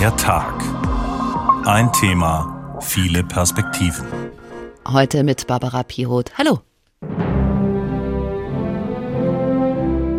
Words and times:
Der 0.00 0.16
Tag. 0.16 0.54
Ein 1.66 1.92
Thema, 1.92 2.78
viele 2.80 3.22
Perspektiven. 3.22 4.06
Heute 4.88 5.22
mit 5.24 5.46
Barbara 5.46 5.82
Piroth. 5.82 6.30
Hallo. 6.38 6.60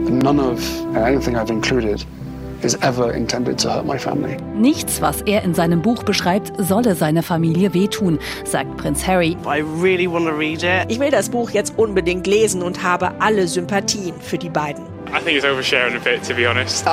None 0.08 0.40
of 0.40 0.60
anything 0.96 1.36
I've 1.36 1.50
included 1.50 2.06
is 2.62 2.76
ever 2.84 3.12
intended 3.12 3.58
to 3.62 3.74
hurt 3.74 3.88
my 3.88 3.98
family. 3.98 4.38
Nichts, 4.54 5.02
was 5.02 5.24
er 5.24 5.42
in 5.42 5.56
seinem 5.56 5.82
Buch 5.82 6.04
beschreibt, 6.04 6.54
solle 6.60 6.94
seine 6.94 7.24
Familie 7.24 7.74
wehtun, 7.74 8.20
sagt 8.46 8.78
Prinz 8.78 9.08
Harry. 9.08 9.36
I 9.48 9.64
really 9.82 10.08
want 10.08 10.28
to 10.28 10.32
read 10.32 10.62
it. 10.62 10.92
Ich 10.92 11.00
will 11.00 11.10
das 11.10 11.28
Buch 11.28 11.50
jetzt 11.50 11.74
unbedingt 11.80 12.28
lesen 12.28 12.62
und 12.62 12.84
habe 12.84 13.14
alle 13.20 13.48
Sympathien 13.48 14.14
für 14.22 14.38
die 14.38 14.50
beiden. 14.50 15.01
I 15.14 15.20
think 15.20 15.38
it's 15.38 15.46
oversharing 15.46 15.96
a 15.96 16.00
bit, 16.00 16.24
to 16.24 16.34
be 16.34 16.48
honest. 16.48 16.86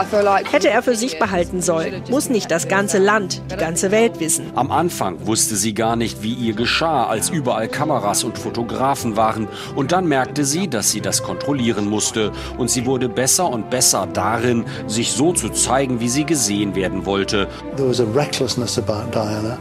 Hätte 0.51 0.71
er 0.71 0.83
für 0.83 0.97
sich 0.97 1.21
behalten 1.21 1.63
sollen, 1.63 2.03
muss 2.11 2.29
nicht 2.29 2.51
das 2.51 2.67
ganze 2.67 2.99
Land, 2.99 3.43
die 3.51 3.57
ganze 3.57 3.93
Welt 3.93 4.19
wissen. 4.19 4.51
Am 4.57 4.73
Anfang 4.73 5.27
wusste 5.27 5.55
sie 5.55 5.73
gar 5.73 5.95
nicht, 5.95 6.21
wie 6.23 6.33
ihr 6.33 6.55
geschah, 6.55 7.07
als 7.07 7.31
überall 7.31 7.69
Kameras 7.69 8.25
und 8.25 8.37
Fotografen 8.37 9.17
waren. 9.17 9.47
Und 9.77 9.93
dann 9.93 10.09
merkte 10.09 10.45
sie, 10.45 10.69
dass 10.69 10.91
sie 10.91 11.01
das 11.01 11.23
kontrollieren 11.23 11.89
musste. 11.89 12.33
Und 12.57 12.71
sie 12.71 12.87
wurde 12.87 13.09
besser 13.09 13.49
und 13.49 13.71
besser 13.71 14.09
darin, 14.13 14.65
sich 14.89 15.13
so 15.13 15.33
zu 15.33 15.51
zeigen, 15.51 16.01
wie 16.01 16.09
sie 16.09 16.25
gesehen 16.25 16.75
werden 16.75 17.07
wollte. 17.07 17.47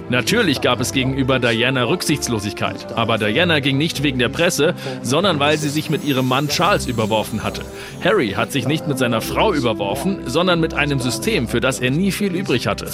Natürlich 0.10 0.62
gab 0.62 0.80
es 0.80 0.94
gegenüber 0.94 1.40
Diana 1.40 1.84
Rücksichtslosigkeit. 1.84 2.94
Aber 2.96 3.20
Diana 3.20 3.60
ging 3.60 3.78
nicht 3.78 4.02
wegen 4.02 4.18
der 4.18 4.30
Presse, 4.30 4.74
sondern 5.04 5.40
weil 5.40 5.58
sie 5.60 5.70
sich 5.70 5.92
mit 5.92 6.04
ihrem 6.04 6.28
Mann 6.28 6.48
Charles 6.48 6.88
überworfen 6.88 7.44
hatte. 7.44 7.62
Harry 8.04 8.30
hat 8.32 8.47
sich 8.52 8.68
nicht 8.68 8.88
mit 8.88 8.98
seiner 8.98 9.22
Frau 9.22 9.54
überworfen, 9.54 10.22
sondern 10.26 10.60
mit 10.60 10.74
einem 10.74 11.00
System, 11.00 11.48
für 11.48 11.60
das 11.60 11.80
er 11.80 11.92
nie 11.92 12.12
viel 12.12 12.36
übrig 12.36 12.68
hatte. 12.68 12.88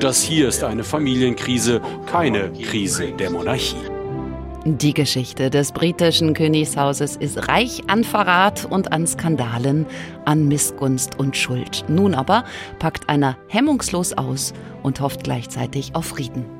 Das 0.00 0.22
hier 0.22 0.48
ist 0.48 0.64
eine 0.64 0.84
Familienkrise, 0.84 1.80
keine 2.06 2.52
Krise 2.52 3.12
der 3.18 3.30
Monarchie. 3.30 3.76
Die 4.68 4.94
Geschichte 4.94 5.48
des 5.48 5.70
britischen 5.70 6.34
Königshauses 6.34 7.14
ist 7.14 7.46
reich 7.46 7.82
an 7.86 8.02
Verrat 8.02 8.66
und 8.68 8.92
an 8.92 9.06
Skandalen, 9.06 9.86
an 10.24 10.48
Missgunst 10.48 11.20
und 11.20 11.36
Schuld. 11.36 11.84
Nun 11.86 12.16
aber 12.16 12.42
packt 12.80 13.08
einer 13.08 13.36
hemmungslos 13.46 14.12
aus 14.14 14.54
und 14.82 15.00
hofft 15.00 15.22
gleichzeitig 15.22 15.94
auf 15.94 16.06
Frieden. 16.06 16.55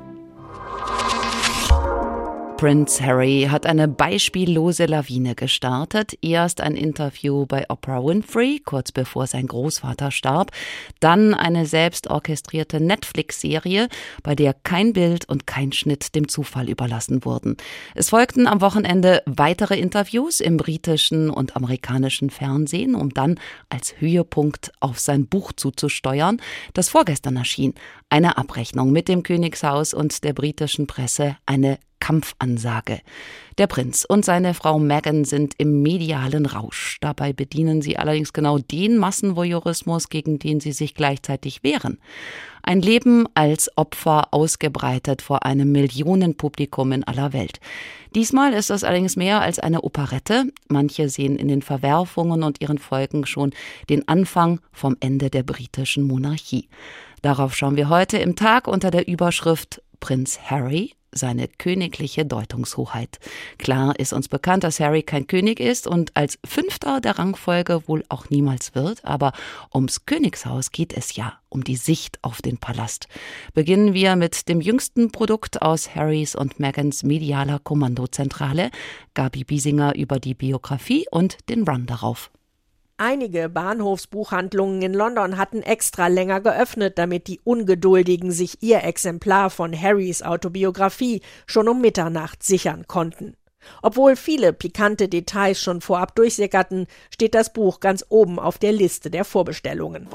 Prince 2.57 3.05
Harry 3.05 3.47
hat 3.51 3.67
eine 3.67 3.87
beispiellose 3.87 4.87
Lawine 4.87 5.35
gestartet. 5.35 6.17
Erst 6.23 6.59
ein 6.59 6.75
Interview 6.75 7.45
bei 7.45 7.69
Oprah 7.69 8.03
Winfrey, 8.03 8.59
kurz 8.65 8.91
bevor 8.91 9.27
sein 9.27 9.45
Großvater 9.45 10.09
starb. 10.09 10.49
Dann 10.99 11.35
eine 11.35 11.67
selbst 11.67 12.09
orchestrierte 12.09 12.79
Netflix-Serie, 12.79 13.89
bei 14.23 14.33
der 14.33 14.55
kein 14.55 14.93
Bild 14.93 15.29
und 15.29 15.45
kein 15.45 15.71
Schnitt 15.71 16.15
dem 16.15 16.29
Zufall 16.29 16.67
überlassen 16.67 17.23
wurden. 17.25 17.57
Es 17.93 18.09
folgten 18.09 18.47
am 18.47 18.59
Wochenende 18.59 19.21
weitere 19.27 19.77
Interviews 19.79 20.39
im 20.39 20.57
britischen 20.57 21.29
und 21.29 21.55
amerikanischen 21.55 22.31
Fernsehen, 22.31 22.95
um 22.95 23.13
dann 23.13 23.39
als 23.69 23.93
Höhepunkt 23.99 24.71
auf 24.79 24.97
sein 24.97 25.27
Buch 25.27 25.53
zuzusteuern, 25.53 26.41
das 26.73 26.89
vorgestern 26.89 27.37
erschien. 27.37 27.75
Eine 28.09 28.39
Abrechnung 28.39 28.91
mit 28.91 29.09
dem 29.09 29.21
Königshaus 29.21 29.93
und 29.93 30.23
der 30.23 30.33
britischen 30.33 30.87
Presse, 30.87 31.37
eine 31.45 31.77
Kampfansage. 31.99 32.99
Der 33.57 33.67
Prinz 33.67 34.05
und 34.07 34.23
seine 34.23 34.53
Frau 34.53 34.79
Meghan 34.79 35.25
sind 35.25 35.53
im 35.57 35.81
medialen 35.81 36.45
Rausch. 36.45 36.97
Dabei 37.01 37.33
bedienen 37.33 37.81
sie 37.81 37.97
allerdings 37.97 38.33
genau 38.33 38.59
den 38.59 38.97
Massenvoyeurismus, 38.97 40.09
gegen 40.09 40.39
den 40.39 40.59
sie 40.59 40.71
sich 40.71 40.93
gleichzeitig 40.93 41.63
wehren. 41.63 41.99
Ein 42.61 42.81
Leben 42.81 43.27
als 43.33 43.71
Opfer 43.77 44.33
ausgebreitet 44.33 45.21
vor 45.21 45.45
einem 45.45 45.71
Millionenpublikum 45.71 46.91
in 46.91 47.03
aller 47.05 47.31
Welt. 47.31 47.59
Diesmal 48.13 48.53
ist 48.53 48.69
es 48.69 48.83
allerdings 48.83 49.15
mehr 49.15 49.41
als 49.41 49.57
eine 49.57 49.81
Operette. 49.81 50.51
Manche 50.67 51.07
sehen 51.07 51.37
in 51.37 51.47
den 51.47 51.61
Verwerfungen 51.61 52.43
und 52.43 52.61
ihren 52.61 52.77
Folgen 52.77 53.25
schon 53.25 53.51
den 53.89 54.07
Anfang 54.07 54.59
vom 54.71 54.97
Ende 54.99 55.29
der 55.29 55.43
britischen 55.43 56.03
Monarchie. 56.03 56.67
Darauf 57.21 57.55
schauen 57.55 57.77
wir 57.77 57.89
heute 57.89 58.17
im 58.17 58.35
Tag 58.35 58.67
unter 58.67 58.91
der 58.91 59.07
Überschrift 59.07 59.81
Prinz 59.99 60.39
Harry 60.49 60.96
seine 61.17 61.47
königliche 61.47 62.25
Deutungshoheit. 62.25 63.19
Klar 63.57 63.99
ist 63.99 64.13
uns 64.13 64.27
bekannt, 64.27 64.63
dass 64.63 64.79
Harry 64.79 65.03
kein 65.03 65.27
König 65.27 65.59
ist 65.59 65.87
und 65.87 66.15
als 66.15 66.39
Fünfter 66.45 67.01
der 67.01 67.19
Rangfolge 67.19 67.87
wohl 67.87 68.03
auch 68.09 68.29
niemals 68.29 68.75
wird, 68.75 69.03
aber 69.03 69.33
ums 69.73 70.05
Königshaus 70.05 70.71
geht 70.71 70.95
es 70.95 71.15
ja, 71.15 71.33
um 71.49 71.63
die 71.63 71.75
Sicht 71.75 72.19
auf 72.23 72.41
den 72.41 72.57
Palast. 72.57 73.07
Beginnen 73.53 73.93
wir 73.93 74.15
mit 74.15 74.47
dem 74.47 74.61
jüngsten 74.61 75.11
Produkt 75.11 75.61
aus 75.61 75.95
Harrys 75.95 76.35
und 76.35 76.59
Megans 76.59 77.03
medialer 77.03 77.59
Kommandozentrale, 77.59 78.71
Gabi 79.13 79.43
Biesinger 79.43 79.95
über 79.95 80.19
die 80.19 80.33
Biografie 80.33 81.05
und 81.11 81.37
den 81.49 81.63
Run 81.63 81.85
darauf. 81.85 82.31
Einige 82.99 83.47
Bahnhofsbuchhandlungen 83.47 84.81
in 84.81 84.93
London 84.95 85.37
hatten 85.37 85.61
extra 85.61 86.07
länger 86.07 86.41
geöffnet, 86.41 86.97
damit 86.97 87.27
die 87.27 87.39
Ungeduldigen 87.43 88.31
sich 88.31 88.63
ihr 88.63 88.83
Exemplar 88.83 89.51
von 89.51 89.79
Harrys 89.79 90.23
Autobiografie 90.23 91.21
schon 91.45 91.67
um 91.67 91.79
Mitternacht 91.79 92.41
sichern 92.41 92.87
konnten. 92.87 93.35
Obwohl 93.83 94.15
viele 94.15 94.51
pikante 94.51 95.09
Details 95.09 95.61
schon 95.61 95.81
vorab 95.81 96.15
durchsickerten, 96.15 96.87
steht 97.11 97.35
das 97.35 97.53
Buch 97.53 97.81
ganz 97.81 98.03
oben 98.09 98.39
auf 98.39 98.57
der 98.57 98.71
Liste 98.71 99.11
der 99.11 99.25
Vorbestellungen. 99.25 100.07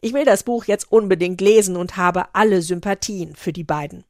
Ich 0.00 0.14
will 0.14 0.24
das 0.24 0.42
Buch 0.42 0.64
jetzt 0.64 0.90
unbedingt 0.90 1.40
lesen 1.40 1.76
und 1.76 1.96
habe 1.96 2.24
alle 2.32 2.60
Sympathien 2.60 3.36
für 3.36 3.52
die 3.52 3.64
beiden. 3.64 4.02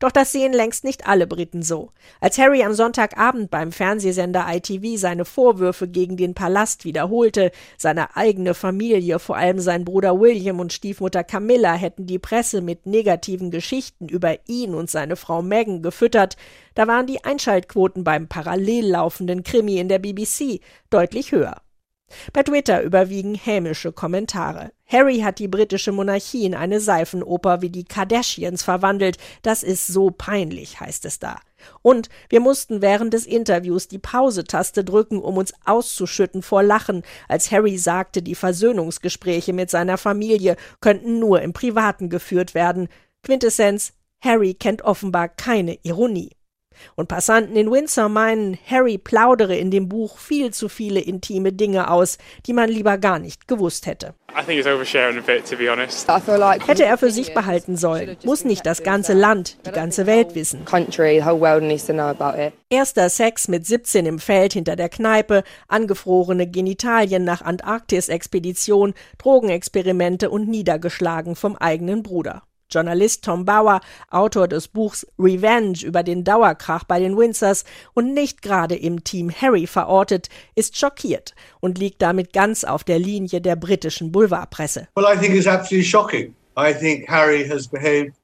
Doch 0.00 0.10
das 0.10 0.32
sehen 0.32 0.52
längst 0.52 0.84
nicht 0.84 1.06
alle 1.06 1.26
Briten 1.26 1.62
so. 1.62 1.92
Als 2.20 2.38
Harry 2.38 2.62
am 2.62 2.74
Sonntagabend 2.74 3.50
beim 3.50 3.72
Fernsehsender 3.72 4.46
ITV 4.48 4.98
seine 4.98 5.24
Vorwürfe 5.24 5.88
gegen 5.88 6.16
den 6.16 6.34
Palast 6.34 6.84
wiederholte, 6.84 7.50
seine 7.78 8.16
eigene 8.16 8.54
Familie, 8.54 9.18
vor 9.18 9.36
allem 9.36 9.60
sein 9.60 9.84
Bruder 9.84 10.20
William 10.20 10.60
und 10.60 10.72
Stiefmutter 10.72 11.24
Camilla, 11.24 11.74
hätten 11.74 12.06
die 12.06 12.18
Presse 12.18 12.60
mit 12.60 12.86
negativen 12.86 13.50
Geschichten 13.50 14.08
über 14.08 14.36
ihn 14.46 14.74
und 14.74 14.90
seine 14.90 15.16
Frau 15.16 15.42
Meghan 15.42 15.82
gefüttert, 15.82 16.36
da 16.74 16.86
waren 16.86 17.06
die 17.06 17.24
Einschaltquoten 17.24 18.04
beim 18.04 18.28
parallel 18.28 18.90
laufenden 18.90 19.42
Krimi 19.42 19.78
in 19.78 19.88
der 19.88 19.98
BBC 19.98 20.60
deutlich 20.90 21.32
höher. 21.32 21.61
Bei 22.32 22.42
Twitter 22.42 22.82
überwiegen 22.82 23.34
hämische 23.34 23.92
Kommentare. 23.92 24.72
Harry 24.86 25.20
hat 25.20 25.38
die 25.38 25.48
britische 25.48 25.92
Monarchie 25.92 26.44
in 26.44 26.54
eine 26.54 26.80
Seifenoper 26.80 27.62
wie 27.62 27.70
die 27.70 27.84
Kardashians 27.84 28.62
verwandelt. 28.62 29.16
Das 29.42 29.62
ist 29.62 29.86
so 29.86 30.10
peinlich, 30.10 30.80
heißt 30.80 31.04
es 31.06 31.18
da. 31.18 31.40
Und 31.80 32.08
wir 32.28 32.40
mussten 32.40 32.82
während 32.82 33.14
des 33.14 33.24
Interviews 33.24 33.88
die 33.88 33.98
Pause-Taste 33.98 34.84
drücken, 34.84 35.18
um 35.18 35.36
uns 35.36 35.54
auszuschütten 35.64 36.42
vor 36.42 36.62
Lachen, 36.62 37.02
als 37.28 37.50
Harry 37.50 37.78
sagte, 37.78 38.22
die 38.22 38.34
Versöhnungsgespräche 38.34 39.52
mit 39.52 39.70
seiner 39.70 39.96
Familie 39.96 40.56
könnten 40.80 41.18
nur 41.18 41.40
im 41.40 41.52
Privaten 41.52 42.10
geführt 42.10 42.54
werden. 42.54 42.88
Quintessenz, 43.22 43.92
Harry 44.20 44.54
kennt 44.54 44.82
offenbar 44.82 45.28
keine 45.28 45.78
Ironie. 45.82 46.30
Und 46.94 47.08
Passanten 47.08 47.56
in 47.56 47.70
Windsor 47.70 48.08
meinen, 48.08 48.58
Harry 48.66 48.98
plaudere 48.98 49.56
in 49.56 49.70
dem 49.70 49.88
Buch 49.88 50.18
viel 50.18 50.52
zu 50.52 50.68
viele 50.68 51.00
intime 51.00 51.52
Dinge 51.52 51.90
aus, 51.90 52.18
die 52.46 52.52
man 52.52 52.68
lieber 52.68 52.98
gar 52.98 53.18
nicht 53.18 53.48
gewusst 53.48 53.86
hätte. 53.86 54.14
Bit, 55.26 55.58
hätte 56.66 56.84
er 56.84 56.98
für 56.98 57.10
sich 57.10 57.34
behalten 57.34 57.76
sollen, 57.76 58.16
muss 58.24 58.44
nicht 58.44 58.64
das 58.64 58.82
ganze 58.82 59.12
Land, 59.12 59.58
die 59.66 59.72
ganze 59.72 60.06
Welt 60.06 60.34
wissen. 60.34 60.64
Erster 62.70 63.08
Sex 63.10 63.48
mit 63.48 63.66
17 63.66 64.06
im 64.06 64.18
Feld 64.18 64.54
hinter 64.54 64.76
der 64.76 64.88
Kneipe, 64.88 65.42
angefrorene 65.68 66.50
Genitalien 66.50 67.24
nach 67.24 67.42
Antarktis-Expedition, 67.42 68.94
Drogenexperimente 69.18 70.30
und 70.30 70.48
niedergeschlagen 70.48 71.36
vom 71.36 71.56
eigenen 71.56 72.02
Bruder. 72.02 72.42
Journalist 72.72 73.24
Tom 73.24 73.44
Bauer, 73.44 73.80
Autor 74.10 74.48
des 74.48 74.68
Buchs 74.68 75.06
Revenge 75.18 75.78
über 75.84 76.02
den 76.02 76.24
Dauerkrach 76.24 76.84
bei 76.84 76.98
den 76.98 77.16
Windsors 77.16 77.64
und 77.94 78.14
nicht 78.14 78.42
gerade 78.42 78.74
im 78.74 79.04
Team 79.04 79.30
Harry 79.30 79.66
verortet, 79.66 80.28
ist 80.54 80.78
schockiert 80.78 81.34
und 81.60 81.78
liegt 81.78 82.02
damit 82.02 82.32
ganz 82.32 82.64
auf 82.64 82.84
der 82.84 82.98
Linie 82.98 83.40
der 83.40 83.56
britischen 83.56 84.12
Boulevardpresse. 84.12 84.88
Well, 84.96 85.06
I 85.06 85.18
think 85.18 85.34
it's 85.34 85.46
absolutely 85.46 85.84
shocking. 85.84 86.34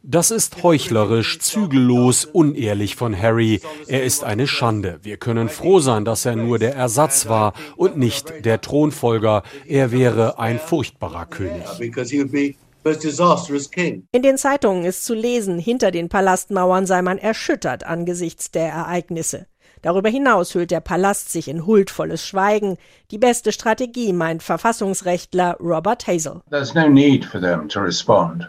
Das 0.02 0.30
ist 0.30 0.62
heuchlerisch, 0.62 1.38
zügellos, 1.38 2.24
unehrlich 2.26 2.94
von 2.94 3.18
Harry. 3.18 3.60
Er 3.86 4.04
ist 4.04 4.22
eine 4.22 4.46
Schande. 4.46 4.98
Wir 5.02 5.16
können 5.16 5.48
froh 5.48 5.80
sein, 5.80 6.04
dass 6.04 6.26
er 6.26 6.36
nur 6.36 6.58
der 6.58 6.74
Ersatz 6.74 7.28
war 7.28 7.54
und 7.76 7.96
nicht 7.96 8.44
der 8.44 8.60
Thronfolger. 8.60 9.42
Er 9.66 9.92
wäre 9.92 10.38
ein 10.38 10.58
furchtbarer 10.58 11.24
König. 11.24 11.64
In 12.84 14.22
den 14.22 14.38
Zeitungen 14.38 14.84
ist 14.84 15.04
zu 15.04 15.14
lesen, 15.14 15.58
hinter 15.58 15.90
den 15.90 16.08
Palastmauern 16.08 16.86
sei 16.86 17.02
man 17.02 17.18
erschüttert 17.18 17.84
angesichts 17.84 18.50
der 18.50 18.68
Ereignisse. 18.68 19.46
Darüber 19.82 20.08
hinaus 20.08 20.54
hüllt 20.54 20.70
der 20.70 20.80
Palast 20.80 21.30
sich 21.30 21.48
in 21.48 21.66
huldvolles 21.66 22.26
Schweigen. 22.26 22.76
Die 23.10 23.18
beste 23.18 23.52
Strategie, 23.52 24.12
meint 24.12 24.42
Verfassungsrechtler 24.42 25.56
Robert 25.60 26.06
Hazel. 26.06 26.42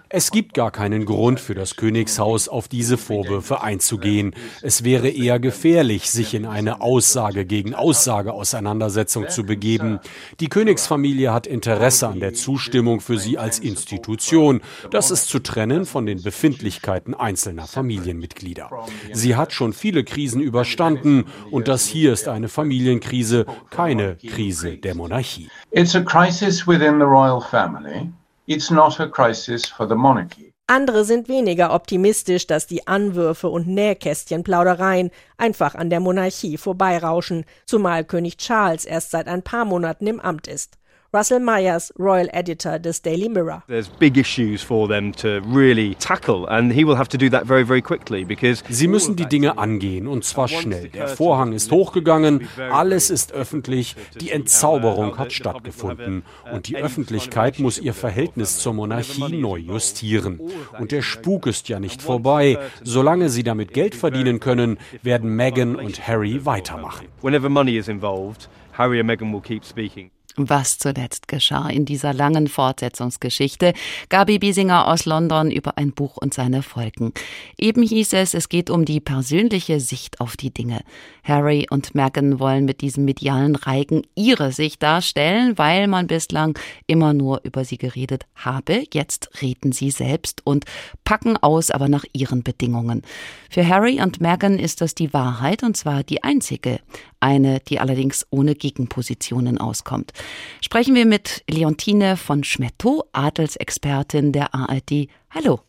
Es 0.09 0.31
gibt 0.31 0.53
gar 0.53 0.71
keinen 0.71 1.05
Grund 1.05 1.39
für 1.39 1.55
das 1.55 1.75
Königshaus, 1.75 2.47
auf 2.49 2.67
diese 2.67 2.97
Vorwürfe 2.97 3.61
einzugehen. 3.61 4.35
Es 4.61 4.83
wäre 4.83 5.09
eher 5.09 5.39
gefährlich, 5.39 6.09
sich 6.09 6.33
in 6.33 6.45
eine 6.45 6.81
Aussage 6.81 7.45
gegen 7.45 7.73
Aussage 7.73 8.33
Auseinandersetzung 8.33 9.29
zu 9.29 9.43
begeben. 9.43 9.99
Die 10.39 10.49
Königsfamilie 10.49 11.31
hat 11.31 11.47
Interesse 11.47 12.07
an 12.07 12.19
der 12.19 12.33
Zustimmung 12.33 13.01
für 13.01 13.17
sie 13.17 13.37
als 13.37 13.59
Institution. 13.59 14.61
Das 14.91 15.11
ist 15.11 15.27
zu 15.27 15.39
trennen 15.39 15.85
von 15.85 16.05
den 16.05 16.21
Befindlichkeiten 16.21 17.13
einzelner 17.13 17.67
Familienmitglieder. 17.67 18.69
Sie 19.13 19.35
hat 19.35 19.53
schon 19.53 19.73
viele 19.73 20.03
Krisen 20.03 20.41
überstanden 20.41 21.25
und 21.51 21.67
das 21.67 21.85
hier 21.85 22.13
ist 22.13 22.27
eine 22.27 22.49
Familienkrise, 22.49 23.45
keine 23.69 24.15
Krise 24.15 24.77
der 24.77 24.95
Monarchie. 24.95 25.49
It's 25.71 25.95
a 25.95 26.01
crisis 26.01 26.67
within 26.67 26.99
the 26.99 27.05
royal 27.05 27.41
family. 27.41 28.11
It's 28.47 28.71
not 28.71 28.99
a 28.99 29.07
crisis 29.07 29.67
for 29.67 29.87
the 29.87 29.95
monarchy. 29.95 30.49
Andere 30.65 31.03
sind 31.03 31.27
weniger 31.29 31.73
optimistisch, 31.73 32.45
dass 32.45 32.67
die 32.67 32.87
Anwürfe 32.87 33.49
und 33.49 33.67
Nähkästchenplaudereien 33.67 35.09
einfach 35.37 35.73
an 35.73 35.89
der 35.89 35.99
Monarchie 35.99 36.57
vorbeirauschen, 36.57 37.45
zumal 37.65 38.03
König 38.03 38.37
Charles 38.37 38.85
erst 38.85 39.11
seit 39.11 39.27
ein 39.27 39.41
paar 39.41 39.65
Monaten 39.65 40.05
im 40.05 40.19
Amt 40.19 40.47
ist. 40.47 40.78
Russell 41.11 41.39
Myers, 41.39 41.91
Royal 41.97 42.29
Editor 42.33 42.77
des 42.77 43.01
Daily 43.01 43.29
Mirror. 43.29 43.63
There's 43.67 43.89
big 43.89 44.15
issues 44.15 44.61
for 44.61 44.87
them 44.87 45.11
to 45.13 45.41
really 45.51 45.95
tackle 45.95 46.45
and 46.47 46.71
he 46.71 46.85
will 46.85 46.97
have 46.97 47.09
to 47.09 47.17
do 47.17 47.31
that 47.31 47.47
very 47.47 47.65
very 47.65 47.81
quickly 47.81 48.23
because 48.23 48.63
Sie 48.69 48.87
müssen 48.87 49.15
die 49.15 49.25
Dinge 49.25 49.57
angehen 49.57 50.07
und 50.07 50.23
zwar 50.23 50.47
schnell. 50.47 50.89
Der 50.89 51.07
Vorhang 51.07 51.53
ist 51.53 51.71
hochgegangen, 51.71 52.47
alles 52.71 53.09
ist 53.09 53.31
öffentlich, 53.31 53.95
die 54.21 54.29
Entzauberung 54.29 55.17
hat 55.17 55.33
stattgefunden 55.33 56.21
und 56.53 56.67
die 56.67 56.77
Öffentlichkeit 56.77 57.57
muss 57.57 57.79
ihr 57.79 57.95
Verhältnis 57.95 58.59
zur 58.59 58.73
Monarchie 58.73 59.35
neu 59.35 59.57
justieren. 59.57 60.39
Und 60.77 60.91
der 60.91 61.01
Spuk 61.01 61.47
ist 61.47 61.69
ja 61.69 61.79
nicht 61.79 62.03
vorbei. 62.03 62.59
Solange 62.83 63.29
sie 63.29 63.41
damit 63.41 63.73
Geld 63.73 63.95
verdienen 63.95 64.39
können, 64.39 64.77
werden 65.01 65.35
Meghan 65.35 65.75
und 65.75 66.07
Harry 66.07 66.45
weitermachen. 66.45 67.07
Whenever 67.23 67.49
money 67.49 67.77
is 67.77 67.87
involved, 67.87 68.47
Harry 68.73 68.99
and 68.99 69.07
Meghan 69.07 69.33
will 69.33 69.41
keep 69.41 69.65
speaking. 69.65 70.11
Was 70.47 70.77
zuletzt 70.77 71.27
geschah 71.27 71.67
in 71.67 71.83
dieser 71.83 72.13
langen 72.13 72.47
Fortsetzungsgeschichte. 72.47 73.73
Gabi 74.07 74.39
Biesinger 74.39 74.87
aus 74.87 75.05
London 75.05 75.51
über 75.51 75.77
ein 75.77 75.91
Buch 75.91 76.15
und 76.15 76.33
seine 76.33 76.61
Folgen. 76.61 77.11
Eben 77.57 77.83
hieß 77.83 78.13
es, 78.13 78.33
es 78.33 78.47
geht 78.47 78.69
um 78.69 78.85
die 78.85 79.01
persönliche 79.01 79.81
Sicht 79.81 80.21
auf 80.21 80.37
die 80.37 80.53
Dinge. 80.53 80.81
Harry 81.23 81.67
und 81.69 81.93
Meghan 81.93 82.39
wollen 82.39 82.65
mit 82.65 82.81
diesem 82.81 83.05
medialen 83.05 83.55
Reigen 83.55 84.03
ihre 84.15 84.51
Sicht 84.51 84.81
darstellen, 84.81 85.57
weil 85.57 85.87
man 85.87 86.07
bislang 86.07 86.57
immer 86.87 87.13
nur 87.13 87.41
über 87.43 87.65
sie 87.65 87.77
geredet 87.77 88.25
habe. 88.35 88.83
Jetzt 88.93 89.41
reden 89.41 89.71
sie 89.71 89.91
selbst 89.91 90.41
und 90.45 90.65
packen 91.03 91.35
aus, 91.37 91.71
aber 91.71 91.89
nach 91.89 92.05
ihren 92.13 92.43
Bedingungen. 92.43 93.01
Für 93.49 93.67
Harry 93.67 94.01
und 94.01 94.21
Meghan 94.21 94.57
ist 94.59 94.81
das 94.81 94.95
die 94.95 95.13
Wahrheit 95.13 95.63
und 95.63 95.75
zwar 95.75 96.03
die 96.03 96.23
einzige. 96.23 96.79
Eine, 97.19 97.59
die 97.59 97.79
allerdings 97.79 98.25
ohne 98.29 98.55
Gegenpositionen 98.55 99.57
auskommt. 99.57 100.13
Sprechen 100.61 100.95
wir 100.95 101.05
mit 101.05 101.43
Leontine 101.49 102.17
von 102.17 102.43
Schmetto, 102.43 103.05
Adelsexpertin 103.13 104.31
der 104.31 104.53
ARD. 104.53 105.07
Hallo. 105.31 105.61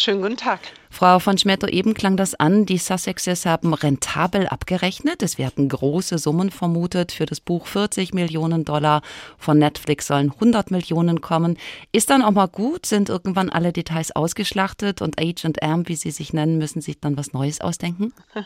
Schönen 0.00 0.22
guten 0.22 0.36
Tag. 0.36 0.60
Frau 0.90 1.18
von 1.18 1.36
Schmetto, 1.38 1.66
eben 1.66 1.92
klang 1.92 2.16
das 2.16 2.34
an, 2.34 2.66
die 2.66 2.78
Sussexes 2.78 3.44
haben 3.46 3.74
rentabel 3.74 4.46
abgerechnet. 4.46 5.24
Es 5.24 5.38
werden 5.38 5.68
große 5.68 6.18
Summen 6.18 6.50
vermutet. 6.50 7.10
Für 7.10 7.26
das 7.26 7.40
Buch 7.40 7.66
40 7.66 8.14
Millionen 8.14 8.64
Dollar. 8.64 9.02
Von 9.38 9.58
Netflix 9.58 10.06
sollen 10.06 10.32
100 10.32 10.70
Millionen 10.70 11.20
kommen. 11.20 11.58
Ist 11.90 12.10
dann 12.10 12.22
auch 12.22 12.30
mal 12.30 12.46
gut? 12.46 12.86
Sind 12.86 13.08
irgendwann 13.08 13.50
alle 13.50 13.72
Details 13.72 14.14
ausgeschlachtet 14.14 15.02
und 15.02 15.16
H&M, 15.20 15.88
wie 15.88 15.96
sie 15.96 16.12
sich 16.12 16.32
nennen, 16.32 16.58
müssen 16.58 16.80
sich 16.80 17.00
dann 17.00 17.16
was 17.16 17.32
Neues 17.32 17.60
ausdenken? 17.60 18.12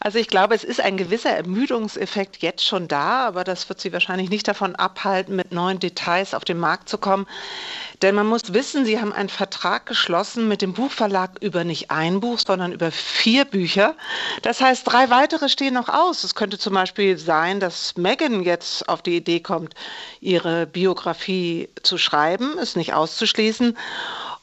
Also 0.00 0.18
ich 0.18 0.28
glaube, 0.28 0.54
es 0.54 0.64
ist 0.64 0.80
ein 0.82 0.98
gewisser 0.98 1.30
Ermüdungseffekt 1.30 2.42
jetzt 2.42 2.64
schon 2.64 2.88
da, 2.88 3.26
aber 3.26 3.42
das 3.42 3.68
wird 3.68 3.80
sie 3.80 3.92
wahrscheinlich 3.92 4.28
nicht 4.28 4.46
davon 4.46 4.74
abhalten, 4.74 5.34
mit 5.34 5.52
neuen 5.52 5.78
Details 5.78 6.34
auf 6.34 6.44
den 6.44 6.58
Markt 6.58 6.90
zu 6.90 6.98
kommen. 6.98 7.26
Denn 8.02 8.14
man 8.14 8.26
muss 8.26 8.52
wissen, 8.52 8.84
sie 8.84 9.00
haben 9.00 9.12
einen 9.12 9.30
Vertrag 9.30 9.86
geschlossen 9.86 10.46
mit 10.48 10.53
dem 10.62 10.72
Buchverlag 10.72 11.38
über 11.40 11.64
nicht 11.64 11.90
ein 11.90 12.20
Buch, 12.20 12.38
sondern 12.38 12.72
über 12.72 12.90
vier 12.90 13.44
Bücher. 13.44 13.94
Das 14.42 14.60
heißt, 14.60 14.86
drei 14.86 15.10
weitere 15.10 15.48
stehen 15.48 15.74
noch 15.74 15.88
aus. 15.88 16.24
Es 16.24 16.34
könnte 16.34 16.58
zum 16.58 16.74
Beispiel 16.74 17.18
sein, 17.18 17.60
dass 17.60 17.96
Megan 17.96 18.42
jetzt 18.42 18.88
auf 18.88 19.02
die 19.02 19.16
Idee 19.16 19.40
kommt, 19.40 19.74
ihre 20.20 20.66
Biografie 20.66 21.68
zu 21.82 21.98
schreiben, 21.98 22.58
ist 22.58 22.76
nicht 22.76 22.94
auszuschließen. 22.94 23.76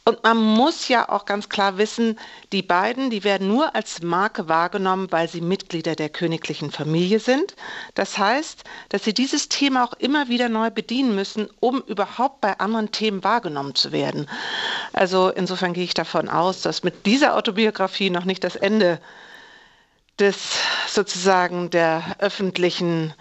Und 0.03 0.23
man 0.23 0.37
muss 0.37 0.87
ja 0.87 1.07
auch 1.09 1.25
ganz 1.25 1.47
klar 1.47 1.77
wissen, 1.77 2.17
die 2.51 2.63
beiden, 2.63 3.11
die 3.11 3.23
werden 3.23 3.47
nur 3.47 3.75
als 3.75 4.01
Marke 4.01 4.49
wahrgenommen, 4.49 5.11
weil 5.11 5.29
sie 5.29 5.41
Mitglieder 5.41 5.95
der 5.95 6.09
königlichen 6.09 6.71
Familie 6.71 7.19
sind. 7.19 7.55
Das 7.93 8.17
heißt, 8.17 8.63
dass 8.89 9.03
sie 9.03 9.13
dieses 9.13 9.47
Thema 9.47 9.83
auch 9.83 9.93
immer 9.93 10.27
wieder 10.27 10.49
neu 10.49 10.71
bedienen 10.71 11.13
müssen, 11.13 11.47
um 11.59 11.81
überhaupt 11.81 12.41
bei 12.41 12.57
anderen 12.59 12.91
Themen 12.91 13.23
wahrgenommen 13.23 13.75
zu 13.75 13.91
werden. 13.91 14.27
Also 14.91 15.29
insofern 15.29 15.73
gehe 15.73 15.83
ich 15.83 15.93
davon 15.93 16.29
aus, 16.29 16.61
dass 16.61 16.81
mit 16.81 17.05
dieser 17.05 17.35
Autobiografie 17.35 18.09
noch 18.09 18.25
nicht 18.25 18.43
das 18.43 18.55
Ende 18.55 18.99
des 20.19 20.57
sozusagen 20.87 21.69
der 21.69 22.15
öffentlichen 22.19 23.13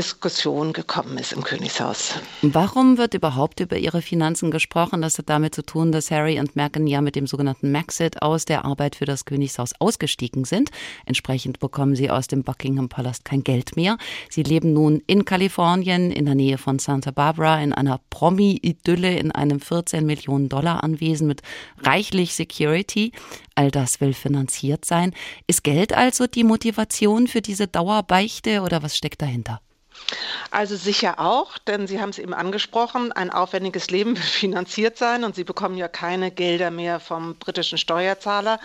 Diskussion 0.00 0.72
gekommen 0.72 1.18
ist 1.18 1.34
im 1.34 1.42
Königshaus. 1.42 2.14
Warum 2.40 2.96
wird 2.96 3.12
überhaupt 3.12 3.60
über 3.60 3.76
ihre 3.76 4.00
Finanzen 4.00 4.50
gesprochen? 4.50 5.02
Das 5.02 5.18
hat 5.18 5.28
damit 5.28 5.54
zu 5.54 5.60
tun, 5.60 5.92
dass 5.92 6.10
Harry 6.10 6.40
und 6.40 6.56
Meghan 6.56 6.86
ja 6.86 7.02
mit 7.02 7.16
dem 7.16 7.26
sogenannten 7.26 7.70
Maxit 7.70 8.22
aus 8.22 8.46
der 8.46 8.64
Arbeit 8.64 8.96
für 8.96 9.04
das 9.04 9.26
Königshaus 9.26 9.74
ausgestiegen 9.78 10.46
sind. 10.46 10.70
Entsprechend 11.04 11.58
bekommen 11.58 11.96
sie 11.96 12.08
aus 12.08 12.28
dem 12.28 12.44
Buckingham 12.44 12.88
Palast 12.88 13.26
kein 13.26 13.44
Geld 13.44 13.76
mehr. 13.76 13.98
Sie 14.30 14.42
leben 14.42 14.72
nun 14.72 15.02
in 15.06 15.26
Kalifornien 15.26 16.10
in 16.10 16.24
der 16.24 16.34
Nähe 16.34 16.56
von 16.56 16.78
Santa 16.78 17.10
Barbara 17.10 17.60
in 17.60 17.74
einer 17.74 18.00
Promi-Idylle 18.08 19.18
in 19.18 19.32
einem 19.32 19.60
14 19.60 20.06
Millionen 20.06 20.48
Dollar 20.48 20.82
Anwesen 20.82 21.26
mit 21.26 21.42
reichlich 21.82 22.34
Security. 22.34 23.12
All 23.54 23.70
das 23.70 24.00
will 24.00 24.14
finanziert 24.14 24.86
sein. 24.86 25.12
Ist 25.46 25.62
Geld 25.62 25.92
also 25.92 26.26
die 26.26 26.44
Motivation 26.44 27.26
für 27.26 27.42
diese 27.42 27.66
Dauerbeichte 27.66 28.62
oder 28.62 28.82
was 28.82 28.96
steckt 28.96 29.20
dahinter? 29.20 29.60
Also 30.50 30.76
sicher 30.76 31.20
auch, 31.20 31.58
denn 31.58 31.86
Sie 31.86 32.00
haben 32.00 32.10
es 32.10 32.18
eben 32.18 32.34
angesprochen, 32.34 33.12
ein 33.12 33.30
aufwendiges 33.30 33.90
Leben 33.90 34.16
will 34.16 34.22
finanziert 34.22 34.98
sein 34.98 35.24
und 35.24 35.34
Sie 35.34 35.44
bekommen 35.44 35.76
ja 35.76 35.88
keine 35.88 36.30
Gelder 36.30 36.70
mehr 36.70 37.00
vom 37.00 37.36
britischen 37.36 37.78
Steuerzahler. 37.78 38.58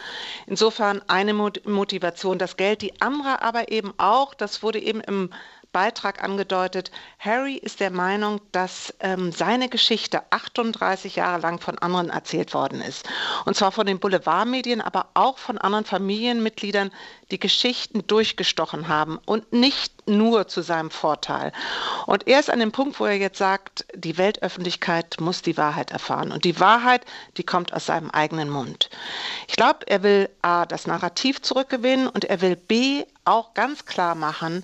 Insofern 0.47 1.01
eine 1.07 1.33
Motivation 1.33 2.39
das 2.39 2.57
Geld, 2.57 2.81
die 2.81 3.01
andere 3.01 3.41
aber 3.41 3.71
eben 3.71 3.93
auch, 3.97 4.33
das 4.33 4.63
wurde 4.63 4.79
eben 4.79 5.01
im 5.01 5.29
Beitrag 5.75 6.23
angedeutet, 6.23 6.89
Harry 7.19 7.55
ist 7.55 7.81
der 7.81 7.91
Meinung, 7.91 8.39
dass 8.53 8.93
ähm, 9.01 9.33
seine 9.33 9.67
Geschichte 9.67 10.21
38 10.29 11.17
Jahre 11.17 11.41
lang 11.41 11.59
von 11.59 11.77
anderen 11.79 12.09
erzählt 12.09 12.53
worden 12.53 12.79
ist. 12.79 13.05
Und 13.43 13.57
zwar 13.57 13.73
von 13.73 13.85
den 13.85 13.99
Boulevardmedien, 13.99 14.79
aber 14.79 15.07
auch 15.15 15.37
von 15.37 15.57
anderen 15.57 15.83
Familienmitgliedern, 15.83 16.91
die 17.35 17.39
Geschichten 17.39 18.07
durchgestochen 18.07 18.87
haben 18.87 19.19
und 19.25 19.51
nicht 19.51 20.07
nur 20.07 20.47
zu 20.47 20.61
seinem 20.61 20.89
Vorteil. 20.89 21.51
Und 22.05 22.29
er 22.29 22.39
ist 22.39 22.49
an 22.49 22.59
dem 22.59 22.71
Punkt, 22.71 22.97
wo 22.97 23.05
er 23.05 23.17
jetzt 23.17 23.37
sagt, 23.37 23.85
die 23.93 24.17
Weltöffentlichkeit 24.17 25.17
muss 25.19 25.41
die 25.41 25.57
Wahrheit 25.57 25.91
erfahren. 25.91 26.31
Und 26.31 26.45
die 26.45 26.61
Wahrheit, 26.61 27.01
die 27.35 27.43
kommt 27.43 27.73
aus 27.73 27.87
seinem 27.87 28.09
eigenen 28.09 28.49
Mund. 28.49 28.89
Ich 29.49 29.57
glaube, 29.57 29.79
er 29.87 30.01
will 30.01 30.29
A, 30.43 30.65
das 30.65 30.87
Narrativ 30.87 31.41
zurückgewinnen 31.41 32.07
und 32.07 32.23
er 32.23 32.39
will 32.39 32.55
B, 32.55 33.03
auch 33.25 33.55
ganz 33.55 33.85
klar 33.85 34.13
machen, 34.13 34.63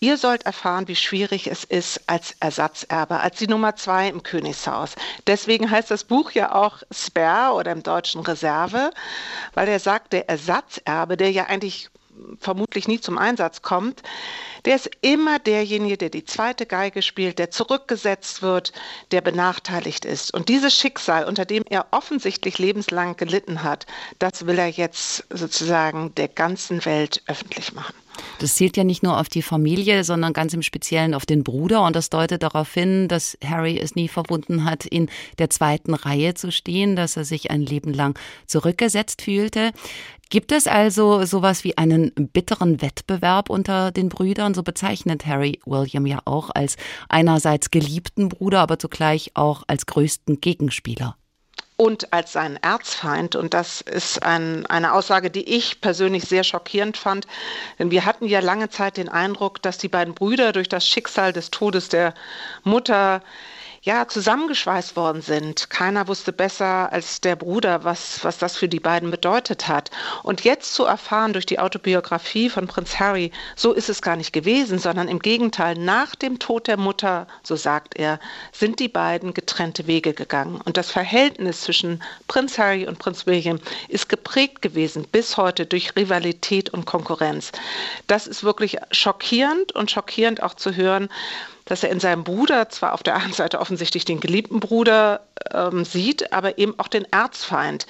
ihr 0.00 0.16
sollt 0.16 0.46
erfahren, 0.46 0.88
wie 0.88 0.96
schwierig 0.96 1.46
es 1.46 1.64
ist 1.64 2.00
als 2.06 2.34
Ersatzerbe, 2.40 3.20
als 3.20 3.36
die 3.36 3.46
Nummer 3.46 3.76
zwei 3.76 4.08
im 4.08 4.22
Königshaus. 4.22 4.94
Deswegen 5.26 5.70
heißt 5.70 5.90
das 5.90 6.04
Buch 6.04 6.30
ja 6.30 6.54
auch 6.54 6.78
Spare 6.90 7.54
oder 7.54 7.70
im 7.70 7.82
Deutschen 7.82 8.22
Reserve, 8.22 8.90
weil 9.52 9.68
er 9.68 9.78
sagt, 9.78 10.14
der 10.14 10.28
Ersatzerbe, 10.28 11.18
der 11.18 11.30
ja 11.30 11.44
eigentlich 11.44 11.90
vermutlich 12.40 12.88
nie 12.88 13.00
zum 13.00 13.18
Einsatz 13.18 13.62
kommt, 13.62 14.02
der 14.64 14.76
ist 14.76 14.90
immer 15.00 15.38
derjenige, 15.38 15.96
der 15.96 16.10
die 16.10 16.24
zweite 16.24 16.66
Geige 16.66 17.02
spielt, 17.02 17.38
der 17.38 17.50
zurückgesetzt 17.50 18.42
wird, 18.42 18.72
der 19.10 19.20
benachteiligt 19.20 20.04
ist. 20.04 20.34
Und 20.34 20.48
dieses 20.48 20.74
Schicksal, 20.74 21.24
unter 21.24 21.44
dem 21.44 21.64
er 21.68 21.86
offensichtlich 21.90 22.58
lebenslang 22.58 23.16
gelitten 23.16 23.62
hat, 23.62 23.86
das 24.18 24.46
will 24.46 24.58
er 24.58 24.68
jetzt 24.68 25.24
sozusagen 25.30 26.14
der 26.16 26.28
ganzen 26.28 26.84
Welt 26.84 27.22
öffentlich 27.26 27.72
machen. 27.72 27.94
Das 28.38 28.54
zielt 28.54 28.76
ja 28.76 28.84
nicht 28.84 29.02
nur 29.02 29.18
auf 29.18 29.28
die 29.28 29.42
Familie, 29.42 30.04
sondern 30.04 30.32
ganz 30.32 30.54
im 30.54 30.62
Speziellen 30.62 31.14
auf 31.14 31.26
den 31.26 31.44
Bruder. 31.44 31.82
Und 31.84 31.96
das 31.96 32.10
deutet 32.10 32.42
darauf 32.42 32.72
hin, 32.72 33.08
dass 33.08 33.36
Harry 33.44 33.78
es 33.78 33.94
nie 33.94 34.08
verwunden 34.08 34.64
hat, 34.64 34.84
in 34.84 35.08
der 35.38 35.50
zweiten 35.50 35.94
Reihe 35.94 36.34
zu 36.34 36.52
stehen, 36.52 36.96
dass 36.96 37.16
er 37.16 37.24
sich 37.24 37.50
ein 37.50 37.62
Leben 37.62 37.92
lang 37.92 38.18
zurückgesetzt 38.46 39.22
fühlte. 39.22 39.72
Gibt 40.30 40.52
es 40.52 40.66
also 40.66 41.24
sowas 41.24 41.64
wie 41.64 41.78
einen 41.78 42.12
bitteren 42.14 42.82
Wettbewerb 42.82 43.48
unter 43.48 43.90
den 43.90 44.10
Brüdern? 44.10 44.52
So 44.52 44.62
bezeichnet 44.62 45.24
Harry 45.24 45.58
William 45.64 46.04
ja 46.04 46.20
auch 46.26 46.50
als 46.50 46.76
einerseits 47.08 47.70
geliebten 47.70 48.28
Bruder, 48.28 48.60
aber 48.60 48.78
zugleich 48.78 49.30
auch 49.34 49.62
als 49.66 49.86
größten 49.86 50.40
Gegenspieler 50.40 51.16
und 51.78 52.12
als 52.12 52.32
seinen 52.32 52.56
Erzfeind. 52.56 53.36
Und 53.36 53.54
das 53.54 53.80
ist 53.80 54.22
ein, 54.22 54.66
eine 54.66 54.92
Aussage, 54.92 55.30
die 55.30 55.48
ich 55.48 55.80
persönlich 55.80 56.24
sehr 56.24 56.42
schockierend 56.42 56.96
fand. 56.96 57.26
Denn 57.78 57.90
wir 57.92 58.04
hatten 58.04 58.26
ja 58.26 58.40
lange 58.40 58.68
Zeit 58.68 58.96
den 58.96 59.08
Eindruck, 59.08 59.62
dass 59.62 59.78
die 59.78 59.88
beiden 59.88 60.12
Brüder 60.12 60.52
durch 60.52 60.68
das 60.68 60.86
Schicksal 60.86 61.32
des 61.32 61.50
Todes 61.50 61.88
der 61.88 62.14
Mutter 62.64 63.22
ja, 63.82 64.08
zusammengeschweißt 64.08 64.96
worden 64.96 65.22
sind. 65.22 65.70
Keiner 65.70 66.08
wusste 66.08 66.32
besser 66.32 66.92
als 66.92 67.20
der 67.20 67.36
Bruder, 67.36 67.84
was, 67.84 68.24
was 68.24 68.38
das 68.38 68.56
für 68.56 68.68
die 68.68 68.80
beiden 68.80 69.10
bedeutet 69.10 69.68
hat. 69.68 69.90
Und 70.22 70.42
jetzt 70.42 70.74
zu 70.74 70.84
erfahren 70.84 71.32
durch 71.32 71.46
die 71.46 71.58
Autobiografie 71.58 72.50
von 72.50 72.66
Prinz 72.66 72.98
Harry, 72.98 73.30
so 73.56 73.72
ist 73.72 73.88
es 73.88 74.02
gar 74.02 74.16
nicht 74.16 74.32
gewesen, 74.32 74.78
sondern 74.78 75.08
im 75.08 75.20
Gegenteil, 75.20 75.76
nach 75.76 76.14
dem 76.14 76.38
Tod 76.38 76.66
der 76.66 76.76
Mutter, 76.76 77.26
so 77.42 77.56
sagt 77.56 77.96
er, 77.96 78.18
sind 78.52 78.80
die 78.80 78.88
beiden 78.88 79.34
getrennte 79.34 79.86
Wege 79.86 80.12
gegangen. 80.12 80.60
Und 80.64 80.76
das 80.76 80.90
Verhältnis 80.90 81.62
zwischen 81.62 82.02
Prinz 82.26 82.58
Harry 82.58 82.86
und 82.86 82.98
Prinz 82.98 83.26
William 83.26 83.60
ist 83.88 84.08
geprägt 84.08 84.62
gewesen 84.62 85.06
bis 85.10 85.36
heute 85.36 85.66
durch 85.66 85.94
Rivalität 85.96 86.70
und 86.70 86.84
Konkurrenz. 86.84 87.52
Das 88.06 88.26
ist 88.26 88.42
wirklich 88.42 88.76
schockierend 88.90 89.72
und 89.72 89.90
schockierend 89.90 90.42
auch 90.42 90.54
zu 90.54 90.74
hören, 90.74 91.08
dass 91.68 91.82
er 91.84 91.90
in 91.90 92.00
seinem 92.00 92.24
Bruder 92.24 92.70
zwar 92.70 92.94
auf 92.94 93.02
der 93.02 93.16
einen 93.16 93.34
Seite 93.34 93.60
offensichtlich 93.60 94.06
den 94.06 94.20
geliebten 94.20 94.58
Bruder 94.58 95.20
ähm, 95.52 95.84
sieht, 95.84 96.32
aber 96.32 96.58
eben 96.58 96.74
auch 96.78 96.88
den 96.88 97.04
Erzfeind 97.12 97.86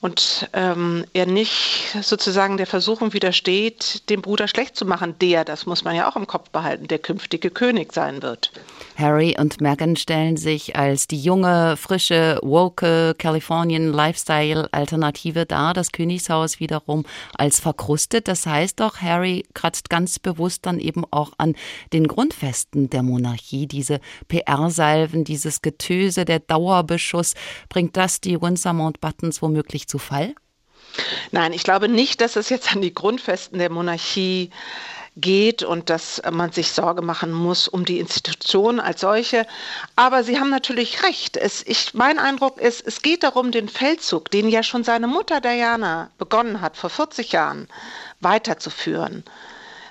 und 0.00 0.48
ähm, 0.52 1.04
er 1.12 1.26
nicht 1.26 1.96
sozusagen 2.02 2.56
der 2.58 2.66
Versuchung 2.66 3.14
widersteht, 3.14 4.08
den 4.10 4.22
Bruder 4.22 4.46
schlecht 4.46 4.76
zu 4.76 4.84
machen, 4.84 5.18
der, 5.18 5.44
das 5.44 5.66
muss 5.66 5.84
man 5.84 5.96
ja 5.96 6.08
auch 6.08 6.16
im 6.16 6.26
Kopf 6.26 6.50
behalten, 6.50 6.86
der 6.86 6.98
künftige 6.98 7.50
König 7.50 7.92
sein 7.92 8.22
wird. 8.22 8.52
Harry 8.98 9.36
und 9.38 9.60
Meghan 9.60 9.94
stellen 9.94 10.36
sich 10.36 10.74
als 10.74 11.06
die 11.06 11.20
junge, 11.20 11.76
frische, 11.76 12.40
woke 12.42 13.14
Californian 13.16 13.92
Lifestyle 13.92 14.68
Alternative 14.72 15.46
dar, 15.46 15.72
das 15.72 15.92
Königshaus 15.92 16.58
wiederum 16.58 17.06
als 17.34 17.60
verkrustet. 17.60 18.26
Das 18.26 18.44
heißt 18.44 18.80
doch, 18.80 19.00
Harry 19.00 19.44
kratzt 19.54 19.88
ganz 19.88 20.18
bewusst 20.18 20.66
dann 20.66 20.80
eben 20.80 21.04
auch 21.12 21.30
an 21.38 21.54
den 21.92 22.08
Grundfesten 22.08 22.90
der 22.90 23.04
Monarchie. 23.04 23.68
Diese 23.68 24.00
PR-Salven, 24.26 25.22
dieses 25.22 25.62
Getöse, 25.62 26.24
der 26.24 26.40
Dauerbeschuss, 26.40 27.34
bringt 27.68 27.96
das 27.96 28.20
die 28.20 28.40
Windsor 28.42 28.72
Mountbattens 28.72 29.40
womöglich 29.42 29.86
zu 29.86 29.98
Fall? 29.98 30.34
Nein, 31.30 31.52
ich 31.52 31.62
glaube 31.62 31.88
nicht, 31.88 32.20
dass 32.20 32.34
es 32.34 32.48
jetzt 32.48 32.74
an 32.74 32.82
die 32.82 32.94
Grundfesten 32.94 33.58
der 33.58 33.70
Monarchie 33.70 34.50
geht 35.20 35.62
und 35.62 35.90
dass 35.90 36.22
man 36.30 36.52
sich 36.52 36.72
Sorge 36.72 37.02
machen 37.02 37.32
muss 37.32 37.68
um 37.68 37.84
die 37.84 37.98
Institution 37.98 38.80
als 38.80 39.00
solche. 39.00 39.46
Aber 39.96 40.24
Sie 40.24 40.38
haben 40.38 40.50
natürlich 40.50 41.02
recht. 41.02 41.36
Es, 41.36 41.62
ich, 41.66 41.94
mein 41.94 42.18
Eindruck 42.18 42.60
ist, 42.60 42.86
es 42.86 43.02
geht 43.02 43.22
darum, 43.22 43.52
den 43.52 43.68
Feldzug, 43.68 44.30
den 44.30 44.48
ja 44.48 44.62
schon 44.62 44.84
seine 44.84 45.06
Mutter 45.06 45.40
Diana 45.40 46.10
begonnen 46.18 46.60
hat, 46.60 46.76
vor 46.76 46.90
40 46.90 47.32
Jahren, 47.32 47.68
weiterzuführen 48.20 49.24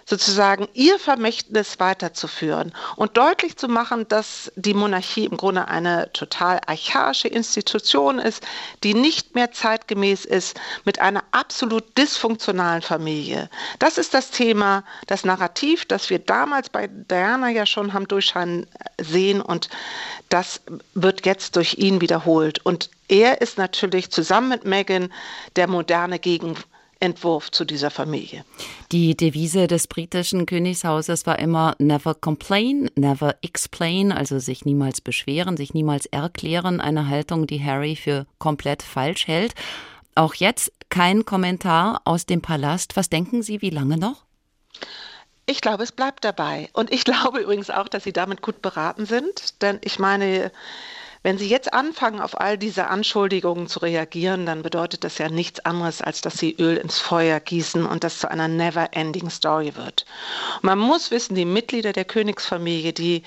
sozusagen 0.07 0.69
ihr 0.73 0.97
Vermächtnis 0.99 1.79
weiterzuführen 1.79 2.73
und 2.95 3.17
deutlich 3.17 3.57
zu 3.57 3.67
machen, 3.67 4.07
dass 4.07 4.51
die 4.55 4.73
Monarchie 4.73 5.25
im 5.25 5.35
Grunde 5.35 5.67
eine 5.67 6.11
total 6.13 6.61
archaische 6.65 7.27
Institution 7.27 8.17
ist, 8.17 8.41
die 8.83 8.93
nicht 8.93 9.35
mehr 9.35 9.51
zeitgemäß 9.51 10.23
ist 10.23 10.57
mit 10.85 10.99
einer 10.99 11.23
absolut 11.31 11.97
dysfunktionalen 11.97 12.81
Familie. 12.81 13.49
Das 13.79 13.97
ist 13.97 14.13
das 14.13 14.31
Thema, 14.31 14.85
das 15.07 15.25
Narrativ, 15.25 15.85
das 15.85 16.09
wir 16.09 16.19
damals 16.19 16.69
bei 16.69 16.87
Diana 16.87 17.49
ja 17.49 17.65
schon 17.65 17.91
haben 17.91 18.07
durchscheinen 18.07 18.65
sehen 18.99 19.41
und 19.41 19.69
das 20.29 20.61
wird 20.93 21.25
jetzt 21.25 21.57
durch 21.57 21.75
ihn 21.79 21.99
wiederholt. 21.99 22.65
Und 22.65 22.89
er 23.09 23.41
ist 23.41 23.57
natürlich 23.57 24.09
zusammen 24.09 24.49
mit 24.49 24.63
Meghan 24.63 25.11
der 25.57 25.67
moderne 25.67 26.17
Gegenwart 26.17 26.65
Entwurf 26.99 27.51
zu 27.51 27.65
dieser 27.65 27.91
Familie. 27.91 28.43
Die 28.91 29.15
Devise 29.15 29.67
des 29.67 29.87
britischen 29.87 30.45
Königshauses 30.45 31.25
war 31.25 31.39
immer 31.39 31.75
never 31.79 32.15
complain, 32.15 32.89
never 32.95 33.35
explain, 33.41 34.11
also 34.11 34.39
sich 34.39 34.65
niemals 34.65 35.01
beschweren, 35.01 35.57
sich 35.57 35.73
niemals 35.73 36.05
erklären, 36.07 36.81
eine 36.81 37.07
Haltung, 37.07 37.47
die 37.47 37.63
Harry 37.63 37.95
für 37.95 38.25
komplett 38.39 38.83
falsch 38.83 39.27
hält. 39.27 39.53
Auch 40.15 40.33
jetzt 40.33 40.71
kein 40.89 41.25
Kommentar 41.25 42.01
aus 42.05 42.25
dem 42.25 42.41
Palast. 42.41 42.95
Was 42.95 43.09
denken 43.09 43.43
Sie, 43.43 43.61
wie 43.61 43.69
lange 43.69 43.97
noch? 43.97 44.23
Ich 45.45 45.61
glaube, 45.61 45.83
es 45.83 45.91
bleibt 45.91 46.23
dabei. 46.23 46.69
Und 46.73 46.91
ich 46.91 47.03
glaube 47.05 47.39
übrigens 47.39 47.69
auch, 47.69 47.87
dass 47.87 48.03
Sie 48.03 48.13
damit 48.13 48.41
gut 48.41 48.61
beraten 48.61 49.05
sind. 49.05 49.61
Denn 49.61 49.79
ich 49.83 49.99
meine, 49.99 50.51
wenn 51.27 51.37
Sie 51.37 51.49
jetzt 51.49 51.73
anfangen, 51.73 52.21
auf 52.21 52.39
all 52.39 52.57
diese 52.57 52.87
Anschuldigungen 52.87 53.67
zu 53.67 53.79
reagieren, 53.79 54.45
dann 54.45 54.61
bedeutet 54.61 55.03
das 55.03 55.17
ja 55.17 55.27
nichts 55.27 55.59
anderes, 55.59 56.01
als 56.01 56.21
dass 56.21 56.37
Sie 56.37 56.55
Öl 56.57 56.77
ins 56.77 56.99
Feuer 56.99 57.41
gießen 57.41 57.85
und 57.85 58.05
das 58.05 58.19
zu 58.19 58.31
einer 58.31 58.47
never-ending 58.47 59.29
Story 59.29 59.75
wird. 59.75 60.05
Man 60.61 60.79
muss 60.79 61.11
wissen, 61.11 61.35
die 61.35 61.43
Mitglieder 61.43 61.91
der 61.91 62.05
Königsfamilie, 62.05 62.93
die 62.93 63.23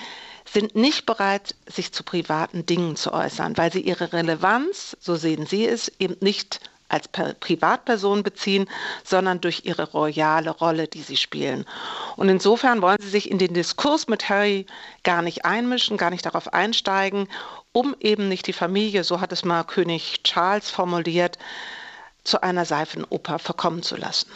sind 0.47 0.75
nicht 0.75 1.05
bereit, 1.05 1.55
sich 1.67 1.93
zu 1.93 2.03
privaten 2.03 2.65
Dingen 2.65 2.97
zu 2.97 3.13
äußern, 3.13 3.59
weil 3.59 3.71
sie 3.71 3.83
ihre 3.83 4.15
Relevanz, 4.15 4.97
so 4.99 5.17
sehen 5.17 5.45
sie 5.45 5.67
es, 5.67 5.93
eben 5.99 6.17
nicht 6.21 6.61
als 6.91 7.09
Privatperson 7.09 8.23
beziehen, 8.23 8.69
sondern 9.05 9.41
durch 9.41 9.63
ihre 9.65 9.91
royale 9.91 10.51
Rolle, 10.51 10.89
die 10.89 11.03
sie 11.03 11.17
spielen. 11.17 11.65
Und 12.17 12.29
insofern 12.29 12.83
wollen 12.83 12.99
sie 13.01 13.09
sich 13.09 13.31
in 13.31 13.39
den 13.39 13.55
Diskurs 13.55 14.09
mit 14.09 14.29
Harry 14.29 14.67
gar 15.05 15.23
nicht 15.23 15.45
einmischen, 15.45 15.97
gar 15.97 16.11
nicht 16.11 16.27
darauf 16.27 16.53
einsteigen, 16.53 17.29
um 17.73 17.95
eben 18.01 18.29
nicht 18.29 18.47
die 18.47 18.53
Familie, 18.53 19.05
so 19.05 19.21
hat 19.21 19.33
es 19.33 19.45
mal 19.45 19.65
König 19.65 20.23
Charles 20.25 20.71
formuliert, 20.71 21.39
zu 22.25 22.43
einer 22.43 22.65
Seifenoper 22.65 23.39
verkommen 23.39 23.83
zu 23.83 23.97
lassen. 23.97 24.31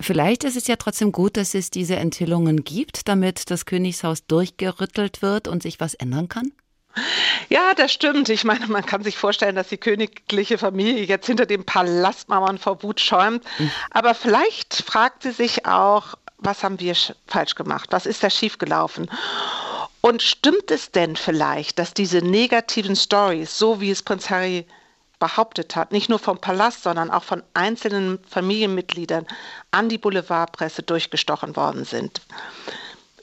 Vielleicht 0.00 0.44
ist 0.44 0.56
es 0.56 0.66
ja 0.66 0.76
trotzdem 0.76 1.12
gut, 1.12 1.36
dass 1.36 1.54
es 1.54 1.70
diese 1.70 1.96
Enthüllungen 1.96 2.64
gibt, 2.64 3.08
damit 3.08 3.50
das 3.50 3.64
Königshaus 3.64 4.26
durchgerüttelt 4.26 5.22
wird 5.22 5.48
und 5.48 5.62
sich 5.62 5.80
was 5.80 5.94
ändern 5.94 6.28
kann? 6.28 6.52
Ja, 7.48 7.74
das 7.74 7.92
stimmt. 7.92 8.28
Ich 8.28 8.44
meine, 8.44 8.66
man 8.66 8.86
kann 8.86 9.02
sich 9.02 9.16
vorstellen, 9.16 9.56
dass 9.56 9.68
die 9.68 9.78
königliche 9.78 10.58
Familie 10.58 11.04
jetzt 11.04 11.26
hinter 11.26 11.46
den 11.46 11.64
Palastmauern 11.64 12.58
vor 12.58 12.82
Wut 12.82 13.00
schäumt. 13.00 13.44
Mhm. 13.58 13.70
Aber 13.90 14.14
vielleicht 14.14 14.74
fragt 14.74 15.22
sie 15.24 15.32
sich 15.32 15.66
auch, 15.66 16.14
was 16.38 16.62
haben 16.62 16.80
wir 16.80 16.94
falsch 17.26 17.54
gemacht? 17.54 17.88
Was 17.90 18.06
ist 18.06 18.22
da 18.22 18.30
schiefgelaufen? 18.30 19.10
Und 20.00 20.22
stimmt 20.22 20.70
es 20.70 20.90
denn 20.90 21.16
vielleicht, 21.16 21.78
dass 21.78 21.94
diese 21.94 22.18
negativen 22.18 22.94
Stories, 22.94 23.58
so 23.58 23.80
wie 23.80 23.90
es 23.90 24.02
Prinz 24.02 24.28
Harry 24.28 24.66
behauptet 25.18 25.76
hat, 25.76 25.92
nicht 25.92 26.10
nur 26.10 26.18
vom 26.18 26.38
Palast, 26.38 26.82
sondern 26.82 27.10
auch 27.10 27.24
von 27.24 27.42
einzelnen 27.54 28.18
Familienmitgliedern 28.28 29.26
an 29.70 29.88
die 29.88 29.96
Boulevardpresse 29.96 30.82
durchgestochen 30.82 31.56
worden 31.56 31.84
sind? 31.86 32.20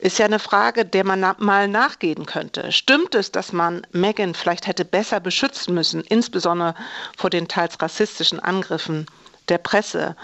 Ist 0.02 0.18
ja 0.18 0.26
eine 0.26 0.40
Frage, 0.40 0.84
der 0.84 1.06
man 1.06 1.20
na 1.20 1.36
mal 1.38 1.68
nachgehen 1.68 2.26
könnte. 2.26 2.72
Stimmt 2.72 3.14
es, 3.14 3.32
dass 3.32 3.54
man 3.54 3.86
Meghan 3.92 4.34
vielleicht 4.34 4.66
hätte 4.66 4.84
besser 4.84 5.20
beschützen 5.20 5.76
müssen, 5.76 6.02
insbesondere 6.02 6.74
vor 7.16 7.30
den 7.30 7.48
teils 7.48 7.80
rassistischen 7.80 8.40
Angriffen 8.40 9.06
der 9.48 9.60
Presse? 9.60 10.16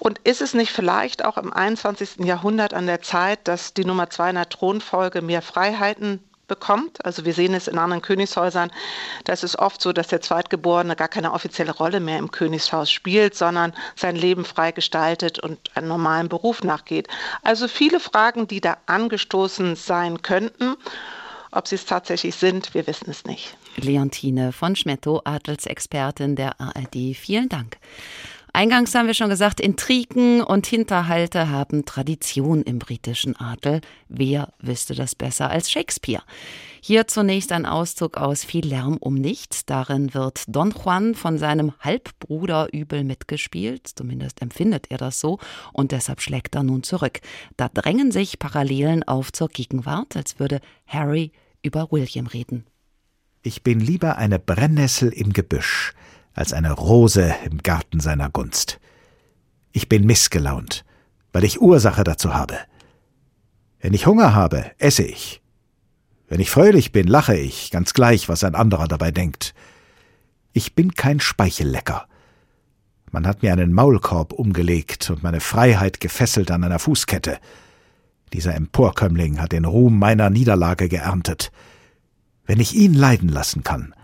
Und 0.00 0.18
ist 0.24 0.42
es 0.42 0.54
nicht 0.54 0.72
vielleicht 0.72 1.24
auch 1.24 1.38
im 1.38 1.52
21. 1.52 2.24
Jahrhundert 2.24 2.74
an 2.74 2.86
der 2.86 3.00
Zeit, 3.00 3.46
dass 3.46 3.74
die 3.74 3.84
Nummer 3.84 4.10
zwei 4.10 4.30
in 4.30 4.34
der 4.34 4.48
Thronfolge 4.48 5.22
mehr 5.22 5.40
Freiheiten 5.40 6.18
bekommt. 6.52 7.02
Also 7.06 7.24
wir 7.24 7.32
sehen 7.32 7.54
es 7.54 7.66
in 7.66 7.78
anderen 7.78 8.02
Königshäusern, 8.02 8.70
da 9.24 9.32
ist 9.32 9.42
es 9.42 9.58
oft 9.58 9.80
so, 9.80 9.94
dass 9.94 10.08
der 10.08 10.20
Zweitgeborene 10.20 10.96
gar 10.96 11.08
keine 11.08 11.32
offizielle 11.32 11.72
Rolle 11.72 11.98
mehr 11.98 12.18
im 12.18 12.30
Königshaus 12.30 12.90
spielt, 12.90 13.34
sondern 13.34 13.72
sein 13.96 14.16
Leben 14.16 14.44
frei 14.44 14.70
gestaltet 14.70 15.38
und 15.38 15.58
einen 15.74 15.88
normalen 15.88 16.28
Beruf 16.28 16.62
nachgeht. 16.62 17.08
Also 17.42 17.68
viele 17.68 18.00
Fragen, 18.00 18.46
die 18.48 18.60
da 18.60 18.76
angestoßen 18.84 19.76
sein 19.76 20.20
könnten. 20.20 20.76
Ob 21.52 21.68
sie 21.68 21.76
es 21.76 21.86
tatsächlich 21.86 22.34
sind, 22.34 22.74
wir 22.74 22.86
wissen 22.86 23.10
es 23.10 23.24
nicht. 23.24 23.56
Leontine 23.76 24.52
von 24.52 24.76
Schmetto, 24.76 25.22
Adelsexpertin 25.24 26.36
der 26.36 26.60
ARD. 26.60 27.14
Vielen 27.14 27.48
Dank. 27.48 27.78
Eingangs 28.54 28.94
haben 28.94 29.06
wir 29.06 29.14
schon 29.14 29.30
gesagt, 29.30 29.60
Intrigen 29.60 30.42
und 30.42 30.66
Hinterhalte 30.66 31.48
haben 31.48 31.86
Tradition 31.86 32.60
im 32.60 32.78
britischen 32.78 33.34
Adel. 33.34 33.80
Wer 34.08 34.52
wüsste 34.60 34.94
das 34.94 35.14
besser 35.14 35.48
als 35.48 35.70
Shakespeare? 35.70 36.22
Hier 36.82 37.06
zunächst 37.06 37.50
ein 37.50 37.64
Auszug 37.64 38.18
aus 38.18 38.44
Viel 38.44 38.66
Lärm 38.66 38.98
um 38.98 39.14
nichts. 39.14 39.64
Darin 39.64 40.12
wird 40.12 40.42
Don 40.48 40.70
Juan 40.72 41.14
von 41.14 41.38
seinem 41.38 41.72
Halbbruder 41.80 42.68
übel 42.72 43.04
mitgespielt, 43.04 43.88
zumindest 43.94 44.42
empfindet 44.42 44.90
er 44.90 44.98
das 44.98 45.18
so, 45.18 45.38
und 45.72 45.92
deshalb 45.92 46.20
schlägt 46.20 46.54
er 46.54 46.62
nun 46.62 46.82
zurück. 46.82 47.20
Da 47.56 47.70
drängen 47.70 48.12
sich 48.12 48.38
Parallelen 48.38 49.02
auf 49.02 49.32
zur 49.32 49.48
Gegenwart, 49.48 50.14
als 50.14 50.38
würde 50.38 50.60
Harry 50.86 51.32
über 51.62 51.90
William 51.90 52.26
reden. 52.26 52.66
Ich 53.42 53.62
bin 53.62 53.80
lieber 53.80 54.18
eine 54.18 54.38
Brennnessel 54.38 55.08
im 55.08 55.32
Gebüsch 55.32 55.94
als 56.34 56.52
eine 56.52 56.72
Rose 56.72 57.34
im 57.44 57.58
Garten 57.58 58.00
seiner 58.00 58.30
Gunst. 58.30 58.80
Ich 59.72 59.88
bin 59.88 60.06
missgelaunt, 60.06 60.84
weil 61.32 61.44
ich 61.44 61.60
Ursache 61.60 62.04
dazu 62.04 62.34
habe. 62.34 62.58
Wenn 63.80 63.94
ich 63.94 64.06
Hunger 64.06 64.34
habe, 64.34 64.70
esse 64.78 65.02
ich. 65.02 65.42
Wenn 66.28 66.40
ich 66.40 66.50
fröhlich 66.50 66.92
bin, 66.92 67.08
lache 67.08 67.36
ich, 67.36 67.70
ganz 67.70 67.94
gleich, 67.94 68.28
was 68.28 68.44
ein 68.44 68.54
anderer 68.54 68.88
dabei 68.88 69.10
denkt. 69.10 69.54
Ich 70.52 70.74
bin 70.74 70.94
kein 70.94 71.20
Speichellecker. 71.20 72.06
Man 73.10 73.26
hat 73.26 73.42
mir 73.42 73.52
einen 73.52 73.72
Maulkorb 73.72 74.32
umgelegt 74.32 75.10
und 75.10 75.22
meine 75.22 75.40
Freiheit 75.40 76.00
gefesselt 76.00 76.50
an 76.50 76.64
einer 76.64 76.78
Fußkette. 76.78 77.38
Dieser 78.32 78.54
Emporkömmling 78.54 79.40
hat 79.40 79.52
den 79.52 79.66
Ruhm 79.66 79.98
meiner 79.98 80.30
Niederlage 80.30 80.88
geerntet. 80.88 81.52
Wenn 82.46 82.60
ich 82.60 82.74
ihn 82.74 82.94
leiden 82.94 83.28
lassen 83.28 83.62
kann, 83.62 83.94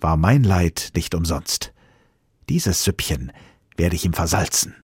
war 0.00 0.16
mein 0.16 0.44
Leid 0.44 0.92
nicht 0.94 1.14
umsonst. 1.14 1.71
Dieses 2.52 2.84
Süppchen 2.84 3.32
werde 3.78 3.96
ich 3.96 4.04
ihm 4.04 4.12
versalzen. 4.12 4.81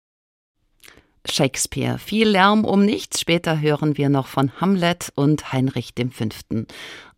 Shakespeare. 1.31 1.99
Viel 1.99 2.29
Lärm 2.29 2.65
um 2.65 2.85
nichts. 2.85 3.21
Später 3.21 3.61
hören 3.61 3.97
wir 3.97 4.09
noch 4.09 4.27
von 4.27 4.53
Hamlet 4.61 5.13
und 5.15 5.53
Heinrich 5.53 5.95
V. 5.97 6.65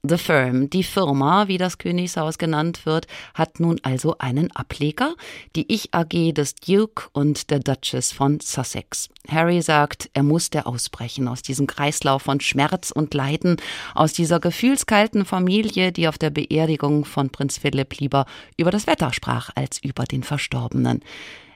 The 0.04 0.16
Firm, 0.16 0.70
die 0.70 0.84
Firma, 0.84 1.48
wie 1.48 1.58
das 1.58 1.76
Königshaus 1.76 2.38
genannt 2.38 2.86
wird, 2.86 3.08
hat 3.34 3.58
nun 3.58 3.80
also 3.82 4.16
einen 4.18 4.54
Ableger, 4.54 5.16
die 5.56 5.72
Ich 5.72 5.92
AG 5.92 6.32
des 6.32 6.54
Duke 6.54 7.08
und 7.12 7.50
der 7.50 7.58
Duchess 7.58 8.12
von 8.12 8.38
Sussex. 8.38 9.08
Harry 9.28 9.60
sagt, 9.60 10.08
er 10.12 10.22
musste 10.22 10.66
ausbrechen 10.66 11.26
aus 11.26 11.42
diesem 11.42 11.66
Kreislauf 11.66 12.22
von 12.22 12.40
Schmerz 12.40 12.92
und 12.92 13.12
Leiden, 13.12 13.56
aus 13.94 14.12
dieser 14.12 14.38
gefühlskalten 14.38 15.24
Familie, 15.24 15.90
die 15.90 16.06
auf 16.06 16.16
der 16.16 16.30
Beerdigung 16.30 17.04
von 17.04 17.30
Prinz 17.30 17.58
Philipp 17.58 17.98
lieber 17.98 18.26
über 18.56 18.70
das 18.70 18.86
Wetter 18.86 19.12
sprach 19.12 19.50
als 19.56 19.82
über 19.82 20.04
den 20.04 20.22
Verstorbenen. 20.22 21.02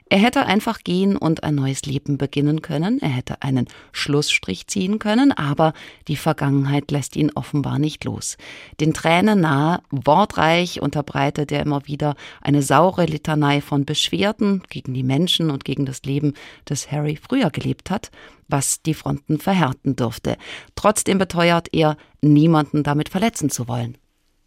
Er 0.09 0.19
hätte 0.19 0.45
einfach 0.45 0.79
gehen 0.83 1.17
und 1.17 1.43
ein 1.43 1.55
neues 1.55 1.83
Leben 1.83 2.17
beginnen 2.17 2.61
können, 2.61 2.99
er 3.01 3.09
hätte 3.09 3.41
einen 3.41 3.67
Schlussstrich 3.91 4.67
ziehen 4.67 4.99
können, 4.99 5.31
aber 5.31 5.73
die 6.07 6.17
Vergangenheit 6.17 6.91
lässt 6.91 7.15
ihn 7.15 7.31
offenbar 7.33 7.79
nicht 7.79 8.03
los. 8.03 8.37
Den 8.79 8.93
Tränen 8.93 9.41
nahe, 9.41 9.81
wortreich 9.89 10.81
unterbreitet 10.81 11.51
er 11.51 11.61
immer 11.61 11.87
wieder 11.87 12.15
eine 12.41 12.61
saure 12.61 13.05
Litanei 13.05 13.61
von 13.61 13.85
Beschwerden 13.85 14.63
gegen 14.69 14.93
die 14.93 15.03
Menschen 15.03 15.49
und 15.49 15.65
gegen 15.65 15.85
das 15.85 16.03
Leben, 16.03 16.33
das 16.65 16.91
Harry 16.91 17.17
früher 17.17 17.49
gelebt 17.49 17.89
hat, 17.89 18.11
was 18.47 18.81
die 18.81 18.93
Fronten 18.93 19.39
verhärten 19.39 19.95
dürfte. 19.95 20.37
Trotzdem 20.75 21.17
beteuert 21.17 21.69
er, 21.71 21.97
niemanden 22.21 22.83
damit 22.83 23.09
verletzen 23.09 23.49
zu 23.49 23.67
wollen. 23.67 23.97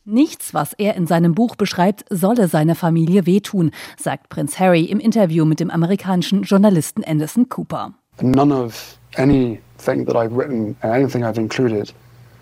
Nichts, 0.08 0.54
was 0.54 0.72
er 0.72 0.94
in 0.94 1.08
seinem 1.08 1.34
Buch 1.34 1.56
beschreibt, 1.56 2.04
solle 2.10 2.46
seiner 2.46 2.76
Familie 2.76 3.26
wehtun, 3.26 3.72
sagt 3.98 4.28
Prinz 4.28 4.56
Harry 4.60 4.84
im 4.84 5.00
Interview 5.00 5.44
mit 5.44 5.58
dem 5.58 5.68
amerikanischen 5.68 6.44
Journalisten 6.44 7.02
Anderson 7.02 7.48
Cooper. 7.48 7.92
None 8.22 8.54
of 8.54 8.98
anything 9.16 10.06
that 10.06 10.14
I've 10.14 10.36
written 10.36 10.76
and 10.80 10.94
anything 10.94 11.24
I've 11.24 11.40
included 11.40 11.92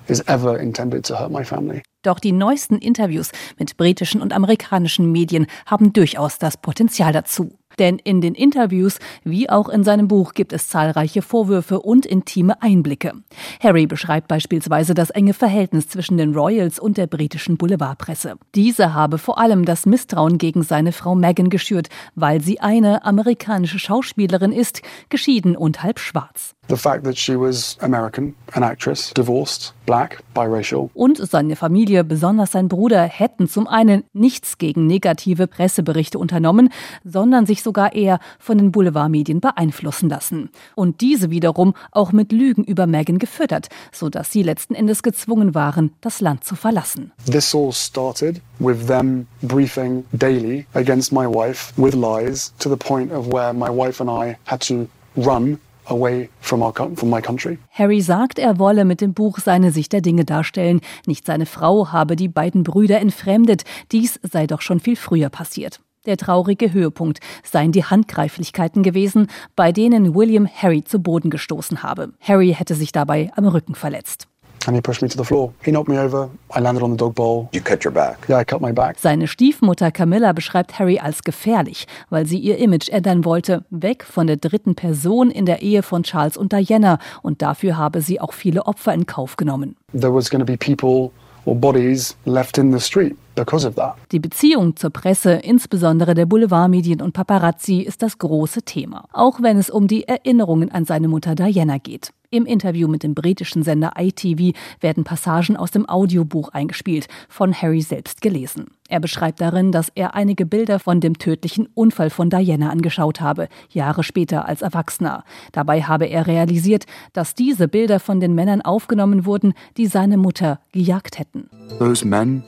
is 0.09 0.21
ever 0.27 0.59
intended 0.61 1.07
to 1.07 1.19
hurt 1.19 1.31
my 1.31 1.43
family. 1.43 1.81
Doch 2.03 2.21
die 2.21 2.33
neuesten 2.33 2.77
Interviews 2.81 3.33
mit 3.59 3.79
britischen 3.79 4.21
und 4.21 4.35
amerikanischen 4.35 5.11
Medien 5.11 5.47
haben 5.65 5.95
durchaus 5.95 6.37
das 6.37 6.59
Potenzial 6.59 7.13
dazu. 7.13 7.59
Denn 7.79 7.99
in 7.99 8.21
den 8.21 8.35
Interviews 8.35 8.99
wie 9.25 9.51
auch 9.51 9.69
in 9.69 9.85
seinem 9.85 10.09
Buch 10.09 10.35
gibt 10.35 10.53
es 10.53 10.69
zahlreiche 10.69 11.23
Vorwürfe 11.23 11.81
und 11.81 12.07
intime 12.07 12.61
Einblicke. 12.63 13.13
Harry 13.61 13.87
beschreibt 13.87 14.29
beispielsweise 14.29 14.95
das 14.95 15.11
enge 15.11 15.35
Verhältnis 15.35 15.89
zwischen 15.89 16.17
den 16.17 16.35
Royals 16.35 16.79
und 16.79 16.97
der 16.97 17.07
britischen 17.07 17.57
Boulevardpresse. 17.57 18.37
Diese 18.55 18.95
habe 18.95 19.19
vor 19.19 19.39
allem 19.39 19.65
das 19.65 19.87
Misstrauen 19.87 20.39
gegen 20.39 20.63
seine 20.63 20.93
Frau 20.93 21.15
Meghan 21.15 21.51
geschürt, 21.51 21.89
weil 22.15 22.41
sie 22.41 22.61
eine 22.61 23.05
amerikanische 23.05 23.79
Schauspielerin 23.79 24.53
ist, 24.53 24.83
geschieden 25.09 25.57
und 25.57 25.83
halb 25.83 25.99
schwarz. 25.99 26.55
The 26.69 26.77
fact 26.77 27.05
that 27.05 27.19
she 27.19 27.39
was 27.39 27.77
American, 27.81 28.35
an 28.53 28.63
actress, 28.63 29.13
divorced, 29.13 29.75
black, 29.85 30.23
biracial. 30.33 30.89
Und 30.95 31.19
seine 31.19 31.57
Familie, 31.57 32.05
besonders 32.05 32.53
sein 32.53 32.69
Bruder, 32.69 33.03
hätten 33.03 33.49
zum 33.49 33.67
einen 33.67 34.05
nichts 34.15 34.57
gegen 34.57 34.87
negative 34.87 35.47
Presseberichte 35.47 36.19
unternommen, 36.19 36.71
sondern 37.05 37.45
sich 37.45 37.63
sogar 37.65 37.95
eher 37.95 38.21
von 38.39 38.59
den 38.59 38.71
Boulevardmedien 38.71 39.41
beeinflussen 39.41 40.09
lassen. 40.09 40.51
Und 40.77 41.01
diese 41.01 41.31
wiederum 41.31 41.75
auch 41.91 42.13
mit 42.13 42.31
Lügen 42.31 42.63
über 42.63 42.87
Meghan 42.87 43.19
gefüttert, 43.19 43.69
sodass 43.91 44.31
sie 44.31 44.43
letzten 44.43 44.75
Endes 44.75 45.03
gezwungen 45.03 45.55
waren, 45.55 45.93
das 46.01 46.21
Land 46.21 46.45
zu 46.45 46.55
verlassen. 46.55 47.11
This 47.27 47.55
all 47.55 47.73
started 47.73 48.41
with 48.61 48.87
them 48.87 49.27
briefing 49.43 50.05
daily 50.13 50.67
against 50.75 51.13
my 51.13 51.27
wife 51.27 51.73
with 51.77 51.95
lies 51.95 52.53
to 52.59 52.71
the 52.71 52.77
point 52.77 53.11
of 53.13 53.33
where 53.33 53.53
my 53.53 53.69
wife 53.69 54.01
and 54.01 54.11
I 54.11 54.37
had 54.47 54.61
to 54.69 54.87
run 55.17 55.59
away 55.87 56.29
from, 56.41 56.63
our, 56.63 56.73
from 56.73 57.11
my 57.11 57.21
country. 57.21 57.59
Harry 57.71 58.01
sagt, 58.01 58.39
er 58.39 58.59
wolle 58.59 58.85
mit 58.85 59.01
dem 59.01 59.15
Buch 59.15 59.39
seine 59.39 59.71
Sicht 59.71 59.93
der 59.93 60.01
Dinge 60.01 60.25
darstellen. 60.25 60.81
Nicht 61.07 61.27
seine 61.27 61.47
Frau 61.47 61.93
habe 61.93 62.17
die 62.17 62.29
beiden 62.29 62.63
Brüder 62.63 63.01
entfremdet. 63.01 63.65
Dies 63.93 64.19
sei 64.23 64.47
doch 64.47 64.61
schon 64.61 64.81
viel 64.81 64.97
früher 64.97 65.29
passiert. 65.29 65.81
Der 66.07 66.17
traurige 66.17 66.73
Höhepunkt 66.73 67.21
seien 67.43 67.73
die 67.73 67.85
Handgreiflichkeiten 67.85 68.83
gewesen, 68.83 69.29
bei 69.57 69.73
denen 69.73 70.15
William 70.15 70.47
Harry 70.47 70.85
zu 70.85 70.99
Boden 70.99 71.31
gestoßen 71.31 71.83
habe. 71.83 72.13
Harry 72.21 72.53
hätte 72.53 72.75
sich 72.75 72.93
dabei 72.93 73.31
am 73.37 73.47
Rücken 73.47 73.75
verletzt. 73.75 74.29
And 74.67 74.75
he 74.75 74.81
pushed 74.81 75.03
me 75.03 75.09
to 75.09 75.19
the 75.19 75.25
floor. 75.25 75.53
He 75.63 75.71
knocked 75.71 75.89
me 75.89 75.99
over. 75.99 76.31
I 76.55 76.61
landed 76.61 76.83
on 76.83 76.93
the 76.93 76.97
dog 76.97 77.15
bowl. 77.15 77.49
You 77.53 77.61
cut 77.61 77.85
your 77.85 77.93
back. 77.93 78.17
Yeah, 78.29 78.41
I 78.41 78.45
cut 78.45 78.61
my 78.61 78.73
back. 78.73 78.97
Seine 78.99 79.29
Stiefmutter 79.29 79.91
Camilla 79.91 80.33
beschreibt 80.33 80.79
Harry 80.79 80.99
als 80.99 81.23
gefährlich, 81.23 81.87
weil 82.09 82.27
sie 82.27 82.39
ihr 82.39 82.59
Image 82.59 82.89
ändern 82.89 83.25
wollte, 83.25 83.65
weg 83.71 84.05
von 84.05 84.27
der 84.27 84.37
dritten 84.37 84.75
Person 84.75 85.31
in 85.31 85.45
der 85.45 85.61
Ehe 85.61 85.83
von 85.83 86.03
Charles 86.03 86.37
und 86.37 86.53
Diana. 86.53 86.99
Und 87.23 87.43
dafür 87.43 87.77
habe 87.77 88.01
sie 88.01 88.21
auch 88.21 88.33
viele 88.33 88.65
Opfer 88.65 88.95
in 88.95 89.07
Kauf 89.07 89.37
genommen. 89.37 89.77
There 89.93 90.15
was 90.15 90.31
going 90.31 90.45
to 90.45 90.51
be 90.51 90.57
people 90.57 91.11
or 91.45 91.55
bodies 91.55 92.17
left 92.25 92.57
in 92.57 92.73
the 92.73 92.81
street. 92.81 93.17
Because 93.35 93.67
of 93.67 93.75
that. 93.75 93.95
Die 94.13 94.21
Beziehung 94.21 94.77
zur 94.77 94.91
Presse, 94.91 95.33
insbesondere 95.33 96.15
der 96.15 96.27
Boulevardmedien 96.27 97.03
und 97.03 97.13
Paparazzi, 97.13 97.81
ist 97.81 98.03
das 98.03 98.19
große 98.19 98.63
Thema. 98.63 99.07
Auch 99.13 99.43
wenn 99.43 99.59
es 99.59 99.71
um 99.71 99.89
die 99.89 100.07
Erinnerungen 100.07 100.71
an 100.71 100.85
seine 100.85 101.09
Mutter 101.09 101.35
Diana 101.35 101.79
geht. 101.79 102.13
Im 102.31 102.47
Interview 102.47 102.89
mit 102.89 103.05
dem 103.05 103.15
britischen 103.15 103.63
Sender 103.63 103.93
ITV 103.97 104.57
werden 104.81 105.05
Passagen 105.05 105.57
aus 105.57 105.71
dem 105.71 105.89
Audiobuch 105.89 106.49
eingespielt, 106.49 107.07
von 107.29 107.55
Harry 107.55 107.81
selbst 107.81 108.21
gelesen. 108.23 108.67
Er 108.89 108.99
beschreibt 108.99 109.41
darin, 109.41 109.71
dass 109.71 109.89
er 109.95 110.15
einige 110.15 110.45
Bilder 110.45 110.81
von 110.81 111.01
dem 111.01 111.17
tödlichen 111.19 111.69
Unfall 111.75 112.11
von 112.11 112.31
Diana 112.31 112.71
angeschaut 112.71 113.21
habe, 113.21 113.49
Jahre 113.71 114.03
später 114.03 114.49
als 114.49 114.63
Erwachsener. 114.63 115.23
Dabei 115.53 115.83
habe 115.83 116.07
er 116.07 116.27
realisiert, 116.27 116.87
dass 117.13 117.37
diese 117.37 117.69
Bilder 117.69 118.01
von 118.01 118.19
den 118.19 118.35
Männern 118.35 118.63
aufgenommen 118.63 119.27
wurden, 119.27 119.55
die 119.77 119.87
seine 119.87 120.17
Mutter 120.17 120.59
gejagt 120.73 121.21
hätten. 121.21 121.49
Those 121.79 122.05
men 122.05 122.43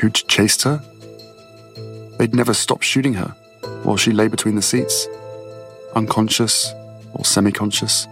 who'd 0.00 0.14
chased 0.28 0.62
her, 0.64 0.82
they'd 2.18 2.34
never 2.34 2.54
stop 2.54 2.82
shooting 2.82 3.14
her 3.14 3.34
while 3.84 3.96
she 3.96 4.12
lay 4.12 4.28
between 4.28 4.56
the 4.56 4.62
seats, 4.62 5.08
unconscious 5.94 6.74
or 7.14 7.24
semi-conscious. 7.24 8.08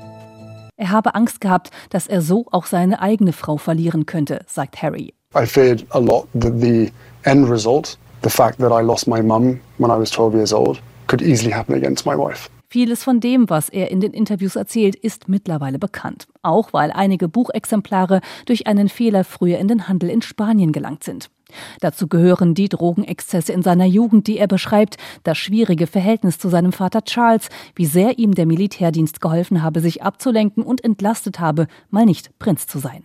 Er 0.76 0.90
habe 0.90 1.14
Angst 1.14 1.40
gehabt, 1.40 1.70
dass 1.90 2.06
er 2.06 2.22
so 2.22 2.46
auch 2.52 2.66
seine 2.66 3.00
eigene 3.02 3.32
Frau 3.32 3.56
verlieren 3.56 4.06
könnte, 4.06 4.44
sagt 4.46 4.80
Harry. 4.80 5.12
I 5.34 5.44
feared 5.44 5.84
a 5.90 5.98
lot 5.98 6.28
that 6.34 6.60
the 6.60 6.92
end 7.24 7.50
result, 7.50 7.98
the 8.22 8.30
fact 8.30 8.58
that 8.58 8.70
I 8.70 8.82
lost 8.82 9.08
my 9.08 9.20
mum 9.20 9.60
when 9.78 9.90
I 9.90 9.98
was 9.98 10.10
12 10.10 10.34
years 10.34 10.52
old, 10.52 10.80
could 11.08 11.20
easily 11.20 11.52
happen 11.52 11.74
against 11.74 12.06
my 12.06 12.16
wife. 12.16 12.48
Vieles 12.70 13.02
von 13.02 13.18
dem, 13.18 13.48
was 13.48 13.70
er 13.70 13.90
in 13.90 14.00
den 14.00 14.12
Interviews 14.12 14.54
erzählt, 14.54 14.94
ist 14.94 15.26
mittlerweile 15.26 15.78
bekannt. 15.78 16.26
Auch 16.42 16.72
weil 16.74 16.92
einige 16.92 17.26
Buchexemplare 17.26 18.20
durch 18.44 18.66
einen 18.66 18.90
Fehler 18.90 19.24
früher 19.24 19.58
in 19.58 19.68
den 19.68 19.88
Handel 19.88 20.10
in 20.10 20.20
Spanien 20.20 20.72
gelangt 20.72 21.02
sind. 21.02 21.30
Dazu 21.80 22.08
gehören 22.08 22.54
die 22.54 22.68
Drogenexzesse 22.68 23.52
in 23.52 23.62
seiner 23.62 23.86
Jugend, 23.86 24.26
die 24.26 24.38
er 24.38 24.48
beschreibt, 24.48 24.96
das 25.22 25.38
schwierige 25.38 25.86
Verhältnis 25.86 26.38
zu 26.38 26.48
seinem 26.48 26.72
Vater 26.72 27.02
Charles, 27.02 27.48
wie 27.74 27.86
sehr 27.86 28.18
ihm 28.18 28.34
der 28.34 28.46
Militärdienst 28.46 29.20
geholfen 29.20 29.62
habe, 29.62 29.80
sich 29.80 30.02
abzulenken 30.02 30.62
und 30.62 30.84
entlastet 30.84 31.40
habe, 31.40 31.66
mal 31.90 32.04
nicht 32.04 32.38
Prinz 32.38 32.66
zu 32.66 32.78
sein. 32.78 33.04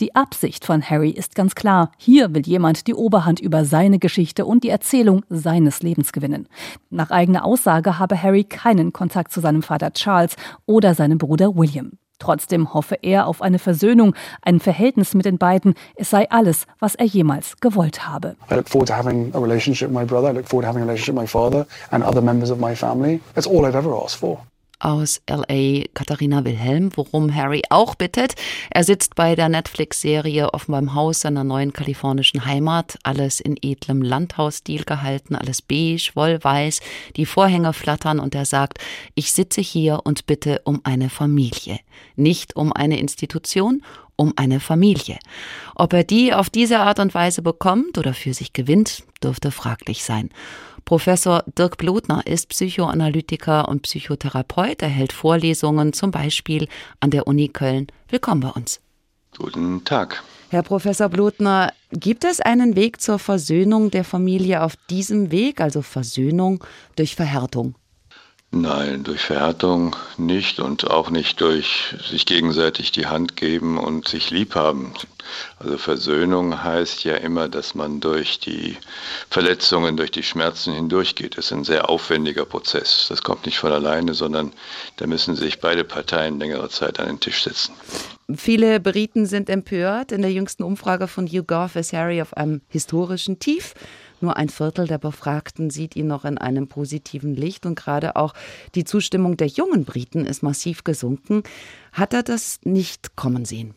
Die 0.00 0.14
Absicht 0.14 0.64
von 0.64 0.82
Harry 0.82 1.10
ist 1.10 1.34
ganz 1.34 1.54
klar. 1.54 1.92
Hier 1.98 2.34
will 2.34 2.46
jemand 2.46 2.86
die 2.86 2.94
Oberhand 2.94 3.40
über 3.40 3.64
seine 3.64 3.98
Geschichte 3.98 4.46
und 4.46 4.64
die 4.64 4.70
Erzählung 4.70 5.24
seines 5.28 5.82
Lebens 5.82 6.12
gewinnen. 6.12 6.48
Nach 6.90 7.10
eigener 7.10 7.44
Aussage 7.44 7.98
habe 7.98 8.20
Harry 8.20 8.44
keinen 8.44 8.92
Kontakt 8.92 9.32
zu 9.32 9.40
seinem 9.40 9.62
Vater 9.62 9.92
Charles 9.92 10.36
oder 10.64 10.94
seinem 10.94 11.18
Bruder 11.18 11.56
William. 11.56 11.92
Trotzdem 12.18 12.72
hoffe 12.72 12.96
er 13.02 13.26
auf 13.26 13.42
eine 13.42 13.58
Versöhnung, 13.58 14.14
ein 14.42 14.60
Verhältnis 14.60 15.14
mit 15.14 15.26
den 15.26 15.38
beiden. 15.38 15.74
Es 15.96 16.10
sei 16.10 16.28
alles, 16.30 16.66
was 16.78 16.94
er 16.94 17.06
jemals 17.06 17.56
gewollt 17.60 18.06
habe. 18.08 18.36
I 18.50 18.54
look 18.54 18.68
forward 18.68 18.88
to 18.88 18.94
having 18.94 19.34
a 19.34 19.38
relationship 19.38 19.88
with 19.88 19.98
my 19.98 20.04
brother. 20.04 20.30
I 20.30 20.32
look 20.32 20.48
forward 20.48 20.64
to 20.64 20.68
having 20.68 20.82
a 20.82 20.86
relationship 20.86 21.14
with 21.14 21.22
my 21.22 21.26
father 21.26 21.66
and 21.90 22.02
other 22.02 22.22
members 22.22 22.50
of 22.50 22.58
my 22.58 22.74
family. 22.74 23.20
It's 23.36 23.46
all 23.46 23.66
I've 23.66 23.76
ever 23.76 23.92
aus 24.78 25.20
LA 25.28 25.84
Katharina 25.94 26.44
Wilhelm, 26.44 26.90
worum 26.94 27.34
Harry 27.34 27.62
auch 27.70 27.94
bittet. 27.94 28.34
Er 28.70 28.84
sitzt 28.84 29.14
bei 29.14 29.34
der 29.34 29.48
Netflix-Serie 29.48 30.52
offenbar 30.52 30.80
im 30.80 30.94
Haus 30.94 31.20
seiner 31.20 31.44
neuen 31.44 31.72
kalifornischen 31.72 32.44
Heimat. 32.44 32.98
Alles 33.02 33.40
in 33.40 33.56
edlem 33.60 34.02
Landhausstil 34.02 34.84
gehalten, 34.84 35.34
alles 35.34 35.62
beige, 35.62 36.10
wollweiß, 36.14 36.80
die 37.16 37.26
Vorhänge 37.26 37.72
flattern 37.72 38.20
und 38.20 38.34
er 38.34 38.44
sagt, 38.44 38.78
ich 39.14 39.32
sitze 39.32 39.60
hier 39.60 40.00
und 40.04 40.26
bitte 40.26 40.60
um 40.64 40.80
eine 40.84 41.10
Familie. 41.10 41.78
Nicht 42.16 42.56
um 42.56 42.72
eine 42.72 42.98
Institution, 42.98 43.82
um 44.16 44.32
eine 44.36 44.60
Familie. 44.60 45.18
Ob 45.74 45.92
er 45.92 46.04
die 46.04 46.32
auf 46.34 46.50
diese 46.50 46.80
Art 46.80 46.98
und 46.98 47.14
Weise 47.14 47.42
bekommt 47.42 47.98
oder 47.98 48.14
für 48.14 48.34
sich 48.34 48.52
gewinnt, 48.52 49.04
dürfte 49.22 49.50
fraglich 49.50 50.04
sein. 50.04 50.30
Professor 50.86 51.42
Dirk 51.58 51.78
Blutner 51.78 52.24
ist 52.28 52.48
Psychoanalytiker 52.48 53.68
und 53.68 53.82
Psychotherapeut. 53.82 54.82
Er 54.82 54.88
hält 54.88 55.12
Vorlesungen 55.12 55.92
zum 55.92 56.12
Beispiel 56.12 56.68
an 57.00 57.10
der 57.10 57.26
Uni 57.26 57.48
Köln. 57.48 57.88
Willkommen 58.08 58.40
bei 58.40 58.50
uns. 58.50 58.80
Guten 59.36 59.84
Tag. 59.84 60.22
Herr 60.48 60.62
Professor 60.62 61.08
Blutner, 61.08 61.72
gibt 61.90 62.22
es 62.22 62.40
einen 62.40 62.76
Weg 62.76 63.00
zur 63.00 63.18
Versöhnung 63.18 63.90
der 63.90 64.04
Familie 64.04 64.62
auf 64.62 64.76
diesem 64.88 65.32
Weg, 65.32 65.60
also 65.60 65.82
Versöhnung 65.82 66.62
durch 66.94 67.16
Verhärtung? 67.16 67.74
Nein, 68.52 69.04
durch 69.04 69.20
Verhärtung 69.20 69.96
nicht 70.16 70.60
und 70.60 70.88
auch 70.90 71.10
nicht 71.10 71.40
durch 71.40 71.94
sich 72.08 72.26
gegenseitig 72.26 72.92
die 72.92 73.06
Hand 73.06 73.36
geben 73.36 73.76
und 73.76 74.08
sich 74.08 74.30
lieb 74.30 74.54
haben. 74.54 74.94
Also 75.58 75.76
Versöhnung 75.76 76.62
heißt 76.62 77.04
ja 77.04 77.16
immer, 77.16 77.48
dass 77.48 77.74
man 77.74 78.00
durch 78.00 78.38
die 78.38 78.76
Verletzungen, 79.28 79.96
durch 79.96 80.12
die 80.12 80.22
Schmerzen 80.22 80.72
hindurchgeht. 80.72 81.36
Das 81.36 81.46
ist 81.46 81.52
ein 81.52 81.64
sehr 81.64 81.90
aufwendiger 81.90 82.44
Prozess. 82.44 83.06
Das 83.08 83.22
kommt 83.22 83.44
nicht 83.46 83.58
von 83.58 83.72
alleine, 83.72 84.14
sondern 84.14 84.52
da 84.96 85.06
müssen 85.06 85.34
sich 85.34 85.60
beide 85.60 85.84
Parteien 85.84 86.38
längere 86.38 86.68
Zeit 86.68 87.00
an 87.00 87.08
den 87.08 87.20
Tisch 87.20 87.42
setzen. 87.42 87.74
Viele 88.34 88.80
Briten 88.80 89.26
sind 89.26 89.50
empört. 89.50 90.12
In 90.12 90.22
der 90.22 90.32
jüngsten 90.32 90.62
Umfrage 90.62 91.08
von 91.08 91.26
YouGov 91.26 91.76
ist 91.76 91.92
Harry 91.92 92.22
auf 92.22 92.36
einem 92.36 92.60
historischen 92.68 93.38
Tief. 93.38 93.74
Nur 94.20 94.36
ein 94.36 94.48
Viertel 94.48 94.86
der 94.86 94.98
Befragten 94.98 95.70
sieht 95.70 95.96
ihn 95.96 96.06
noch 96.06 96.24
in 96.24 96.38
einem 96.38 96.68
positiven 96.68 97.34
Licht 97.34 97.66
und 97.66 97.74
gerade 97.74 98.16
auch 98.16 98.34
die 98.74 98.84
Zustimmung 98.84 99.36
der 99.36 99.48
jungen 99.48 99.84
Briten 99.84 100.24
ist 100.24 100.42
massiv 100.42 100.84
gesunken. 100.84 101.42
Hat 101.92 102.14
er 102.14 102.22
das 102.22 102.60
nicht 102.64 103.16
kommen 103.16 103.44
sehen? 103.44 103.74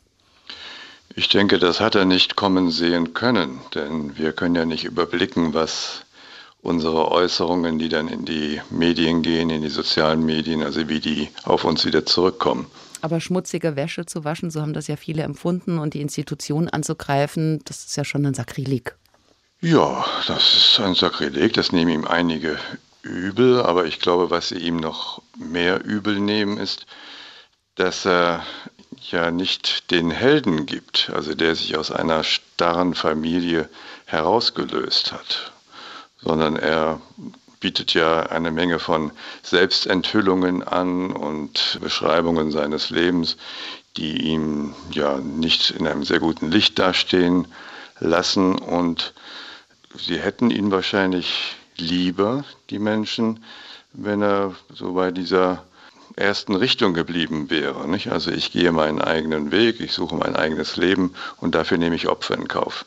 Ich 1.15 1.27
denke, 1.27 1.59
das 1.59 1.79
hat 1.79 1.95
er 1.95 2.05
nicht 2.05 2.35
kommen 2.35 2.71
sehen 2.71 3.13
können, 3.13 3.59
denn 3.75 4.17
wir 4.17 4.31
können 4.31 4.55
ja 4.55 4.65
nicht 4.65 4.85
überblicken, 4.85 5.53
was 5.53 6.05
unsere 6.61 7.11
Äußerungen, 7.11 7.79
die 7.79 7.89
dann 7.89 8.07
in 8.07 8.25
die 8.25 8.61
Medien 8.69 9.21
gehen, 9.21 9.49
in 9.49 9.61
die 9.61 9.69
sozialen 9.69 10.25
Medien, 10.25 10.61
also 10.61 10.87
wie 10.87 10.99
die 10.99 11.29
auf 11.43 11.63
uns 11.63 11.85
wieder 11.85 12.05
zurückkommen. 12.05 12.67
Aber 13.01 13.21
schmutzige 13.21 13.75
Wäsche 13.75 14.05
zu 14.05 14.23
waschen, 14.25 14.51
so 14.51 14.61
haben 14.61 14.73
das 14.73 14.87
ja 14.87 14.97
viele 14.97 15.23
empfunden 15.23 15.79
und 15.79 15.93
die 15.93 16.01
Institutionen 16.01 16.69
anzugreifen, 16.69 17.61
das 17.65 17.85
ist 17.85 17.95
ja 17.95 18.03
schon 18.03 18.25
ein 18.25 18.33
Sakrileg. 18.33 18.95
Ja, 19.61 20.05
das 20.25 20.55
ist 20.55 20.79
ein 20.79 20.95
Sakrileg, 20.95 21.51
das 21.51 21.73
nehmen 21.73 21.91
ihm 21.91 22.07
einige 22.07 22.57
übel, 23.01 23.61
aber 23.61 23.85
ich 23.87 23.99
glaube, 23.99 24.29
was 24.29 24.47
sie 24.49 24.57
ihm 24.57 24.77
noch 24.77 25.21
mehr 25.37 25.83
übel 25.83 26.21
nehmen, 26.21 26.57
ist, 26.57 26.85
dass 27.75 28.05
er 28.05 28.45
ja 29.11 29.31
nicht 29.31 29.91
den 29.91 30.11
Helden 30.11 30.65
gibt, 30.65 31.11
also 31.13 31.35
der 31.35 31.55
sich 31.55 31.75
aus 31.75 31.91
einer 31.91 32.23
starren 32.23 32.95
Familie 32.95 33.67
herausgelöst 34.05 35.11
hat, 35.11 35.51
sondern 36.21 36.55
er 36.55 37.01
bietet 37.59 37.93
ja 37.93 38.27
eine 38.27 38.51
Menge 38.51 38.79
von 38.79 39.11
Selbstenthüllungen 39.43 40.63
an 40.63 41.11
und 41.11 41.79
Beschreibungen 41.81 42.51
seines 42.51 42.91
Lebens, 42.91 43.35
die 43.97 44.21
ihm 44.21 44.73
ja 44.91 45.17
nicht 45.17 45.71
in 45.71 45.85
einem 45.85 46.05
sehr 46.05 46.19
guten 46.21 46.49
Licht 46.49 46.79
dastehen 46.79 47.45
lassen 47.99 48.57
und 48.57 49.13
sie 49.95 50.19
hätten 50.19 50.51
ihn 50.51 50.71
wahrscheinlich 50.71 51.55
lieber, 51.77 52.43
die 52.69 52.79
Menschen, 52.79 53.43
wenn 53.93 54.21
er 54.21 54.55
so 54.73 54.93
bei 54.93 55.11
dieser 55.11 55.63
ersten 56.15 56.55
Richtung 56.55 56.93
geblieben 56.93 57.49
wäre. 57.49 57.87
Nicht? 57.87 58.11
Also 58.11 58.31
ich 58.31 58.51
gehe 58.51 58.71
meinen 58.71 59.01
eigenen 59.01 59.51
Weg, 59.51 59.79
ich 59.79 59.93
suche 59.93 60.15
mein 60.15 60.35
eigenes 60.35 60.75
Leben 60.75 61.13
und 61.37 61.55
dafür 61.55 61.77
nehme 61.77 61.95
ich 61.95 62.07
Opfer 62.07 62.35
in 62.35 62.47
Kauf. 62.47 62.85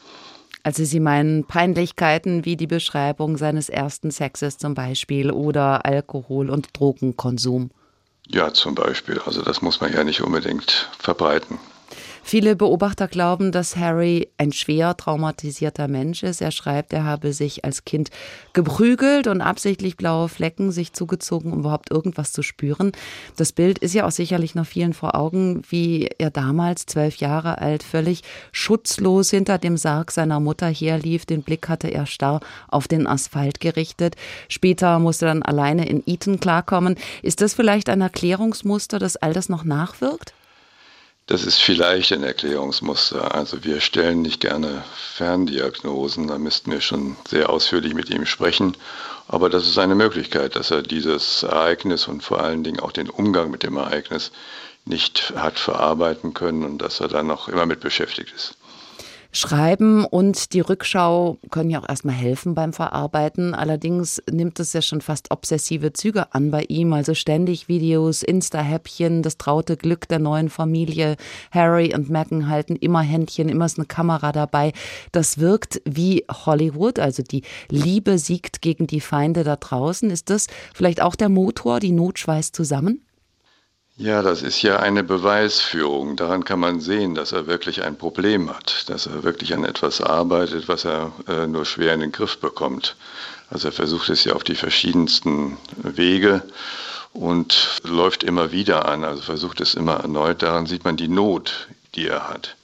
Also 0.64 0.84
Sie 0.84 1.00
meinen 1.00 1.44
Peinlichkeiten 1.44 2.44
wie 2.44 2.56
die 2.56 2.68
Beschreibung 2.68 3.36
seines 3.36 3.68
ersten 3.68 4.12
Sexes 4.12 4.58
zum 4.58 4.74
Beispiel 4.74 5.32
oder 5.32 5.84
Alkohol- 5.84 6.50
und 6.50 6.68
Drogenkonsum. 6.78 7.70
Ja, 8.28 8.52
zum 8.52 8.76
Beispiel. 8.76 9.20
Also 9.26 9.42
das 9.42 9.60
muss 9.60 9.80
man 9.80 9.92
ja 9.92 10.04
nicht 10.04 10.22
unbedingt 10.22 10.88
verbreiten. 10.98 11.58
Viele 12.24 12.56
Beobachter 12.56 13.08
glauben, 13.08 13.52
dass 13.52 13.76
Harry 13.76 14.28
ein 14.38 14.52
schwer 14.52 14.96
traumatisierter 14.96 15.88
Mensch 15.88 16.22
ist. 16.22 16.40
Er 16.40 16.52
schreibt, 16.52 16.92
er 16.92 17.04
habe 17.04 17.32
sich 17.32 17.64
als 17.64 17.84
Kind 17.84 18.10
geprügelt 18.52 19.26
und 19.26 19.40
absichtlich 19.40 19.96
blaue 19.96 20.28
Flecken 20.28 20.70
sich 20.70 20.92
zugezogen, 20.92 21.52
um 21.52 21.60
überhaupt 21.60 21.90
irgendwas 21.90 22.32
zu 22.32 22.42
spüren. 22.42 22.92
Das 23.36 23.52
Bild 23.52 23.78
ist 23.78 23.92
ja 23.92 24.06
auch 24.06 24.12
sicherlich 24.12 24.54
noch 24.54 24.66
vielen 24.66 24.94
vor 24.94 25.14
Augen, 25.14 25.62
wie 25.68 26.08
er 26.18 26.30
damals, 26.30 26.86
zwölf 26.86 27.16
Jahre 27.16 27.58
alt, 27.58 27.82
völlig 27.82 28.22
schutzlos 28.52 29.30
hinter 29.30 29.58
dem 29.58 29.76
Sarg 29.76 30.12
seiner 30.12 30.40
Mutter 30.40 30.68
herlief. 30.68 31.26
Den 31.26 31.42
Blick 31.42 31.68
hatte 31.68 31.88
er 31.88 32.06
starr 32.06 32.40
auf 32.68 32.88
den 32.88 33.06
Asphalt 33.06 33.60
gerichtet. 33.60 34.14
Später 34.48 34.98
musste 35.00 35.26
er 35.26 35.34
dann 35.34 35.42
alleine 35.42 35.86
in 35.88 36.02
Eton 36.06 36.40
klarkommen. 36.40 36.96
Ist 37.22 37.40
das 37.40 37.52
vielleicht 37.52 37.88
ein 37.88 38.00
Erklärungsmuster, 38.00 38.98
das 38.98 39.16
all 39.16 39.32
das 39.32 39.48
noch 39.48 39.64
nachwirkt? 39.64 40.34
Das 41.32 41.44
ist 41.44 41.62
vielleicht 41.62 42.12
ein 42.12 42.24
Erklärungsmuster. 42.24 43.34
Also 43.34 43.64
wir 43.64 43.80
stellen 43.80 44.20
nicht 44.20 44.40
gerne 44.40 44.84
Ferndiagnosen, 45.14 46.26
da 46.26 46.36
müssten 46.36 46.70
wir 46.70 46.82
schon 46.82 47.16
sehr 47.26 47.48
ausführlich 47.48 47.94
mit 47.94 48.10
ihm 48.10 48.26
sprechen. 48.26 48.76
Aber 49.28 49.48
das 49.48 49.66
ist 49.66 49.78
eine 49.78 49.94
Möglichkeit, 49.94 50.56
dass 50.56 50.70
er 50.70 50.82
dieses 50.82 51.42
Ereignis 51.42 52.06
und 52.06 52.22
vor 52.22 52.42
allen 52.42 52.64
Dingen 52.64 52.80
auch 52.80 52.92
den 52.92 53.08
Umgang 53.08 53.50
mit 53.50 53.62
dem 53.62 53.78
Ereignis 53.78 54.30
nicht 54.84 55.32
hat 55.34 55.58
verarbeiten 55.58 56.34
können 56.34 56.64
und 56.64 56.82
dass 56.82 57.00
er 57.00 57.08
dann 57.08 57.28
noch 57.28 57.48
immer 57.48 57.64
mit 57.64 57.80
beschäftigt 57.80 58.34
ist. 58.36 58.54
Schreiben 59.34 60.04
und 60.04 60.52
die 60.52 60.60
Rückschau 60.60 61.38
können 61.50 61.70
ja 61.70 61.80
auch 61.80 61.88
erstmal 61.88 62.14
helfen 62.14 62.54
beim 62.54 62.74
Verarbeiten. 62.74 63.54
Allerdings 63.54 64.22
nimmt 64.30 64.60
es 64.60 64.74
ja 64.74 64.82
schon 64.82 65.00
fast 65.00 65.30
obsessive 65.30 65.94
Züge 65.94 66.34
an 66.34 66.50
bei 66.50 66.64
ihm. 66.68 66.92
Also 66.92 67.14
ständig 67.14 67.66
Videos, 67.66 68.22
Insta-Häppchen, 68.22 69.22
das 69.22 69.38
traute 69.38 69.78
Glück 69.78 70.06
der 70.06 70.18
neuen 70.18 70.50
Familie. 70.50 71.16
Harry 71.50 71.94
und 71.94 72.10
Meghan 72.10 72.48
halten 72.50 72.76
immer 72.76 73.00
Händchen, 73.00 73.48
immer 73.48 73.64
ist 73.64 73.78
eine 73.78 73.86
Kamera 73.86 74.32
dabei. 74.32 74.74
Das 75.12 75.38
wirkt 75.38 75.80
wie 75.86 76.26
Hollywood. 76.30 76.98
Also 76.98 77.22
die 77.22 77.42
Liebe 77.70 78.18
siegt 78.18 78.60
gegen 78.60 78.86
die 78.86 79.00
Feinde 79.00 79.44
da 79.44 79.56
draußen. 79.56 80.10
Ist 80.10 80.28
das 80.28 80.46
vielleicht 80.74 81.00
auch 81.00 81.14
der 81.14 81.30
Motor, 81.30 81.80
die 81.80 81.92
Not 81.92 82.18
schweißt 82.18 82.54
zusammen? 82.54 83.00
Ja, 83.96 84.22
das 84.22 84.42
ist 84.42 84.62
ja 84.62 84.78
eine 84.78 85.04
Beweisführung. 85.04 86.16
Daran 86.16 86.44
kann 86.44 86.58
man 86.58 86.80
sehen, 86.80 87.14
dass 87.14 87.32
er 87.32 87.46
wirklich 87.46 87.82
ein 87.82 87.96
Problem 87.96 88.48
hat, 88.48 88.88
dass 88.88 89.06
er 89.06 89.22
wirklich 89.22 89.54
an 89.54 89.64
etwas 89.64 90.00
arbeitet, 90.00 90.66
was 90.66 90.84
er 90.84 91.12
äh, 91.28 91.46
nur 91.46 91.66
schwer 91.66 91.92
in 91.92 92.00
den 92.00 92.12
Griff 92.12 92.38
bekommt. 92.38 92.96
Also 93.50 93.68
er 93.68 93.72
versucht 93.72 94.08
es 94.08 94.24
ja 94.24 94.32
auf 94.32 94.44
die 94.44 94.54
verschiedensten 94.54 95.58
Wege 95.76 96.42
und 97.12 97.82
läuft 97.84 98.24
immer 98.24 98.50
wieder 98.50 98.88
an, 98.88 99.04
also 99.04 99.20
versucht 99.20 99.60
es 99.60 99.74
immer 99.74 99.96
erneut. 99.96 100.42
Daran 100.42 100.66
sieht 100.66 100.84
man 100.84 100.96
die 100.96 101.08
Not, 101.08 101.68
die 101.94 102.08
er 102.08 102.30
hat. 102.30 102.56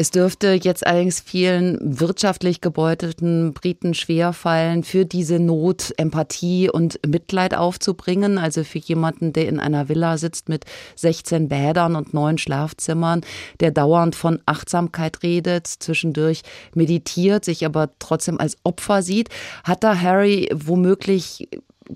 Es 0.00 0.10
dürfte 0.10 0.52
jetzt 0.52 0.86
allerdings 0.86 1.20
vielen 1.20 1.76
wirtschaftlich 1.82 2.62
gebeutelten 2.62 3.52
Briten 3.52 3.92
schwerfallen, 3.92 4.82
für 4.82 5.04
diese 5.04 5.38
Not 5.38 5.92
Empathie 5.98 6.70
und 6.70 6.98
Mitleid 7.06 7.54
aufzubringen. 7.54 8.38
Also 8.38 8.64
für 8.64 8.78
jemanden, 8.78 9.34
der 9.34 9.46
in 9.46 9.60
einer 9.60 9.90
Villa 9.90 10.16
sitzt 10.16 10.48
mit 10.48 10.64
16 10.96 11.50
Bädern 11.50 11.96
und 11.96 12.14
neun 12.14 12.38
Schlafzimmern, 12.38 13.20
der 13.60 13.72
dauernd 13.72 14.14
von 14.14 14.40
Achtsamkeit 14.46 15.22
redet, 15.22 15.66
zwischendurch 15.66 16.44
meditiert, 16.74 17.44
sich 17.44 17.66
aber 17.66 17.90
trotzdem 17.98 18.40
als 18.40 18.56
Opfer 18.64 19.02
sieht. 19.02 19.28
Hat 19.64 19.84
da 19.84 20.00
Harry 20.00 20.48
womöglich 20.54 21.46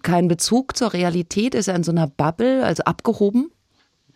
keinen 0.03 0.29
Bezug 0.29 0.77
zur 0.77 0.93
Realität? 0.93 1.55
Ist 1.55 1.69
er 1.69 1.75
in 1.75 1.85
so 1.85 1.93
einer 1.93 2.09
Bubble, 2.09 2.67
also 2.67 2.83
abgehoben? 2.85 3.51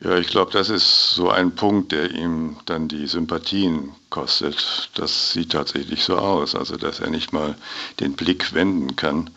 Ja, 0.01 0.17
ich 0.17 0.29
glaube, 0.29 0.53
das 0.53 0.71
ist 0.71 1.11
so 1.11 1.29
ein 1.29 1.57
Punkt, 1.57 1.91
der 1.91 2.13
ihm 2.13 2.57
dann 2.67 2.87
die 2.87 3.09
Sympathien 3.09 3.93
kostet. 4.11 4.91
Das 4.95 5.33
sieht 5.33 5.51
tatsächlich 5.51 6.05
so 6.05 6.17
aus, 6.17 6.55
also 6.55 6.77
dass 6.77 7.01
er 7.01 7.11
nicht 7.11 7.33
mal 7.33 7.57
den 7.99 8.13
Blick 8.13 8.55
wenden 8.55 8.95
kann 8.95 9.31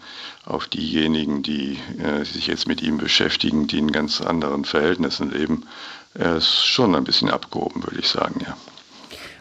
auf 0.45 0.67
diejenigen, 0.67 1.41
die 1.41 1.79
äh, 1.97 2.23
sich 2.25 2.45
jetzt 2.45 2.67
mit 2.67 2.81
ihm 2.81 2.99
beschäftigen, 2.99 3.65
die 3.65 3.79
in 3.79 3.91
ganz 3.91 4.21
anderen 4.21 4.65
Verhältnissen 4.65 5.31
leben. 5.31 5.65
er 6.13 6.37
ist 6.37 6.65
schon 6.65 6.95
ein 6.95 7.05
bisschen 7.05 7.31
abgehoben, 7.31 7.83
würde 7.83 7.99
ich 7.99 8.07
sagen, 8.07 8.41
ja. 8.45 8.55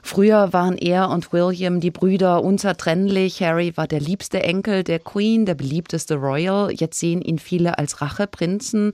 Früher 0.02 0.54
waren 0.54 0.78
er 0.78 1.10
und 1.10 1.30
William, 1.32 1.80
die 1.80 1.90
Brüder, 1.90 2.42
unzertrennlich. 2.42 3.42
Harry 3.42 3.76
war 3.76 3.86
der 3.86 4.00
liebste 4.00 4.42
Enkel 4.42 4.82
der 4.82 4.98
Queen, 4.98 5.44
der 5.44 5.54
beliebteste 5.54 6.14
Royal. 6.14 6.72
Jetzt 6.72 6.98
sehen 6.98 7.20
ihn 7.20 7.38
viele 7.38 7.76
als 7.78 8.00
Racheprinzen. 8.00 8.92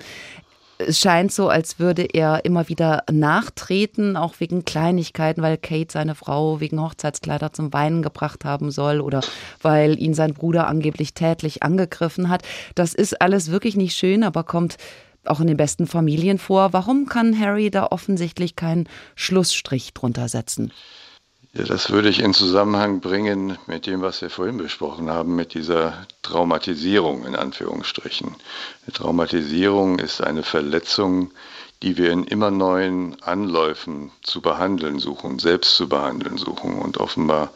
Es 0.78 1.00
scheint 1.00 1.32
so, 1.32 1.48
als 1.48 1.78
würde 1.78 2.02
er 2.02 2.44
immer 2.44 2.68
wieder 2.68 3.04
nachtreten, 3.10 4.16
auch 4.16 4.34
wegen 4.40 4.66
Kleinigkeiten, 4.66 5.40
weil 5.40 5.56
Kate 5.56 5.90
seine 5.90 6.14
Frau 6.14 6.60
wegen 6.60 6.82
Hochzeitskleider 6.82 7.52
zum 7.52 7.72
Weinen 7.72 8.02
gebracht 8.02 8.44
haben 8.44 8.70
soll 8.70 9.00
oder 9.00 9.20
weil 9.62 9.98
ihn 9.98 10.12
sein 10.12 10.34
Bruder 10.34 10.66
angeblich 10.66 11.14
tätlich 11.14 11.62
angegriffen 11.62 12.28
hat. 12.28 12.42
Das 12.74 12.92
ist 12.92 13.22
alles 13.22 13.50
wirklich 13.50 13.76
nicht 13.76 13.96
schön, 13.96 14.22
aber 14.22 14.44
kommt 14.44 14.76
auch 15.24 15.40
in 15.40 15.46
den 15.46 15.56
besten 15.56 15.86
Familien 15.86 16.38
vor. 16.38 16.72
Warum 16.72 17.06
kann 17.06 17.38
Harry 17.38 17.70
da 17.70 17.86
offensichtlich 17.86 18.54
keinen 18.54 18.88
Schlussstrich 19.14 19.94
drunter 19.94 20.28
setzen? 20.28 20.72
Ja, 21.56 21.64
das 21.64 21.88
würde 21.90 22.10
ich 22.10 22.20
in 22.20 22.34
Zusammenhang 22.34 23.00
bringen 23.00 23.56
mit 23.66 23.86
dem, 23.86 24.02
was 24.02 24.20
wir 24.20 24.28
vorhin 24.28 24.58
besprochen 24.58 25.08
haben, 25.08 25.36
mit 25.36 25.54
dieser 25.54 26.06
Traumatisierung 26.20 27.24
in 27.24 27.34
Anführungsstrichen. 27.34 28.36
Eine 28.84 28.92
Traumatisierung 28.92 29.98
ist 29.98 30.20
eine 30.20 30.42
Verletzung, 30.42 31.30
die 31.82 31.96
wir 31.96 32.10
in 32.10 32.24
immer 32.24 32.50
neuen 32.50 33.22
Anläufen 33.22 34.12
zu 34.22 34.42
behandeln 34.42 34.98
suchen, 34.98 35.38
selbst 35.38 35.76
zu 35.76 35.88
behandeln 35.88 36.36
suchen. 36.36 36.78
Und 36.78 36.98
offenbar 36.98 37.52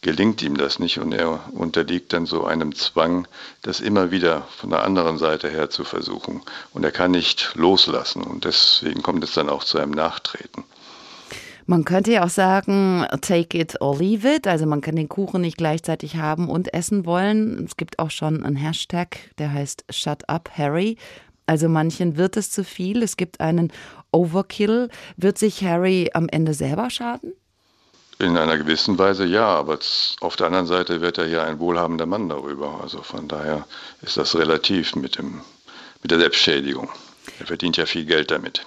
gelingt 0.00 0.42
ihm 0.42 0.56
das 0.56 0.78
nicht 0.78 0.98
und 0.98 1.10
er 1.10 1.40
unterliegt 1.52 2.12
dann 2.12 2.26
so 2.26 2.44
einem 2.44 2.76
Zwang, 2.76 3.26
das 3.62 3.80
immer 3.80 4.12
wieder 4.12 4.46
von 4.58 4.70
der 4.70 4.84
anderen 4.84 5.18
Seite 5.18 5.50
her 5.50 5.70
zu 5.70 5.82
versuchen. 5.82 6.42
Und 6.72 6.84
er 6.84 6.92
kann 6.92 7.10
nicht 7.10 7.50
loslassen 7.56 8.22
und 8.22 8.44
deswegen 8.44 9.02
kommt 9.02 9.24
es 9.24 9.32
dann 9.32 9.48
auch 9.48 9.64
zu 9.64 9.78
einem 9.78 9.90
Nachtreten. 9.90 10.62
Man 11.70 11.84
könnte 11.84 12.10
ja 12.10 12.24
auch 12.24 12.30
sagen, 12.30 13.06
take 13.20 13.56
it 13.56 13.80
or 13.80 13.96
leave 13.96 14.28
it. 14.28 14.48
Also 14.48 14.66
man 14.66 14.80
kann 14.80 14.96
den 14.96 15.08
Kuchen 15.08 15.42
nicht 15.42 15.56
gleichzeitig 15.56 16.16
haben 16.16 16.48
und 16.48 16.74
essen 16.74 17.06
wollen. 17.06 17.64
Es 17.64 17.76
gibt 17.76 18.00
auch 18.00 18.10
schon 18.10 18.42
einen 18.42 18.56
Hashtag, 18.56 19.18
der 19.38 19.52
heißt 19.52 19.84
Shut 19.88 20.28
up 20.28 20.50
Harry. 20.58 20.96
Also 21.46 21.68
manchen 21.68 22.16
wird 22.16 22.36
es 22.36 22.50
zu 22.50 22.64
viel. 22.64 23.04
Es 23.04 23.16
gibt 23.16 23.40
einen 23.40 23.72
Overkill. 24.10 24.88
Wird 25.16 25.38
sich 25.38 25.62
Harry 25.62 26.10
am 26.12 26.28
Ende 26.28 26.54
selber 26.54 26.90
schaden? 26.90 27.34
In 28.18 28.36
einer 28.36 28.58
gewissen 28.58 28.98
Weise 28.98 29.24
ja, 29.24 29.46
aber 29.46 29.78
auf 30.22 30.34
der 30.34 30.48
anderen 30.48 30.66
Seite 30.66 31.00
wird 31.00 31.18
er 31.18 31.28
ja 31.28 31.44
ein 31.44 31.60
wohlhabender 31.60 32.06
Mann 32.06 32.28
darüber. 32.28 32.80
Also 32.82 33.00
von 33.02 33.28
daher 33.28 33.64
ist 34.02 34.16
das 34.16 34.36
relativ 34.36 34.96
mit, 34.96 35.18
dem, 35.18 35.40
mit 36.02 36.10
der 36.10 36.18
Selbstschädigung. 36.18 36.88
Er 37.38 37.46
verdient 37.46 37.76
ja 37.76 37.86
viel 37.86 38.06
Geld 38.06 38.32
damit. 38.32 38.66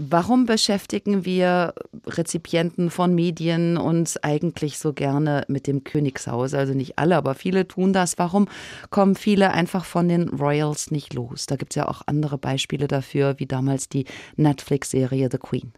Warum 0.00 0.46
beschäftigen 0.46 1.24
wir 1.24 1.74
Rezipienten 2.06 2.88
von 2.88 3.16
Medien 3.16 3.76
uns 3.76 4.16
eigentlich 4.16 4.78
so 4.78 4.92
gerne 4.92 5.44
mit 5.48 5.66
dem 5.66 5.82
Königshaus? 5.82 6.54
Also 6.54 6.72
nicht 6.72 7.00
alle, 7.00 7.16
aber 7.16 7.34
viele 7.34 7.66
tun 7.66 7.92
das. 7.92 8.16
Warum 8.16 8.46
kommen 8.90 9.16
viele 9.16 9.50
einfach 9.50 9.84
von 9.84 10.08
den 10.08 10.28
Royals 10.28 10.92
nicht 10.92 11.14
los? 11.14 11.46
Da 11.46 11.56
gibt 11.56 11.72
es 11.72 11.76
ja 11.76 11.88
auch 11.88 12.02
andere 12.06 12.38
Beispiele 12.38 12.86
dafür, 12.86 13.34
wie 13.38 13.46
damals 13.46 13.88
die 13.88 14.04
Netflix-Serie 14.36 15.30
The 15.32 15.38
Queen. 15.38 15.72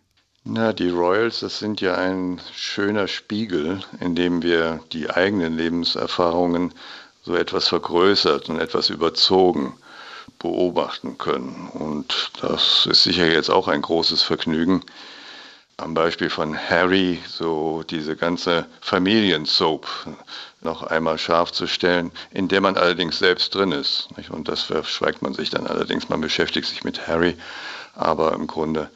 Na, 0.45 0.75
die 0.75 0.91
Royals, 0.91 1.41
das 1.41 1.59
sind 1.59 1.81
ja 1.81 1.95
ein 1.95 2.43
schöner 2.55 3.09
Spiegel, 3.09 3.81
in 4.01 4.15
dem 4.15 4.43
wir 4.43 4.81
die 4.93 5.09
eigenen 5.09 5.57
Lebenserfahrungen 5.57 6.75
so 7.23 7.37
etwas 7.37 7.69
vergrößert 7.69 8.51
und 8.51 8.61
etwas 8.61 8.91
überzogen 8.91 9.73
beobachten 10.41 11.19
können. 11.19 11.69
Und 11.73 12.33
das 12.41 12.87
ist 12.91 13.05
sicher 13.05 13.31
jetzt 13.31 13.51
auch 13.51 13.69
ein 13.69 13.83
großes 13.83 14.23
Vergnügen. 14.23 14.83
Am 15.77 15.95
Beispiel 15.95 16.29
von 16.29 16.59
Harry, 16.59 17.21
so 17.27 17.83
diese 17.89 18.17
ganze 18.17 18.67
Familiensoap 18.81 19.87
noch 20.61 20.83
einmal 20.83 21.17
scharf 21.17 21.53
zu 21.53 21.67
stellen, 21.67 22.11
in 22.33 22.49
der 22.49 22.61
man 22.61 22.77
allerdings 22.77 23.19
selbst 23.19 23.55
drin 23.55 23.73
ist. 23.73 24.09
Und 24.29 24.49
das 24.49 24.63
verschweigt 24.63 25.23
man 25.23 25.33
sich 25.33 25.49
dann 25.49 25.67
allerdings. 25.67 26.09
Man 26.09 26.21
beschäftigt 26.21 26.69
sich 26.69 26.85
mit 26.85 27.07
Harry, 27.07 27.37
aber 27.95 28.35
im 28.35 28.47
Grunde 28.47 28.91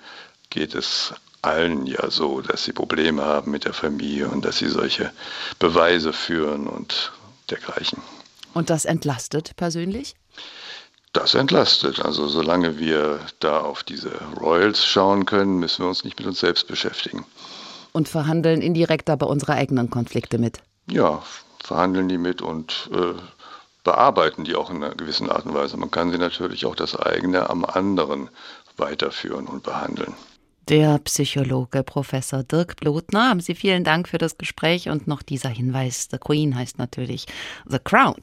geht 0.50 0.74
es 0.74 1.14
allen 1.40 1.87
ja 1.87 2.11
so, 2.11 2.40
dass 2.40 2.64
sie 2.64 2.72
Probleme 2.72 3.22
haben 3.22 3.50
mit 3.50 3.64
der 3.64 3.74
Familie 3.74 4.28
und 4.28 4.44
dass 4.44 4.59
sie 4.59 4.68
solche 4.68 5.12
Beweise 5.59 6.12
führen 6.12 6.66
und 6.66 7.12
dergleichen. 7.50 8.02
Und 8.54 8.70
das 8.70 8.85
entlastet 8.85 9.57
persönlich? 9.57 10.14
Das 11.14 11.35
entlastet. 11.35 12.05
Also 12.05 12.27
solange 12.27 12.79
wir 12.79 13.20
da 13.38 13.61
auf 13.61 13.85
diese 13.85 14.11
Royals 14.38 14.85
schauen 14.85 15.24
können, 15.24 15.59
müssen 15.61 15.85
wir 15.85 15.88
uns 15.88 16.05
nicht 16.05 16.18
mit 16.18 16.27
uns 16.27 16.40
selbst 16.40 16.66
beschäftigen. 16.66 17.24
Und 17.92 18.09
verhandeln 18.09 18.61
indirekt 18.61 19.09
aber 19.09 19.29
unsere 19.29 19.53
eigenen 19.53 19.88
Konflikte 19.90 20.38
mit? 20.38 20.59
Ja, 20.90 21.22
verhandeln 21.62 22.09
die 22.09 22.18
mit 22.18 22.42
und 22.42 22.90
äh, 22.92 23.14
bearbeiten 23.85 24.42
die 24.42 24.57
auch 24.57 24.70
in 24.70 24.83
einer 24.83 24.96
gewissen 24.96 25.31
Art 25.31 25.46
und 25.46 25.55
Weise. 25.55 25.77
Man 25.77 25.92
kann 25.92 26.11
sie 26.11 26.18
natürlich 26.18 26.66
auch 26.66 26.74
das 26.74 26.96
eigene 26.96 27.48
am 27.48 27.64
anderen 27.64 28.29
weiterführen 28.77 29.46
und 29.46 29.62
behandeln. 29.62 30.14
Der 30.68 30.98
Psychologe 31.00 31.83
Professor 31.83 32.42
Dirk 32.42 32.77
Blotner. 32.77 33.29
Haben 33.29 33.40
Sie 33.40 33.55
vielen 33.55 33.85
Dank 33.85 34.09
für 34.09 34.16
das 34.16 34.38
Gespräch 34.38 34.88
und 34.88 35.07
noch 35.07 35.20
dieser 35.20 35.50
Hinweis. 35.50 36.09
The 36.11 36.16
Queen 36.16 36.57
heißt 36.57 36.79
natürlich 36.79 37.27
The 37.68 37.77
Crown. 37.79 38.14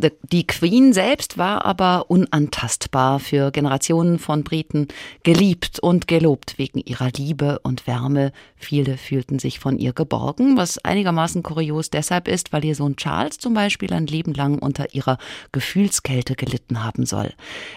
The, 0.00 0.10
die 0.24 0.44
Queen 0.44 0.92
selbst 0.92 1.38
war 1.38 1.64
aber 1.64 2.10
unantastbar 2.10 3.20
für 3.20 3.52
Generationen 3.52 4.18
von 4.18 4.42
Briten 4.42 4.88
geliebt 5.22 5.78
und 5.78 6.08
gelobt 6.08 6.58
wegen 6.58 6.80
ihrer 6.80 7.10
Liebe 7.16 7.60
und 7.60 7.86
Wärme. 7.86 8.32
Viele 8.56 8.96
fühlten 8.96 9.38
sich 9.38 9.60
von 9.60 9.78
ihr 9.78 9.92
geborgen, 9.92 10.56
was 10.56 10.78
einigermaßen 10.78 11.44
kurios 11.44 11.90
deshalb 11.90 12.26
ist, 12.26 12.52
weil 12.52 12.64
ihr 12.64 12.74
Sohn 12.74 12.96
Charles 12.96 13.38
zum 13.38 13.54
Beispiel 13.54 13.92
ein 13.92 14.08
Leben 14.08 14.34
lang 14.34 14.58
unter 14.58 14.94
ihrer 14.94 15.18
Gefühlskälte 15.52 16.34
gelitten 16.34 16.82
haben 16.82 17.06
soll. 17.06 17.32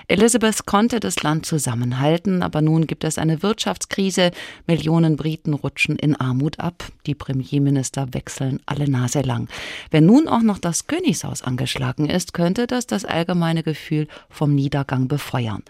Elizabeth 0.08 0.66
konnte 0.66 1.00
das 1.00 1.22
Land 1.22 1.46
zusammenhalten, 1.46 2.42
aber 2.42 2.64
nun 2.64 2.88
gibt 2.88 3.04
es 3.04 3.20
eine 3.20 3.44
Wirtschaftskrise 3.44 4.07
Krise. 4.08 4.32
Millionen 4.68 5.18
Briten 5.18 5.54
rutschen 5.54 5.98
in 5.98 6.16
Armut 6.16 6.62
ab. 6.62 6.86
Die 7.06 7.14
Premierminister 7.14 8.14
wechseln 8.14 8.62
alle 8.66 8.90
Nase 8.90 9.20
lang. 9.20 9.50
Wenn 9.92 10.06
nun 10.06 10.30
auch 10.30 10.42
noch 10.42 10.60
das 10.60 10.88
Königshaus 10.88 11.42
angeschlagen 11.42 12.10
ist, 12.10 12.34
könnte 12.34 12.68
das 12.68 12.88
das 12.88 13.04
allgemeine 13.04 13.64
Gefühl 13.64 14.08
vom 14.30 14.56
Niedergang 14.56 15.10
befeuern. 15.10 15.62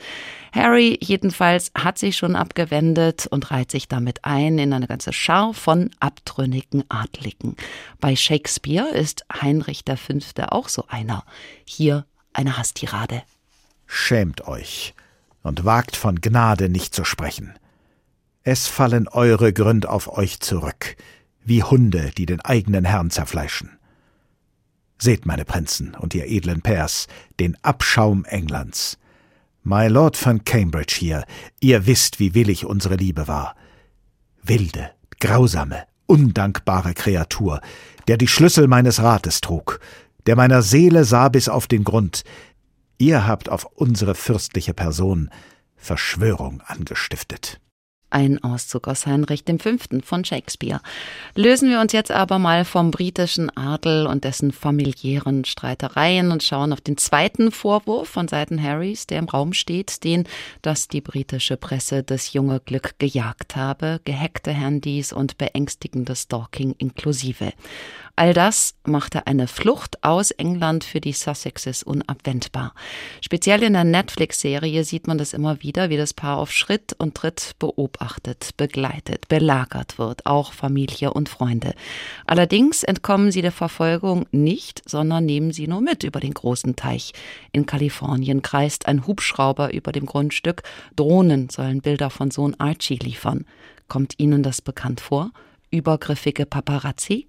Harry 0.52 1.00
jedenfalls 1.02 1.71
hat 1.76 1.97
sich 1.97 2.15
schon 2.15 2.36
abgewendet 2.36 3.26
und 3.26 3.50
reiht 3.50 3.71
sich 3.71 3.88
damit 3.88 4.23
ein 4.23 4.60
in 4.60 4.71
eine 4.71 4.86
ganze 4.86 5.13
Schar 5.13 5.56
von 5.56 5.89
abtrünnigen 6.00 6.84
Adligen. 6.89 7.56
Bei 8.00 8.15
Shakespeare 8.15 8.89
ist 8.89 9.26
Heinrich 9.41 9.84
V. 9.88 10.43
auch 10.50 10.69
so 10.69 10.86
einer. 10.89 11.23
Hier 11.65 12.06
eine 12.34 12.56
Hasstirade. 12.58 13.23
Schämt 13.88 14.47
euch 14.47 14.93
und 15.41 15.65
wagt 15.65 15.95
von 15.95 16.21
Gnade 16.21 16.69
nicht 16.69 16.93
zu 16.93 17.04
sprechen. 17.04 17.56
Es 18.49 18.65
fallen 18.67 19.10
eure 19.10 19.51
Gründe 19.51 19.89
auf 19.89 20.07
euch 20.07 20.39
zurück, 20.39 20.95
wie 21.43 21.63
Hunde, 21.63 22.12
die 22.17 22.25
den 22.25 22.39
eigenen 22.39 22.86
Herrn 22.86 23.10
zerfleischen. 23.10 23.77
Seht, 24.97 25.25
meine 25.25 25.43
Prinzen 25.43 25.95
und 25.95 26.15
ihr 26.15 26.27
edlen 26.27 26.62
Pairs, 26.62 27.07
den 27.41 27.57
Abschaum 27.62 28.23
Englands. 28.23 28.97
My 29.63 29.88
Lord 29.89 30.15
von 30.15 30.45
Cambridge 30.45 30.95
hier, 30.97 31.25
ihr 31.60 31.88
wisst, 31.88 32.21
wie 32.21 32.36
willig 32.36 32.65
unsere 32.65 32.95
Liebe 32.95 33.27
war. 33.27 33.53
Wilde, 34.41 34.91
grausame, 35.19 35.83
undankbare 36.05 36.93
Kreatur, 36.93 37.60
der 38.07 38.15
die 38.15 38.29
Schlüssel 38.29 38.69
meines 38.69 39.03
Rates 39.03 39.41
trug, 39.41 39.81
der 40.25 40.38
meiner 40.38 40.62
Seele 40.62 41.03
sah 41.03 41.27
bis 41.27 41.49
auf 41.49 41.67
den 41.67 41.83
Grund. 41.83 42.23
Ihr 42.97 43.27
habt 43.27 43.49
auf 43.49 43.65
unsere 43.65 44.15
fürstliche 44.15 44.73
Person 44.73 45.31
Verschwörung 45.75 46.62
angestiftet. 46.62 47.60
Ein 48.09 48.41
Auszug 48.41 48.87
aus 48.87 49.05
Heinrich 49.05 49.43
V. 49.45 49.69
von 50.03 50.23
Shakespeare. 50.23 50.79
Lösen 51.35 51.69
wir 51.69 51.81
uns 51.81 51.91
jetzt 51.91 52.11
aber 52.11 52.39
mal 52.39 52.63
vom 52.63 52.89
britischen 52.89 53.55
Adel 53.57 54.07
und 54.07 54.23
dessen 54.23 54.53
familiären 54.53 55.43
Streitereien 55.43 56.31
und 56.31 56.41
schauen 56.41 56.71
auf 56.71 56.79
den 56.79 56.97
zweiten 56.97 57.51
Vorwurf 57.51 58.07
von 58.07 58.29
Seiten 58.29 58.61
Harrys, 58.63 59.07
der 59.07 59.19
im 59.19 59.29
Raum 59.29 59.51
steht, 59.51 60.05
den, 60.05 60.23
dass 60.61 60.87
die 60.87 61.01
britische 61.01 61.57
Presse 61.57 62.01
das 62.01 62.31
junge 62.31 62.61
Glück 62.61 62.97
gejagt 62.97 63.57
habe, 63.57 63.99
gehackte 64.05 64.51
Handys 64.51 65.11
und 65.11 65.37
beängstigendes 65.37 66.23
Stalking 66.23 66.75
inklusive. 66.77 67.51
All 68.19 68.34
das 68.34 68.73
machte 68.84 69.27
eine 69.27 69.47
Flucht 69.47 70.03
aus 70.03 70.32
England 70.32 70.84
für 70.84 70.99
die 70.99 71.13
Sussexes 71.13 71.84
unabwendbar. 71.84 72.73
Speziell 73.21 73.62
in 73.62 73.73
der 73.73 73.84
Netflix-Serie 73.84 74.84
sieht 74.84 75.06
man 75.06 75.19
das 75.19 75.34
immer 75.34 75.62
wieder, 75.62 75.91
wie 75.91 75.97
das 75.97 76.15
Paar 76.15 76.39
auf 76.39 76.51
Schritt 76.51 76.95
und 76.97 77.13
Tritt 77.13 77.51
beobachtet, 77.60 78.58
begleitet, 78.58 79.27
belagert 79.27 79.99
wird, 79.99 80.25
auch 80.25 80.51
Familie 80.51 81.13
und 81.13 81.30
Freunde. 81.30 81.75
Allerdings 82.25 82.82
entkommen 82.82 83.32
sie 83.32 83.43
der 83.43 83.51
Verfolgung 83.51 84.25
nicht, 84.32 84.82
sondern 84.89 85.23
nehmen 85.23 85.51
sie 85.51 85.67
nur 85.67 85.82
mit 85.82 86.03
über 86.03 86.19
den 86.19 86.34
großen 86.34 86.75
Teich. 86.75 87.13
In 87.51 87.67
Kalifornien 87.67 88.41
kreist 88.41 88.88
ein 88.88 89.06
Hubschrauber 89.06 89.75
über 89.75 89.91
dem 89.91 90.08
Grundstück. 90.08 90.63
Drohnen 90.95 91.49
sollen 91.49 91.82
Bilder 91.82 92.10
von 92.10 92.32
Sohn 92.32 92.56
Archie 92.58 92.97
liefern. 92.97 93.45
Kommt 93.88 94.15
Ihnen 94.17 94.41
das 94.41 94.63
bekannt 94.63 95.01
vor? 95.01 95.30
Übergriffige 95.69 96.47
Paparazzi? 96.47 97.26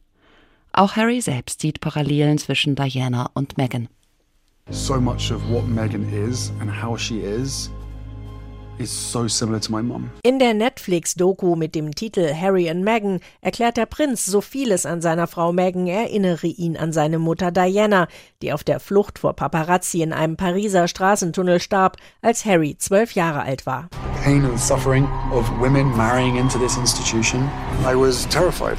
Auch 0.79 0.95
Harry 0.95 1.21
selbst 1.21 1.61
sieht 1.61 1.81
Parallelen 1.81 2.39
zwischen 2.39 2.77
Diana 2.77 3.31
und 3.35 3.59
Meghan. 3.59 3.89
So 4.71 5.01
much 5.01 5.33
of 5.33 5.43
what 5.51 5.67
Meghan 5.67 6.07
is 6.09 6.53
and 6.61 6.71
how 6.71 6.97
she 6.97 7.19
is 7.19 7.69
is 8.79 8.89
so 8.89 9.27
similar 9.27 9.61
to 9.61 9.73
my 9.73 9.83
mum. 9.83 10.09
In 10.23 10.39
der 10.39 10.55
Netflix-Doku 10.55 11.57
mit 11.57 11.75
dem 11.75 11.97
Titel 11.97 12.33
Harry 12.33 12.71
and 12.71 12.85
Meghan 12.85 13.19
erklärt 13.41 13.77
der 13.77 13.87
Prinz, 13.87 14.25
so 14.25 14.41
vieles 14.41 14.87
an 14.87 15.03
seiner 15.03 15.27
Frau 15.27 15.53
Meghan 15.53 15.89
erinnere 15.89 16.47
ihn 16.47 16.77
an 16.77 16.93
seine 16.93 17.19
Mutter 17.19 17.51
Diana, 17.51 18.07
die 18.41 18.53
auf 18.53 18.63
der 18.63 18.79
Flucht 18.79 19.19
vor 19.19 19.33
Paparazzi 19.33 20.03
in 20.03 20.13
einem 20.13 20.37
Pariser 20.37 20.87
Straßentunnel 20.87 21.59
starb, 21.59 21.97
als 22.23 22.45
Harry 22.45 22.77
zwölf 22.79 23.17
Jahre 23.17 23.43
alt 23.43 23.67
war. 23.67 23.89
Pain 24.23 24.45
and 24.45 24.61
suffering 24.61 25.09
of 25.33 25.51
women 25.59 25.89
marrying 25.97 26.37
into 26.37 26.57
this 26.57 26.77
institution. 26.77 27.51
I 27.85 27.97
was 27.97 28.29
terrified. 28.29 28.79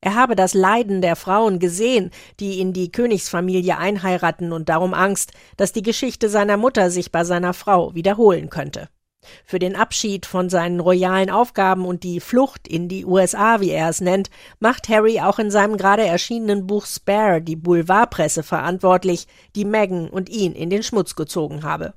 Er 0.00 0.14
habe 0.14 0.34
das 0.36 0.54
Leiden 0.54 1.02
der 1.02 1.16
Frauen 1.16 1.58
gesehen, 1.58 2.10
die 2.38 2.60
in 2.60 2.72
die 2.72 2.90
Königsfamilie 2.90 3.76
einheiraten 3.76 4.52
und 4.52 4.68
darum 4.68 4.94
Angst, 4.94 5.32
dass 5.56 5.72
die 5.72 5.82
Geschichte 5.82 6.28
seiner 6.28 6.56
Mutter 6.56 6.90
sich 6.90 7.12
bei 7.12 7.24
seiner 7.24 7.54
Frau 7.54 7.94
wiederholen 7.94 8.50
könnte. 8.50 8.88
Für 9.44 9.58
den 9.58 9.76
Abschied 9.76 10.24
von 10.24 10.48
seinen 10.48 10.80
royalen 10.80 11.30
Aufgaben 11.30 11.84
und 11.84 12.04
die 12.04 12.20
Flucht 12.20 12.66
in 12.66 12.88
die 12.88 13.04
USA, 13.04 13.60
wie 13.60 13.70
er 13.70 13.90
es 13.90 14.00
nennt, 14.00 14.30
macht 14.58 14.88
Harry 14.88 15.20
auch 15.20 15.38
in 15.38 15.50
seinem 15.50 15.76
gerade 15.76 16.06
erschienenen 16.06 16.66
Buch 16.66 16.86
Spare 16.86 17.42
die 17.42 17.56
Boulevardpresse 17.56 18.42
verantwortlich, 18.42 19.26
die 19.54 19.64
Meghan 19.66 20.08
und 20.08 20.30
ihn 20.30 20.54
in 20.54 20.70
den 20.70 20.82
Schmutz 20.82 21.16
gezogen 21.16 21.62
habe. 21.62 21.94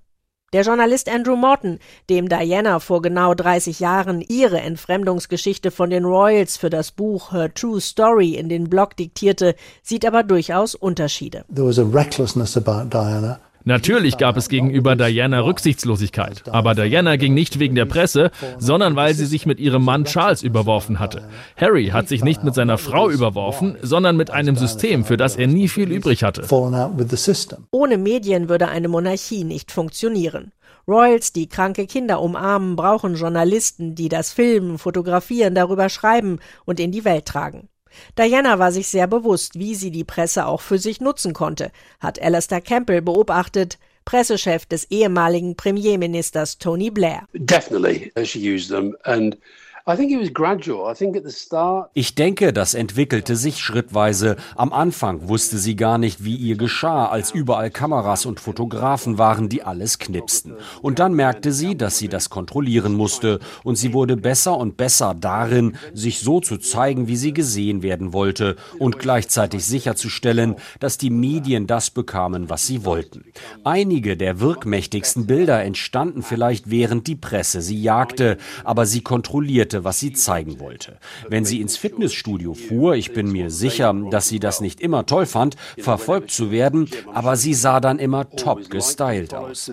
Der 0.54 0.62
Journalist 0.62 1.10
Andrew 1.10 1.36
Morton, 1.36 1.80
dem 2.12 2.30
Diana 2.30 2.80
vor 2.80 3.02
genau 3.02 3.34
30 3.34 3.80
Jahren 3.80 4.22
ihre 4.22 4.62
Entfremdungsgeschichte 4.62 5.72
von 5.72 5.90
den 5.90 6.06
Royals 6.06 6.58
für 6.58 6.70
das 6.70 6.92
Buch 6.92 7.32
Her 7.32 7.52
True 7.52 7.82
Story 7.82 8.36
in 8.36 8.50
den 8.50 8.70
Blog 8.70 8.96
diktierte, 8.96 9.56
sieht 9.82 10.06
aber 10.06 10.22
durchaus 10.22 10.76
Unterschiede. 10.76 11.44
There 11.52 11.68
was 11.68 11.80
a 11.80 11.84
recklessness 11.84 12.56
about 12.56 12.96
Diana 12.96 13.40
Natürlich 13.66 14.18
gab 14.18 14.36
es 14.36 14.50
gegenüber 14.50 14.96
Diana 14.96 15.40
Rücksichtslosigkeit, 15.40 16.44
aber 16.50 16.76
Diana 16.76 17.16
ging 17.16 17.34
nicht 17.34 17.60
wegen 17.60 17.76
der 17.76 17.86
Presse, 17.86 18.32
sondern 18.58 18.96
weil 18.98 19.14
sie 19.14 19.26
sich 19.26 19.46
mit 19.46 19.60
ihrem 19.60 19.86
Mann 19.86 20.04
Charles 20.04 20.44
überworfen 20.44 21.00
hatte. 21.00 21.30
Harry 21.56 21.88
hat 21.88 22.10
sich 22.10 22.24
nicht 22.24 22.44
mit 22.44 22.56
seiner 22.56 22.78
Frau 22.78 23.10
überworfen, 23.10 23.78
sondern 23.82 24.18
mit 24.18 24.32
einem 24.32 24.58
System, 24.58 25.06
für 25.06 25.16
das 25.16 25.38
er 25.38 25.48
nie 25.48 25.70
viel 25.70 25.92
übrig 25.92 26.24
hatte. 26.24 26.44
Ohne 27.72 27.98
Medien 27.98 28.50
würde 28.50 28.68
eine 28.68 28.90
Monarchie 28.90 29.44
nicht 29.46 29.72
funktionieren. 29.72 30.52
Royals, 30.86 31.32
die 31.32 31.48
kranke 31.48 31.88
Kinder 31.88 32.22
umarmen, 32.22 32.76
brauchen 32.76 33.16
Journalisten, 33.16 33.96
die 33.96 34.10
das 34.10 34.34
filmen, 34.34 34.78
fotografieren, 34.78 35.56
darüber 35.56 35.88
schreiben 35.88 36.40
und 36.66 36.82
in 36.82 36.92
die 36.92 37.06
Welt 37.06 37.26
tragen. 37.26 37.70
Diana 38.18 38.60
war 38.60 38.72
sich 38.72 38.88
sehr 38.88 39.08
bewusst, 39.08 39.58
wie 39.58 39.76
sie 39.76 39.92
die 39.92 40.04
Presse 40.04 40.46
auch 40.46 40.62
für 40.62 40.78
sich 40.78 41.02
nutzen 41.02 41.34
konnte, 41.34 41.72
hat 42.00 42.22
Alastair 42.22 42.62
Campbell 42.62 43.02
beobachtet, 43.02 43.78
Pressechef 44.06 44.66
des 44.66 44.90
ehemaligen 44.92 45.56
Premierministers 45.56 46.58
Tony 46.58 46.90
Blair. 46.90 47.28
Definitely, 47.34 48.12
she 48.26 48.40
used 48.40 48.70
them 48.70 48.96
and 49.04 49.38
ich 51.94 52.16
denke, 52.16 52.54
das 52.54 52.74
entwickelte 52.74 53.36
sich 53.36 53.58
schrittweise. 53.58 54.38
Am 54.56 54.72
Anfang 54.72 55.28
wusste 55.28 55.58
sie 55.58 55.76
gar 55.76 55.98
nicht, 55.98 56.24
wie 56.24 56.38
ihr 56.38 56.56
geschah, 56.56 57.08
als 57.08 57.32
überall 57.32 57.70
Kameras 57.70 58.26
und 58.26 58.40
Fotografen 58.40 59.18
waren, 59.18 59.50
die 59.50 59.64
alles 59.64 60.00
knipsten. 60.00 60.56
Und 60.82 61.00
dann 61.00 61.14
merkte 61.14 61.52
sie, 61.52 61.76
dass 61.76 61.98
sie 61.98 62.08
das 62.08 62.30
kontrollieren 62.30 62.94
musste. 62.94 63.42
Und 63.66 63.76
sie 63.76 63.92
wurde 63.92 64.16
besser 64.16 64.56
und 64.56 64.78
besser 64.78 65.16
darin, 65.20 65.76
sich 65.94 66.22
so 66.22 66.40
zu 66.40 66.56
zeigen, 66.60 67.10
wie 67.10 67.18
sie 67.18 67.34
gesehen 67.34 67.84
werden 67.84 68.14
wollte 68.14 68.56
und 68.80 69.00
gleichzeitig 69.00 69.66
sicherzustellen, 69.66 70.56
dass 70.80 70.98
die 70.98 71.10
Medien 71.10 71.68
das 71.68 71.90
bekamen, 71.90 72.50
was 72.50 72.66
sie 72.66 72.86
wollten. 72.86 73.26
Einige 73.66 74.16
der 74.16 74.40
wirkmächtigsten 74.40 75.28
Bilder 75.28 75.62
entstanden 75.62 76.24
vielleicht, 76.24 76.70
während 76.70 77.08
die 77.08 77.18
Presse 77.18 77.62
sie 77.62 77.82
jagte, 77.82 78.38
aber 78.64 78.86
sie 78.86 79.02
kontrollierte 79.02 79.73
zeigte, 79.74 79.84
was 79.84 80.00
sie 80.00 80.14
zeigen 80.14 80.60
wollte. 80.60 81.00
Wenn 81.28 81.46
sie 81.46 81.62
ins 81.62 81.78
Fitnessstudio 81.78 82.54
fuhr, 82.54 82.96
ich 82.96 83.14
bin 83.14 83.32
mir 83.32 83.50
sicher, 83.50 83.94
dass 84.12 84.28
sie 84.30 84.40
das 84.40 84.62
nicht 84.62 84.80
immer 84.80 85.06
toll 85.06 85.26
fand, 85.26 85.56
verfolgt 85.78 86.32
zu 86.32 86.52
werden, 86.52 86.90
aber 87.14 87.36
sie 87.36 87.54
sah 87.54 87.80
dann 87.80 88.00
immer 88.00 88.30
top 88.30 88.70
gestylt 88.70 89.34
aus. 89.34 89.72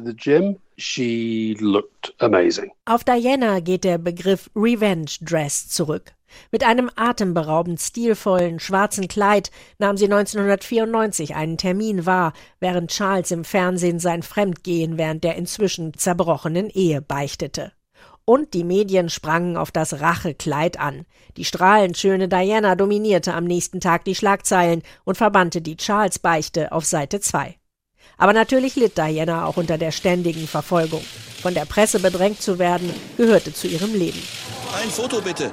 Auf 2.87 3.05
Diana 3.05 3.61
geht 3.61 3.85
der 3.85 3.99
Begriff 3.99 4.51
Revenge 4.57 5.11
Dress 5.21 5.69
zurück. 5.69 6.13
Mit 6.53 6.63
einem 6.63 6.91
atemberaubend 6.95 7.81
stilvollen 7.81 8.61
schwarzen 8.61 9.09
Kleid 9.09 9.51
nahm 9.79 9.97
sie 9.97 10.05
1994 10.05 11.35
einen 11.35 11.59
Termin 11.59 12.07
wahr, 12.07 12.35
während 12.61 12.93
Charles 12.93 13.33
im 13.33 13.45
Fernsehen 13.45 13.99
sein 13.99 14.23
Fremdgehen 14.23 14.97
während 14.97 15.25
der 15.25 15.35
inzwischen 15.35 15.93
zerbrochenen 15.95 16.71
Ehe 16.71 17.03
beichtete. 17.03 17.73
Und 18.25 18.55
die 18.55 18.65
Medien 18.65 19.09
sprangen 19.09 19.57
auf 19.57 19.71
das 19.71 20.01
Rachekleid 20.01 20.79
an. 20.79 21.05
Die 21.37 21.45
strahlend 21.45 22.01
Diana 22.03 22.75
dominierte 22.75 23.35
am 23.35 23.45
nächsten 23.45 23.81
Tag 23.81 24.05
die 24.05 24.15
Schlagzeilen 24.15 24.83
und 25.05 25.17
verbannte 25.17 25.61
die 25.61 25.77
Charles-Beichte 25.77 26.73
auf 26.73 26.85
Seite 26.85 27.21
2. 27.21 27.57
Aber 28.19 28.33
natürlich 28.33 28.77
litt 28.77 28.99
Diana 28.99 29.47
auch 29.47 29.57
unter 29.57 29.79
der 29.79 29.93
ständigen 29.93 30.47
Verfolgung. 30.47 31.03
Von 31.41 31.55
der 31.55 31.65
Presse 31.65 32.01
bedrängt 32.01 32.43
zu 32.43 32.59
werden, 32.59 32.93
gehörte 33.17 33.53
zu 33.53 33.67
ihrem 33.67 33.95
Leben. 33.95 34.23
Ein 34.81 34.91
Foto 34.91 35.21
bitte. 35.21 35.51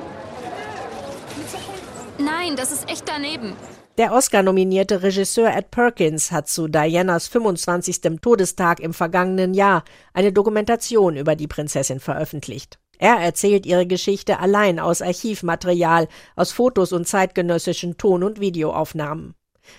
Nein, 2.19 2.55
das 2.55 2.71
ist 2.71 2.89
echt 2.89 3.07
daneben. 3.07 3.55
Der 3.97 4.13
Oscar-nominierte 4.13 5.01
Regisseur 5.01 5.51
Ed 5.55 5.71
Perkins 5.71 6.31
hat 6.31 6.47
zu 6.47 6.67
Dianas 6.67 7.27
25. 7.29 8.19
Todestag 8.21 8.79
im 8.79 8.93
vergangenen 8.93 9.55
Jahr 9.55 9.83
eine 10.13 10.31
Dokumentation 10.31 11.17
über 11.17 11.35
die 11.35 11.47
Prinzessin 11.47 11.99
veröffentlicht. 11.99 12.77
Er 12.99 13.15
erzählt 13.15 13.65
ihre 13.65 13.87
Geschichte 13.87 14.39
allein 14.39 14.79
aus 14.79 15.01
Archivmaterial, 15.01 16.07
aus 16.35 16.51
Fotos 16.51 16.93
und 16.93 17.07
zeitgenössischen 17.07 17.97
Ton- 17.97 18.21
und 18.21 18.39
Videoaufnahmen. 18.39 19.33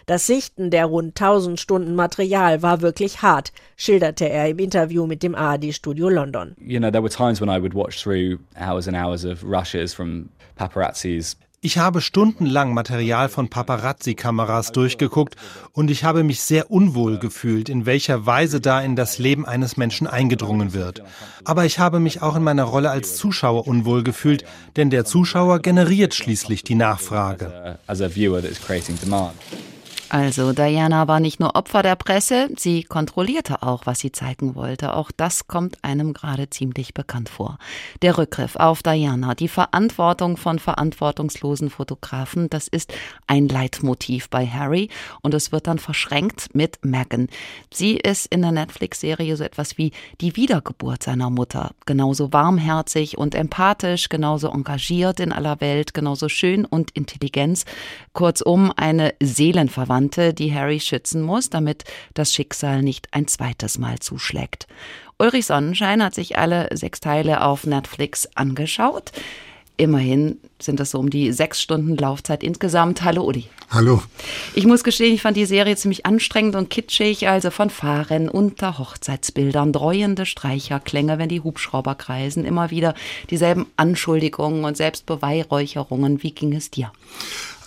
Das 0.07 0.26
Sichten 0.26 0.70
der 0.70 0.87
rund 0.87 1.11
1000 1.11 1.61
Stunden 1.61 1.94
Material 1.94 2.61
war 2.61 2.81
wirklich 2.81 3.22
hart, 3.22 3.52
schilderte 3.76 4.28
er 4.28 4.48
im 4.48 4.59
Interview 4.59 5.07
mit 5.07 5.22
dem 5.22 5.37
ARD 5.37 5.72
Studio 5.72 6.09
London. 6.09 6.57
You 6.59 6.81
know, 6.81 6.90
there 6.90 7.04
were 7.04 7.09
times 7.09 7.40
when 7.40 7.48
I 7.48 7.62
would 7.62 7.72
watch 7.72 8.02
through 8.02 8.40
hours 8.57 8.88
and 8.88 8.96
hours 8.96 9.24
of 9.24 9.44
rushes 9.44 9.94
from 9.94 10.31
paparazzis 10.57 11.37
ich 11.61 11.77
habe 11.77 12.01
stundenlang 12.01 12.73
Material 12.73 13.29
von 13.29 13.49
Paparazzi-Kameras 13.49 14.71
durchgeguckt 14.71 15.35
und 15.73 15.90
ich 15.90 16.05
habe 16.05 16.23
mich 16.23 16.40
sehr 16.40 16.71
unwohl 16.71 17.18
gefühlt, 17.18 17.68
in 17.68 17.85
welcher 17.85 18.27
Weise 18.27 18.61
da 18.61 18.81
in 18.81 18.94
das 18.94 19.18
Leben 19.18 19.44
eines 19.44 19.77
Menschen 19.77 20.07
eingedrungen 20.07 20.73
wird. 20.73 21.03
Aber 21.44 21.64
ich 21.64 21.81
habe 21.81 21.99
mich 21.99 22.23
auch 22.23 22.37
in 22.37 22.44
meiner 22.44 22.62
Rolle 22.62 22.90
als 22.90 23.16
Zuschauer 23.16 23.66
unwohl 23.66 24.05
gefühlt, 24.05 24.44
denn 24.77 24.90
der 24.90 25.05
Zuschauer 25.05 25.59
generiert 25.59 26.14
schließlich 26.14 26.62
die 26.62 26.77
Nachfrage. 26.77 27.79
Also 30.11 30.55
Diana 30.55 31.07
war 31.07 31.21
nicht 31.21 31.38
nur 31.38 31.55
Opfer 31.55 31.83
der 31.83 31.94
Presse, 31.94 32.49
sie 32.57 32.83
kontrollierte 32.83 33.62
auch, 33.62 33.85
was 33.85 33.99
sie 33.99 34.11
zeigen 34.11 34.55
wollte. 34.55 34.94
Auch 34.94 35.11
das 35.14 35.49
kommt 35.49 35.85
einem 35.85 36.14
gerade 36.14 36.49
ziemlich 36.49 36.94
bekannt 36.94 37.29
vor. 37.29 37.59
Der 38.01 38.16
Rückgriff 38.16 38.57
auf 38.57 38.83
Diana, 38.83 39.35
die 39.35 39.49
Verantwortung 39.49 40.38
von 40.38 40.59
verantwortungslosen 40.59 41.68
Fotografen, 41.68 42.49
das 42.49 42.68
ist 42.68 42.94
ein 43.27 43.49
Leitmotiv 43.49 44.31
bei 44.31 44.47
Harry 44.47 44.88
und 45.21 45.35
es 45.35 45.53
wird 45.53 45.66
dann 45.66 45.79
verschränkt 45.79 46.55
mit 46.55 46.83
Meghan. 46.83 47.29
Sie 47.71 47.99
ist 47.99 48.27
in 48.33 48.40
der 48.40 48.53
Netflix-Serie 48.53 49.37
so 49.37 49.44
etwas 49.44 49.77
wie 49.77 49.92
die 50.23 50.37
Wiedergeburt 50.37 51.03
seiner 51.03 51.29
Mutter. 51.29 51.73
Genauso 51.85 52.33
warmherzig 52.33 53.18
und 53.18 53.35
empathisch, 53.35 54.09
genauso 54.09 54.49
engagiert 54.49 55.21
in 55.21 55.33
aller 55.33 55.61
Welt, 55.61 55.92
genauso 55.92 56.31
schön 56.31 56.64
und 56.64 56.92
intelligent. 56.92 57.64
Kurzum, 58.14 58.73
eine 58.75 59.12
Seelenverwandte 59.21 59.97
Verwandte, 59.98 60.32
die 60.32 60.54
Harry 60.54 60.78
schützen 60.78 61.22
muss, 61.22 61.50
damit 61.50 61.82
das 62.14 62.32
Schicksal 62.32 62.82
nicht 62.82 63.08
ein 63.11 63.26
zweites 63.26 63.78
Mal 63.78 63.98
zuschlägt. 63.98 64.68
Ulrich 65.18 65.46
Sonnenschein 65.46 66.04
hat 66.04 66.14
sich 66.14 66.38
alle 66.38 66.68
sechs 66.72 67.00
Teile 67.00 67.42
auf 67.42 67.66
Netflix 67.66 68.28
angeschaut. 68.37 69.11
Immerhin 69.76 70.37
sind 70.62 70.78
das 70.78 70.92
so 70.92 71.00
um 71.00 71.11
die 71.11 71.32
sechs 71.32 71.61
Stunden 71.61 71.96
Laufzeit 71.96 72.44
insgesamt. 72.44 73.02
Hallo 73.02 73.24
Uli. 73.24 73.46
Hallo. 73.70 74.00
Ich 74.54 74.66
muss 74.66 74.84
gestehen, 74.84 75.14
ich 75.14 75.22
fand 75.22 75.37
die 75.37 75.46
Serie 75.46 75.74
ziemlich 75.74 76.06
anstrengend 76.06 76.54
und 76.54 76.70
kitschig, 76.70 77.28
also 77.28 77.50
von 77.50 77.68
Fahren 77.68 78.28
unter 78.28 78.78
Hochzeitsbildern, 78.78 79.72
dreuende 79.72 80.26
Streicherklänge, 80.26 81.18
wenn 81.18 81.28
die 81.28 81.40
Hubschrauber 81.40 81.96
kreisen, 81.96 82.44
immer 82.44 82.70
wieder 82.70 82.94
dieselben 83.31 83.66
Anschuldigungen 83.77 84.64
und 84.64 84.77
Selbstbeweihräucherungen. 84.77 86.23
Wie 86.23 86.33
ging 86.33 86.54
es 86.54 86.70
dir? 86.70 86.92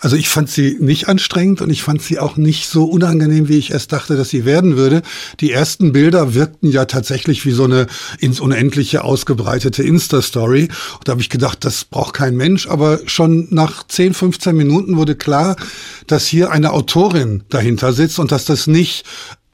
Also 0.02 0.16
ich 0.16 0.28
fand 0.28 0.50
sie 0.50 0.76
nicht 0.80 1.08
anstrengend 1.08 1.60
und 1.60 1.70
ich 1.70 1.84
fand 1.84 2.02
sie 2.02 2.18
auch 2.18 2.36
nicht 2.36 2.68
so 2.68 2.86
unangenehm, 2.86 3.48
wie 3.48 3.56
ich 3.56 3.70
erst 3.70 3.92
dachte, 3.92 4.16
dass 4.16 4.30
sie 4.30 4.44
werden 4.44 4.76
würde. 4.76 5.02
Die 5.38 5.52
ersten 5.52 5.92
Bilder 5.92 6.34
wirkten 6.34 6.68
ja 6.68 6.86
tatsächlich 6.86 7.46
wie 7.46 7.52
so 7.52 7.64
eine 7.64 7.86
ins 8.18 8.40
Unendliche 8.40 9.04
ausgebreitete 9.04 9.84
Insta-Story. 9.84 10.70
Da 11.04 11.12
habe 11.12 11.20
ich 11.20 11.30
gedacht, 11.30 11.64
das 11.64 11.84
braucht 11.84 12.14
kein 12.14 12.36
Mensch. 12.36 12.66
Aber 12.66 12.98
schon 13.06 13.46
nach 13.50 13.86
10, 13.86 14.14
15 14.14 14.56
Minuten 14.56 14.96
wurde 14.96 15.14
klar, 15.14 15.54
dass 16.08 16.26
hier 16.26 16.50
eine 16.50 16.72
Autorin 16.72 17.44
dahinter 17.48 17.92
sitzt 17.92 18.18
und 18.18 18.32
dass 18.32 18.44
das 18.44 18.66
nicht 18.66 19.04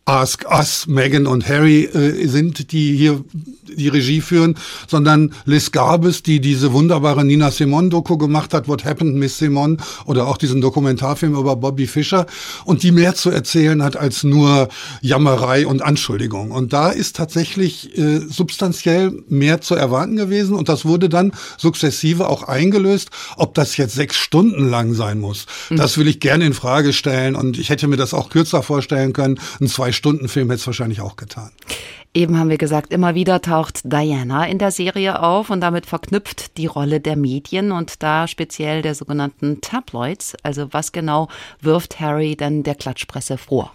Ask 0.06 0.46
Us, 0.50 0.86
Meghan 0.86 1.26
und 1.26 1.46
Harry 1.46 1.84
äh, 1.84 2.26
sind, 2.26 2.72
die 2.72 2.96
hier 2.96 3.22
die 3.76 3.88
Regie 3.88 4.20
führen, 4.20 4.56
sondern 4.86 5.34
Liz 5.44 5.72
Garbes, 5.72 6.22
die 6.22 6.40
diese 6.40 6.72
wunderbare 6.72 7.24
Nina 7.24 7.50
Simon-Doku 7.50 8.16
gemacht 8.16 8.54
hat, 8.54 8.68
What 8.68 8.84
Happened 8.84 9.16
Miss 9.16 9.38
Simon, 9.38 9.78
oder 10.06 10.28
auch 10.28 10.36
diesen 10.36 10.60
Dokumentarfilm 10.60 11.34
über 11.34 11.56
Bobby 11.56 11.86
Fischer, 11.86 12.26
und 12.64 12.82
die 12.82 12.92
mehr 12.92 13.14
zu 13.14 13.30
erzählen 13.30 13.82
hat 13.82 13.96
als 13.96 14.22
nur 14.22 14.68
Jammerei 15.00 15.66
und 15.66 15.82
Anschuldigung. 15.82 16.52
Und 16.52 16.72
da 16.72 16.90
ist 16.90 17.16
tatsächlich 17.16 17.98
äh, 17.98 18.20
substanziell 18.20 19.12
mehr 19.28 19.60
zu 19.60 19.74
erwarten 19.74 20.16
gewesen, 20.16 20.54
und 20.54 20.68
das 20.68 20.84
wurde 20.84 21.08
dann 21.08 21.32
sukzessive 21.56 22.28
auch 22.28 22.44
eingelöst. 22.44 23.10
Ob 23.36 23.54
das 23.54 23.76
jetzt 23.76 23.94
sechs 23.94 24.16
Stunden 24.16 24.68
lang 24.68 24.94
sein 24.94 25.18
muss, 25.18 25.46
mhm. 25.70 25.76
das 25.76 25.98
will 25.98 26.06
ich 26.06 26.20
gerne 26.20 26.46
in 26.46 26.54
Frage 26.54 26.92
stellen, 26.92 27.34
und 27.34 27.58
ich 27.58 27.68
hätte 27.68 27.88
mir 27.88 27.96
das 27.96 28.14
auch 28.14 28.30
kürzer 28.30 28.62
vorstellen 28.62 29.12
können. 29.12 29.40
Ein 29.60 29.66
zwei 29.66 29.88
Zwei-Stunden-Film 29.88 30.50
hätte 30.50 30.60
es 30.60 30.66
wahrscheinlich 30.66 31.00
auch 31.00 31.16
getan. 31.16 31.50
Eben 32.14 32.38
haben 32.38 32.48
wir 32.48 32.58
gesagt, 32.58 32.92
immer 32.92 33.14
wieder 33.14 33.42
taucht 33.42 33.80
Diana 33.84 34.48
in 34.48 34.58
der 34.58 34.70
Serie 34.70 35.22
auf 35.22 35.50
und 35.50 35.60
damit 35.60 35.86
verknüpft 35.86 36.56
die 36.56 36.66
Rolle 36.66 37.00
der 37.00 37.16
Medien 37.16 37.70
und 37.70 38.02
da 38.02 38.26
speziell 38.26 38.82
der 38.82 38.94
sogenannten 38.94 39.60
Tabloids. 39.60 40.34
Also 40.42 40.72
was 40.72 40.92
genau 40.92 41.28
wirft 41.60 42.00
Harry 42.00 42.34
denn 42.34 42.62
der 42.62 42.74
Klatschpresse 42.74 43.36
vor? 43.36 43.72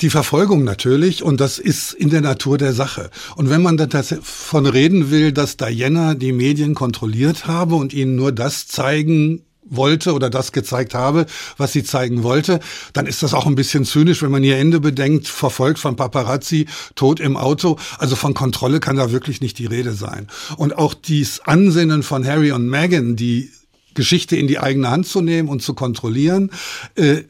Die 0.00 0.10
Verfolgung 0.10 0.62
natürlich 0.62 1.24
und 1.24 1.40
das 1.40 1.58
ist 1.58 1.92
in 1.92 2.08
der 2.08 2.20
Natur 2.20 2.56
der 2.56 2.72
Sache. 2.72 3.10
Und 3.34 3.50
wenn 3.50 3.62
man 3.62 3.76
davon 3.76 4.66
reden 4.66 5.10
will, 5.10 5.32
dass 5.32 5.56
Diana 5.56 6.14
die 6.14 6.32
Medien 6.32 6.74
kontrolliert 6.74 7.46
habe 7.46 7.74
und 7.74 7.92
ihnen 7.92 8.14
nur 8.14 8.30
das 8.30 8.68
zeigen 8.68 9.42
wollte 9.70 10.12
oder 10.12 10.30
das 10.30 10.52
gezeigt 10.52 10.94
habe, 10.94 11.26
was 11.56 11.72
sie 11.72 11.84
zeigen 11.84 12.22
wollte, 12.22 12.60
dann 12.92 13.06
ist 13.06 13.22
das 13.22 13.34
auch 13.34 13.46
ein 13.46 13.54
bisschen 13.54 13.84
zynisch, 13.84 14.22
wenn 14.22 14.30
man 14.30 14.44
ihr 14.44 14.58
Ende 14.58 14.80
bedenkt, 14.80 15.28
verfolgt 15.28 15.78
von 15.78 15.96
Paparazzi, 15.96 16.66
tot 16.94 17.20
im 17.20 17.36
Auto. 17.36 17.78
Also 17.98 18.16
von 18.16 18.34
Kontrolle 18.34 18.80
kann 18.80 18.96
da 18.96 19.12
wirklich 19.12 19.40
nicht 19.40 19.58
die 19.58 19.66
Rede 19.66 19.92
sein. 19.92 20.28
Und 20.56 20.76
auch 20.76 20.94
dies 20.94 21.40
Ansinnen 21.40 22.02
von 22.02 22.26
Harry 22.26 22.52
und 22.52 22.68
Meghan, 22.68 23.16
die 23.16 23.50
Geschichte 23.94 24.36
in 24.36 24.46
die 24.46 24.58
eigene 24.58 24.90
Hand 24.90 25.06
zu 25.06 25.20
nehmen 25.20 25.48
und 25.48 25.62
zu 25.62 25.74
kontrollieren, 25.74 26.50
äh, 26.94 27.22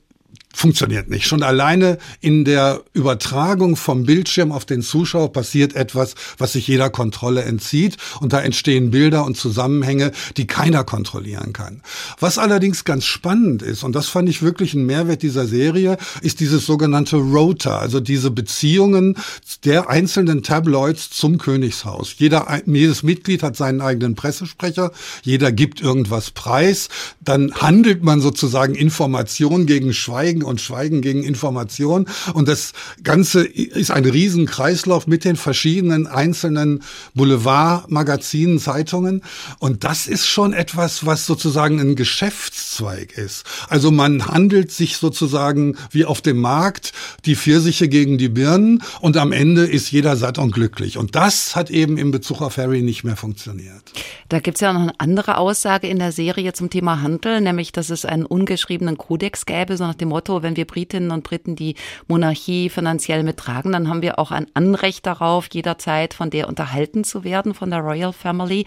funktioniert 0.55 1.09
nicht. 1.09 1.26
Schon 1.26 1.42
alleine 1.42 1.99
in 2.20 2.44
der 2.44 2.82
Übertragung 2.92 3.76
vom 3.76 4.05
Bildschirm 4.05 4.51
auf 4.51 4.64
den 4.64 4.82
Zuschauer 4.82 5.32
passiert 5.32 5.74
etwas, 5.74 6.14
was 6.38 6.53
sich 6.53 6.66
jeder 6.66 6.90
Kontrolle 6.90 7.42
entzieht 7.42 7.96
und 8.20 8.32
da 8.32 8.40
entstehen 8.40 8.90
Bilder 8.90 9.24
und 9.24 9.36
Zusammenhänge, 9.36 10.11
die 10.36 10.46
keiner 10.46 10.84
kontrollieren 10.84 11.53
kann. 11.53 11.82
Was 12.18 12.38
allerdings 12.38 12.84
ganz 12.84 13.05
spannend 13.05 13.62
ist, 13.62 13.84
und 13.84 13.94
das 13.94 14.09
fand 14.09 14.28
ich 14.28 14.42
wirklich 14.42 14.74
ein 14.74 14.86
Mehrwert 14.86 15.22
dieser 15.22 15.46
Serie, 15.46 15.96
ist 16.22 16.40
dieses 16.40 16.66
sogenannte 16.66 17.16
Rota, 17.16 17.78
also 17.78 18.01
diese 18.01 18.30
Beziehungen 18.30 19.16
der 19.64 19.88
einzelnen 19.88 20.42
Tabloids 20.42 21.11
zum 21.11 21.38
Königshaus. 21.38 22.14
Jeder, 22.16 22.61
jedes 22.66 23.03
Mitglied 23.03 23.42
hat 23.42 23.57
seinen 23.57 23.80
eigenen 23.80 24.14
Pressesprecher, 24.14 24.92
jeder 25.22 25.53
gibt 25.53 25.80
irgendwas 25.80 26.30
preis, 26.30 26.88
dann 27.20 27.53
handelt 27.55 28.03
man 28.03 28.20
sozusagen 28.20 28.74
Information 28.74 29.66
gegen 29.66 29.92
Schweigen 29.92 30.38
und 30.43 30.61
Schweigen 30.61 31.01
gegen 31.01 31.22
Information. 31.22 32.07
Und 32.34 32.49
das 32.49 32.72
Ganze 33.03 33.45
ist 33.45 33.91
ein 33.91 34.05
Riesenkreislauf 34.05 35.07
mit 35.07 35.24
den 35.24 35.36
verschiedenen 35.36 36.07
einzelnen 36.07 36.82
Boulevardmagazinen, 37.14 38.59
Zeitungen. 38.59 39.22
Und 39.59 39.84
das 39.84 40.07
ist 40.07 40.26
schon 40.26 40.53
etwas, 40.53 41.07
was 41.07 41.26
sozusagen 41.26 41.80
ein 41.80 41.97
Geschäftszweig 41.97 43.16
ist. 43.16 43.45
Also 43.68 43.91
man 43.91 44.26
handelt 44.26 44.72
sich 44.72 44.97
sozusagen 44.97 45.76
wie 45.91 46.05
auf 46.05 46.20
dem 46.20 46.39
Markt 46.39 46.93
die 47.24 47.36
Pfirsiche 47.36 47.89
gegen 47.89 48.18
die 48.18 48.28
Birnen 48.28 48.82
und 49.01 49.16
am 49.16 49.32
Ende 49.32 49.64
ist 49.64 49.91
jeder 49.91 50.16
satt 50.16 50.39
und 50.39 50.53
glücklich. 50.53 50.99
Und 50.99 51.14
das 51.14 51.57
hat 51.57 51.70
eben 51.70 51.99
in 51.99 52.11
Bezug 52.11 52.43
auf 52.43 52.57
Harry 52.57 52.82
nicht 52.82 53.05
mehr 53.05 53.16
funktioniert. 53.16 53.82
Da 54.28 54.41
gibt 54.41 54.57
es 54.57 54.61
ja 54.61 54.72
noch 54.72 54.82
eine 54.82 54.99
andere 54.99 55.39
Aussage 55.39 55.89
in 55.89 55.99
der 55.99 56.12
Serie 56.12 56.53
zum 56.53 56.70
Thema 56.70 57.01
Handel, 57.01 57.41
nämlich, 57.41 57.72
dass 57.72 57.91
es 57.91 58.05
einen 58.05 58.26
ungeschriebenen 58.26 58.99
Kodex 58.99 59.47
gäbe, 59.47 59.76
so 59.76 59.84
nach 59.84 59.95
dem 59.95 60.09
Motto, 60.09 60.28
wenn 60.29 60.57
wir 60.57 60.66
Britinnen 60.66 61.11
und 61.11 61.24
Briten 61.24 61.57
die 61.57 61.74
Monarchie 62.07 62.68
finanziell 62.68 63.22
mittragen, 63.22 63.72
dann 63.72 63.89
haben 63.89 64.03
wir 64.03 64.18
auch 64.18 64.31
ein 64.31 64.47
Anrecht 64.55 65.07
darauf, 65.07 65.49
jederzeit 65.53 66.14
von 66.14 66.31
der 66.31 66.49
unterhalten 66.49 67.05
zu 67.05 67.24
werden, 67.24 67.55
von 67.55 67.70
der 67.70 67.81
Royal 67.81 68.12
Family. 68.12 68.64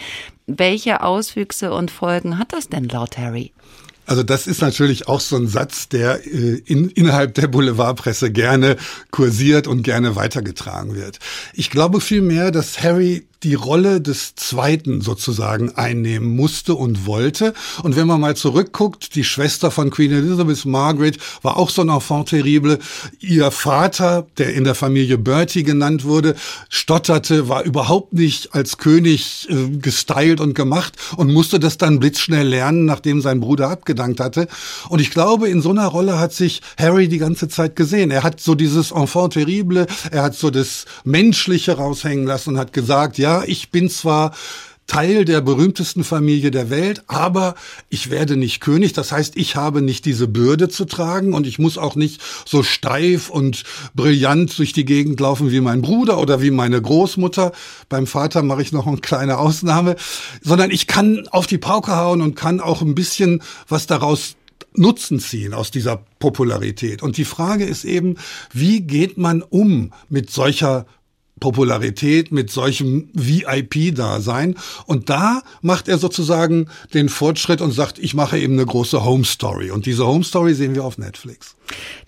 Welche 0.47 1.01
Auswüchse 1.01 1.73
und 1.73 1.91
Folgen 1.91 2.37
hat 2.37 2.53
das 2.53 2.69
denn 2.69 2.85
laut 2.85 3.17
Harry? 3.17 3.51
Also 4.05 4.23
das 4.23 4.47
ist 4.47 4.61
natürlich 4.61 5.07
auch 5.07 5.21
so 5.21 5.37
ein 5.37 5.47
Satz, 5.47 5.87
der 5.87 6.25
äh, 6.25 6.61
in, 6.65 6.89
innerhalb 6.89 7.35
der 7.35 7.47
Boulevardpresse 7.47 8.31
gerne 8.31 8.75
kursiert 9.11 9.67
und 9.67 9.83
gerne 9.83 10.15
weitergetragen 10.15 10.95
wird. 10.95 11.19
Ich 11.53 11.69
glaube 11.69 12.01
vielmehr, 12.01 12.51
dass 12.51 12.83
Harry 12.83 13.27
die 13.43 13.55
Rolle 13.55 14.01
des 14.01 14.35
Zweiten 14.35 15.01
sozusagen 15.01 15.71
einnehmen 15.75 16.35
musste 16.35 16.75
und 16.75 17.05
wollte. 17.05 17.53
Und 17.81 17.95
wenn 17.95 18.07
man 18.07 18.21
mal 18.21 18.35
zurückguckt, 18.35 19.15
die 19.15 19.23
Schwester 19.23 19.71
von 19.71 19.89
Queen 19.89 20.11
Elizabeth, 20.11 20.65
Margaret, 20.65 21.17
war 21.41 21.57
auch 21.57 21.69
so 21.69 21.81
ein 21.81 21.89
Enfant 21.89 22.29
terrible. 22.29 22.77
Ihr 23.19 23.49
Vater, 23.49 24.27
der 24.37 24.53
in 24.53 24.63
der 24.63 24.75
Familie 24.75 25.17
Bertie 25.17 25.63
genannt 25.63 26.03
wurde, 26.03 26.35
stotterte, 26.69 27.49
war 27.49 27.63
überhaupt 27.63 28.13
nicht 28.13 28.53
als 28.53 28.77
König 28.77 29.47
äh, 29.49 29.77
gestylt 29.77 30.39
und 30.39 30.53
gemacht 30.53 30.93
und 31.17 31.33
musste 31.33 31.59
das 31.59 31.77
dann 31.77 31.99
blitzschnell 31.99 32.47
lernen, 32.47 32.85
nachdem 32.85 33.21
sein 33.21 33.39
Bruder 33.39 33.69
abgedankt 33.69 34.19
hatte. 34.19 34.47
Und 34.89 34.99
ich 34.99 35.09
glaube, 35.09 35.49
in 35.49 35.61
so 35.61 35.71
einer 35.71 35.87
Rolle 35.87 36.19
hat 36.19 36.33
sich 36.33 36.61
Harry 36.77 37.07
die 37.07 37.17
ganze 37.17 37.47
Zeit 37.47 37.75
gesehen. 37.75 38.11
Er 38.11 38.23
hat 38.23 38.39
so 38.39 38.53
dieses 38.53 38.91
Enfant 38.91 39.33
terrible, 39.33 39.87
er 40.11 40.23
hat 40.23 40.35
so 40.35 40.51
das 40.51 40.85
Menschliche 41.03 41.77
raushängen 41.77 42.25
lassen 42.27 42.51
und 42.51 42.57
hat 42.57 42.73
gesagt, 42.73 43.17
ja, 43.17 43.30
ich 43.47 43.71
bin 43.71 43.89
zwar 43.89 44.33
Teil 44.91 45.23
der 45.23 45.39
berühmtesten 45.39 46.03
Familie 46.03 46.51
der 46.51 46.69
Welt, 46.69 47.03
aber 47.07 47.55
ich 47.87 48.09
werde 48.09 48.35
nicht 48.35 48.59
König. 48.59 48.91
Das 48.91 49.13
heißt, 49.13 49.37
ich 49.37 49.55
habe 49.55 49.81
nicht 49.81 50.03
diese 50.03 50.27
Bürde 50.27 50.67
zu 50.67 50.83
tragen 50.83 51.33
und 51.33 51.47
ich 51.47 51.59
muss 51.59 51.77
auch 51.77 51.95
nicht 51.95 52.21
so 52.45 52.61
steif 52.61 53.29
und 53.29 53.63
brillant 53.95 54.59
durch 54.59 54.73
die 54.73 54.83
Gegend 54.83 55.17
laufen 55.21 55.49
wie 55.49 55.61
mein 55.61 55.81
Bruder 55.81 56.19
oder 56.19 56.41
wie 56.41 56.51
meine 56.51 56.81
Großmutter. 56.81 57.53
Beim 57.87 58.05
Vater 58.05 58.43
mache 58.43 58.63
ich 58.63 58.73
noch 58.73 58.85
eine 58.85 58.97
kleine 58.97 59.37
Ausnahme, 59.37 59.95
sondern 60.41 60.71
ich 60.71 60.87
kann 60.87 61.25
auf 61.29 61.47
die 61.47 61.57
Pauke 61.57 61.95
hauen 61.95 62.21
und 62.21 62.35
kann 62.35 62.59
auch 62.59 62.81
ein 62.81 62.93
bisschen 62.93 63.41
was 63.69 63.87
daraus 63.87 64.35
Nutzen 64.73 65.19
ziehen 65.19 65.53
aus 65.53 65.71
dieser 65.71 66.03
Popularität. 66.19 67.01
Und 67.01 67.15
die 67.15 67.25
Frage 67.25 67.63
ist 67.63 67.85
eben, 67.85 68.15
wie 68.51 68.81
geht 68.81 69.17
man 69.17 69.41
um 69.41 69.93
mit 70.09 70.31
solcher 70.31 70.85
Popularität, 71.41 72.31
mit 72.31 72.49
solchem 72.49 73.09
VIP-Dasein. 73.13 74.55
Und 74.85 75.09
da 75.09 75.41
macht 75.61 75.89
er 75.89 75.97
sozusagen 75.97 76.69
den 76.93 77.09
Fortschritt 77.09 77.59
und 77.59 77.71
sagt, 77.71 77.99
ich 77.99 78.13
mache 78.13 78.39
eben 78.39 78.53
eine 78.53 78.65
große 78.65 79.03
Home 79.03 79.25
Story. 79.25 79.71
Und 79.71 79.85
diese 79.85 80.07
Home 80.07 80.23
Story 80.23 80.53
sehen 80.53 80.75
wir 80.75 80.85
auf 80.85 80.97
Netflix. 80.97 81.57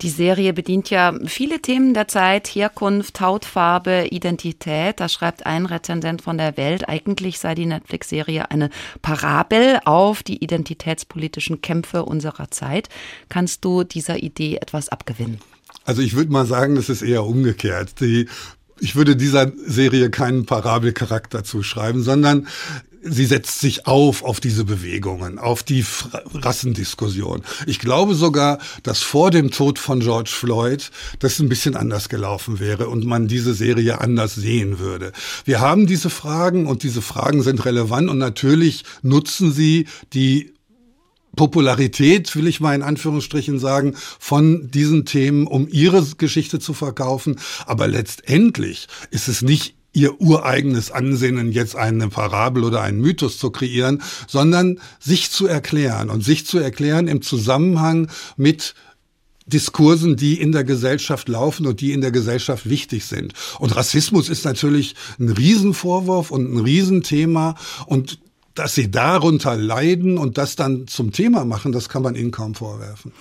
Die 0.01 0.09
Serie 0.09 0.53
bedient 0.53 0.89
ja 0.89 1.13
viele 1.25 1.61
Themen 1.61 1.93
der 1.93 2.07
Zeit, 2.07 2.47
Herkunft, 2.47 3.19
Hautfarbe, 3.21 4.07
Identität. 4.11 4.99
Da 4.99 5.09
schreibt 5.09 5.45
ein 5.45 5.65
Rezendent 5.65 6.21
von 6.21 6.37
der 6.37 6.55
Welt, 6.55 6.87
eigentlich 6.87 7.39
sei 7.39 7.55
die 7.55 7.65
Netflix-Serie 7.65 8.51
eine 8.51 8.69
Parabel 9.01 9.79
auf 9.85 10.23
die 10.23 10.43
identitätspolitischen 10.43 11.61
Kämpfe 11.61 12.05
unserer 12.05 12.51
Zeit. 12.51 12.89
Kannst 13.29 13.65
du 13.65 13.83
dieser 13.83 14.21
Idee 14.21 14.57
etwas 14.57 14.89
abgewinnen? 14.89 15.39
Also 15.85 16.01
ich 16.01 16.13
würde 16.13 16.31
mal 16.31 16.45
sagen, 16.45 16.75
das 16.75 16.89
ist 16.89 17.01
eher 17.01 17.25
umgekehrt. 17.25 17.99
Die 17.99 18.27
ich 18.79 18.95
würde 18.95 19.15
dieser 19.15 19.51
Serie 19.65 20.09
keinen 20.09 20.45
Parabelcharakter 20.45 21.43
zuschreiben, 21.43 22.03
sondern 22.03 22.47
sie 23.03 23.25
setzt 23.25 23.59
sich 23.59 23.85
auf 23.85 24.23
auf 24.23 24.39
diese 24.39 24.63
Bewegungen, 24.63 25.37
auf 25.37 25.63
die 25.63 25.85
Rassendiskussion. 26.33 27.43
Ich 27.67 27.79
glaube 27.79 28.15
sogar, 28.15 28.59
dass 28.83 29.01
vor 29.01 29.31
dem 29.31 29.51
Tod 29.51 29.77
von 29.77 29.99
George 29.99 30.31
Floyd 30.33 30.89
das 31.19 31.39
ein 31.39 31.49
bisschen 31.49 31.75
anders 31.75 32.09
gelaufen 32.09 32.59
wäre 32.59 32.87
und 32.87 33.05
man 33.05 33.27
diese 33.27 33.53
Serie 33.53 33.99
anders 33.99 34.35
sehen 34.35 34.79
würde. 34.79 35.11
Wir 35.45 35.59
haben 35.59 35.85
diese 35.85 36.09
Fragen 36.09 36.65
und 36.65 36.83
diese 36.83 37.01
Fragen 37.01 37.43
sind 37.43 37.65
relevant 37.65 38.09
und 38.09 38.17
natürlich 38.17 38.83
nutzen 39.01 39.51
sie 39.51 39.87
die 40.13 40.53
Popularität, 41.35 42.35
will 42.35 42.47
ich 42.47 42.59
mal 42.59 42.75
in 42.75 42.83
Anführungsstrichen 42.83 43.59
sagen, 43.59 43.95
von 44.19 44.69
diesen 44.69 45.05
Themen, 45.05 45.47
um 45.47 45.67
ihre 45.67 46.03
Geschichte 46.17 46.59
zu 46.59 46.73
verkaufen. 46.73 47.39
Aber 47.65 47.87
letztendlich 47.87 48.87
ist 49.09 49.27
es 49.27 49.41
nicht 49.41 49.75
ihr 49.93 50.19
ureigenes 50.19 50.91
Ansinnen, 50.91 51.51
jetzt 51.51 51.75
eine 51.75 52.09
Parabel 52.09 52.63
oder 52.63 52.81
einen 52.81 52.99
Mythos 52.99 53.37
zu 53.37 53.51
kreieren, 53.51 54.01
sondern 54.27 54.79
sich 54.99 55.29
zu 55.29 55.47
erklären 55.47 56.09
und 56.09 56.23
sich 56.23 56.45
zu 56.45 56.57
erklären 56.57 57.07
im 57.07 57.21
Zusammenhang 57.21 58.09
mit 58.35 58.73
Diskursen, 59.45 60.15
die 60.15 60.39
in 60.39 60.51
der 60.51 60.63
Gesellschaft 60.63 61.27
laufen 61.27 61.67
und 61.67 61.81
die 61.81 61.91
in 61.91 62.01
der 62.01 62.11
Gesellschaft 62.11 62.69
wichtig 62.69 63.05
sind. 63.05 63.33
Und 63.59 63.75
Rassismus 63.75 64.29
ist 64.29 64.45
natürlich 64.45 64.95
ein 65.19 65.29
Riesenvorwurf 65.29 66.31
und 66.31 66.53
ein 66.53 66.59
Riesenthema 66.59 67.55
und 67.85 68.19
dass 68.55 68.75
sie 68.75 68.91
darunter 68.91 69.55
leiden 69.55 70.17
und 70.17 70.37
das 70.37 70.55
dann 70.55 70.87
zum 70.87 71.11
Thema 71.11 71.45
machen, 71.45 71.71
das 71.71 71.89
kann 71.89 72.03
man 72.03 72.15
ihnen 72.15 72.31
kaum 72.31 72.55
vorwerfen. 72.55 73.11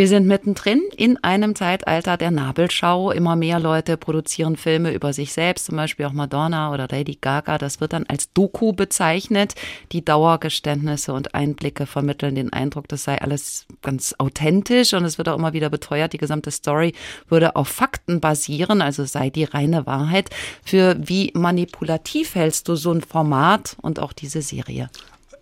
Wir 0.00 0.08
sind 0.08 0.26
mittendrin 0.26 0.80
in 0.96 1.22
einem 1.22 1.54
Zeitalter 1.54 2.16
der 2.16 2.30
Nabelschau. 2.30 3.10
Immer 3.10 3.36
mehr 3.36 3.60
Leute 3.60 3.98
produzieren 3.98 4.56
Filme 4.56 4.94
über 4.94 5.12
sich 5.12 5.34
selbst, 5.34 5.66
zum 5.66 5.76
Beispiel 5.76 6.06
auch 6.06 6.14
Madonna 6.14 6.72
oder 6.72 6.88
Lady 6.90 7.18
Gaga. 7.20 7.58
Das 7.58 7.82
wird 7.82 7.92
dann 7.92 8.06
als 8.06 8.32
Doku 8.32 8.72
bezeichnet. 8.72 9.56
Die 9.92 10.02
Dauergeständnisse 10.02 11.12
und 11.12 11.34
Einblicke 11.34 11.84
vermitteln 11.84 12.34
den 12.34 12.50
Eindruck, 12.50 12.88
das 12.88 13.04
sei 13.04 13.20
alles 13.20 13.66
ganz 13.82 14.14
authentisch 14.16 14.94
und 14.94 15.04
es 15.04 15.18
wird 15.18 15.28
auch 15.28 15.36
immer 15.36 15.52
wieder 15.52 15.68
beteuert, 15.68 16.14
die 16.14 16.16
gesamte 16.16 16.50
Story 16.50 16.94
würde 17.28 17.54
auf 17.54 17.68
Fakten 17.68 18.20
basieren, 18.20 18.80
also 18.80 19.04
sei 19.04 19.28
die 19.28 19.44
reine 19.44 19.84
Wahrheit. 19.84 20.30
Für 20.64 20.96
wie 20.98 21.30
manipulativ 21.34 22.36
hältst 22.36 22.68
du 22.68 22.74
so 22.74 22.90
ein 22.90 23.02
Format 23.02 23.76
und 23.82 24.00
auch 24.00 24.14
diese 24.14 24.40
Serie? 24.40 24.88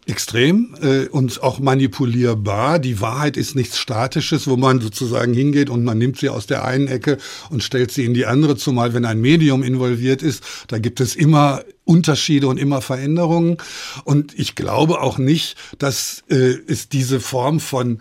Extrem 0.08 0.74
äh, 0.80 1.06
und 1.06 1.42
auch 1.42 1.58
manipulierbar. 1.58 2.78
Die 2.78 3.00
Wahrheit 3.00 3.36
ist 3.36 3.54
nichts 3.54 3.78
Statisches, 3.78 4.48
wo 4.48 4.56
man 4.56 4.80
sozusagen 4.80 5.34
hingeht 5.34 5.70
und 5.70 5.84
man 5.84 5.98
nimmt 5.98 6.18
sie 6.18 6.30
aus 6.30 6.46
der 6.46 6.64
einen 6.64 6.88
Ecke 6.88 7.18
und 7.50 7.62
stellt 7.62 7.90
sie 7.90 8.04
in 8.04 8.14
die 8.14 8.26
andere, 8.26 8.56
zumal 8.56 8.94
wenn 8.94 9.04
ein 9.04 9.20
Medium 9.20 9.62
involviert 9.62 10.22
ist. 10.22 10.42
Da 10.68 10.78
gibt 10.78 11.00
es 11.00 11.14
immer 11.14 11.62
Unterschiede 11.84 12.48
und 12.48 12.58
immer 12.58 12.80
Veränderungen. 12.80 13.58
Und 14.04 14.38
ich 14.38 14.54
glaube 14.54 15.00
auch 15.00 15.18
nicht, 15.18 15.56
dass 15.78 16.24
äh, 16.28 16.54
es 16.66 16.88
diese 16.88 17.20
Form 17.20 17.60
von 17.60 17.98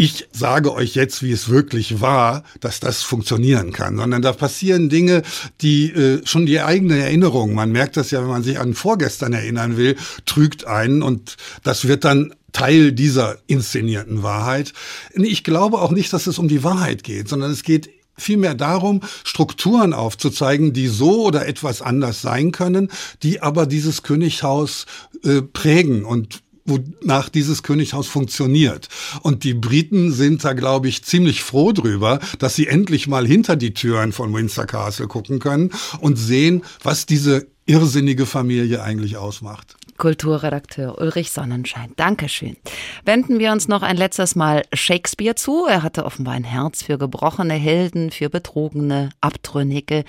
ich 0.00 0.28
sage 0.32 0.72
euch 0.72 0.94
jetzt, 0.94 1.22
wie 1.22 1.30
es 1.30 1.50
wirklich 1.50 2.00
war, 2.00 2.42
dass 2.60 2.80
das 2.80 3.02
funktionieren 3.02 3.70
kann, 3.70 3.98
sondern 3.98 4.22
da 4.22 4.32
passieren 4.32 4.88
Dinge, 4.88 5.20
die 5.60 5.90
äh, 5.90 6.22
schon 6.24 6.46
die 6.46 6.62
eigene 6.62 7.00
Erinnerung, 7.00 7.52
man 7.52 7.70
merkt 7.70 7.98
das 7.98 8.10
ja, 8.10 8.22
wenn 8.22 8.30
man 8.30 8.42
sich 8.42 8.58
an 8.58 8.72
vorgestern 8.72 9.34
erinnern 9.34 9.76
will, 9.76 9.96
trügt 10.24 10.66
einen 10.66 11.02
und 11.02 11.36
das 11.64 11.86
wird 11.86 12.06
dann 12.06 12.34
Teil 12.52 12.92
dieser 12.92 13.36
inszenierten 13.46 14.22
Wahrheit. 14.22 14.72
Ich 15.12 15.44
glaube 15.44 15.82
auch 15.82 15.90
nicht, 15.90 16.14
dass 16.14 16.26
es 16.26 16.38
um 16.38 16.48
die 16.48 16.64
Wahrheit 16.64 17.04
geht, 17.04 17.28
sondern 17.28 17.50
es 17.50 17.62
geht 17.62 17.90
vielmehr 18.16 18.54
darum, 18.54 19.02
Strukturen 19.22 19.92
aufzuzeigen, 19.92 20.72
die 20.72 20.86
so 20.86 21.26
oder 21.26 21.46
etwas 21.46 21.82
anders 21.82 22.22
sein 22.22 22.52
können, 22.52 22.90
die 23.22 23.42
aber 23.42 23.66
dieses 23.66 24.02
Königshaus 24.02 24.86
äh, 25.24 25.42
prägen 25.42 26.06
und 26.06 26.42
wonach 26.70 27.28
dieses 27.28 27.62
Königshaus 27.62 28.06
funktioniert. 28.06 28.88
Und 29.22 29.44
die 29.44 29.54
Briten 29.54 30.12
sind 30.12 30.44
da, 30.44 30.54
glaube 30.54 30.88
ich, 30.88 31.04
ziemlich 31.04 31.42
froh 31.42 31.72
drüber, 31.72 32.20
dass 32.38 32.54
sie 32.54 32.66
endlich 32.66 33.08
mal 33.08 33.26
hinter 33.26 33.56
die 33.56 33.74
Türen 33.74 34.12
von 34.12 34.32
Windsor 34.32 34.66
Castle 34.66 35.08
gucken 35.08 35.38
können 35.38 35.70
und 36.00 36.16
sehen, 36.16 36.62
was 36.82 37.04
diese 37.04 37.46
irrsinnige 37.66 38.26
Familie 38.26 38.82
eigentlich 38.82 39.16
ausmacht. 39.16 39.76
Kulturredakteur 40.00 40.98
Ulrich 40.98 41.30
Sonnenschein. 41.30 41.92
Dankeschön. 41.96 42.56
Wenden 43.04 43.38
wir 43.38 43.52
uns 43.52 43.68
noch 43.68 43.82
ein 43.82 43.98
letztes 43.98 44.34
Mal 44.34 44.62
Shakespeare 44.72 45.34
zu. 45.34 45.66
Er 45.66 45.82
hatte 45.82 46.06
offenbar 46.06 46.32
ein 46.32 46.42
Herz 46.42 46.82
für 46.82 46.96
gebrochene 46.96 47.52
Helden, 47.52 48.10
für 48.10 48.30
Betrogene, 48.30 49.10
Abtrünnige. 49.20 50.04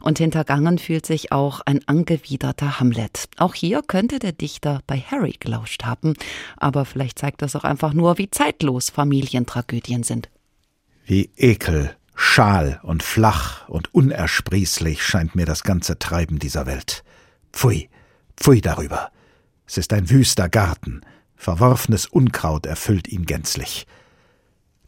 Und 0.00 0.16
hintergangen 0.16 0.78
fühlt 0.78 1.04
sich 1.04 1.30
auch 1.30 1.60
ein 1.60 1.86
angewiderter 1.86 2.80
Hamlet. 2.80 3.28
Auch 3.36 3.54
hier 3.54 3.82
könnte 3.82 4.18
der 4.18 4.32
Dichter 4.32 4.80
bei 4.86 4.98
Harry 4.98 5.34
gelauscht 5.38 5.84
haben. 5.84 6.14
Aber 6.56 6.86
vielleicht 6.86 7.18
zeigt 7.18 7.42
das 7.42 7.54
auch 7.54 7.64
einfach 7.64 7.92
nur, 7.92 8.16
wie 8.16 8.30
zeitlos 8.30 8.88
Familientragödien 8.88 10.04
sind. 10.04 10.30
Wie 11.04 11.28
ekel, 11.36 11.94
schal 12.14 12.80
und 12.82 13.02
flach 13.02 13.68
und 13.68 13.92
unersprießlich 13.92 15.02
scheint 15.02 15.34
mir 15.34 15.44
das 15.44 15.64
ganze 15.64 15.98
Treiben 15.98 16.38
dieser 16.38 16.64
Welt. 16.64 17.04
Pfui, 17.52 17.90
pfui 18.38 18.62
darüber. 18.62 19.10
Es 19.66 19.78
ist 19.78 19.92
ein 19.92 20.10
wüster 20.10 20.48
Garten, 20.48 21.00
verworfenes 21.36 22.06
Unkraut 22.06 22.66
erfüllt 22.66 23.08
ihn 23.08 23.26
gänzlich. 23.26 23.86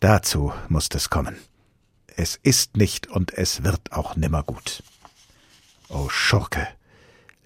Dazu 0.00 0.52
musst 0.68 0.94
es 0.94 1.10
kommen. 1.10 1.36
Es 2.14 2.38
ist 2.42 2.76
nicht 2.76 3.06
und 3.08 3.32
es 3.32 3.62
wird 3.62 3.92
auch 3.92 4.16
nimmer 4.16 4.42
gut. 4.42 4.82
O 5.88 6.08
Schurke, 6.08 6.66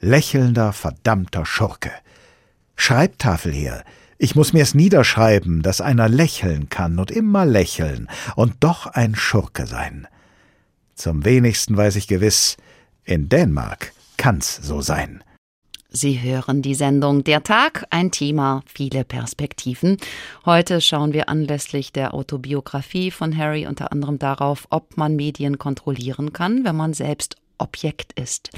lächelnder, 0.00 0.72
verdammter 0.72 1.44
Schurke. 1.46 1.92
Schreibtafel 2.76 3.52
her, 3.52 3.84
ich 4.18 4.34
muss 4.34 4.52
mir's 4.52 4.74
niederschreiben, 4.74 5.62
dass 5.62 5.80
einer 5.80 6.08
lächeln 6.08 6.68
kann 6.68 6.98
und 6.98 7.10
immer 7.10 7.46
lächeln 7.46 8.08
und 8.36 8.56
doch 8.60 8.86
ein 8.86 9.14
Schurke 9.14 9.66
sein. 9.66 10.06
Zum 10.94 11.24
wenigsten 11.24 11.76
weiß 11.76 11.96
ich 11.96 12.06
gewiss, 12.06 12.56
in 13.04 13.28
Dänemark 13.28 13.92
kann's 14.16 14.56
so 14.56 14.82
sein. 14.82 15.24
Sie 15.92 16.20
hören 16.22 16.62
die 16.62 16.76
Sendung 16.76 17.24
Der 17.24 17.42
Tag, 17.42 17.84
ein 17.90 18.12
Thema, 18.12 18.62
viele 18.64 19.04
Perspektiven. 19.04 19.96
Heute 20.46 20.80
schauen 20.80 21.12
wir 21.12 21.28
anlässlich 21.28 21.92
der 21.92 22.14
Autobiografie 22.14 23.10
von 23.10 23.36
Harry 23.36 23.66
unter 23.66 23.90
anderem 23.90 24.20
darauf, 24.20 24.68
ob 24.70 24.96
man 24.96 25.16
Medien 25.16 25.58
kontrollieren 25.58 26.32
kann, 26.32 26.64
wenn 26.64 26.76
man 26.76 26.94
selbst 26.94 27.34
Objekt 27.58 28.12
ist. 28.12 28.50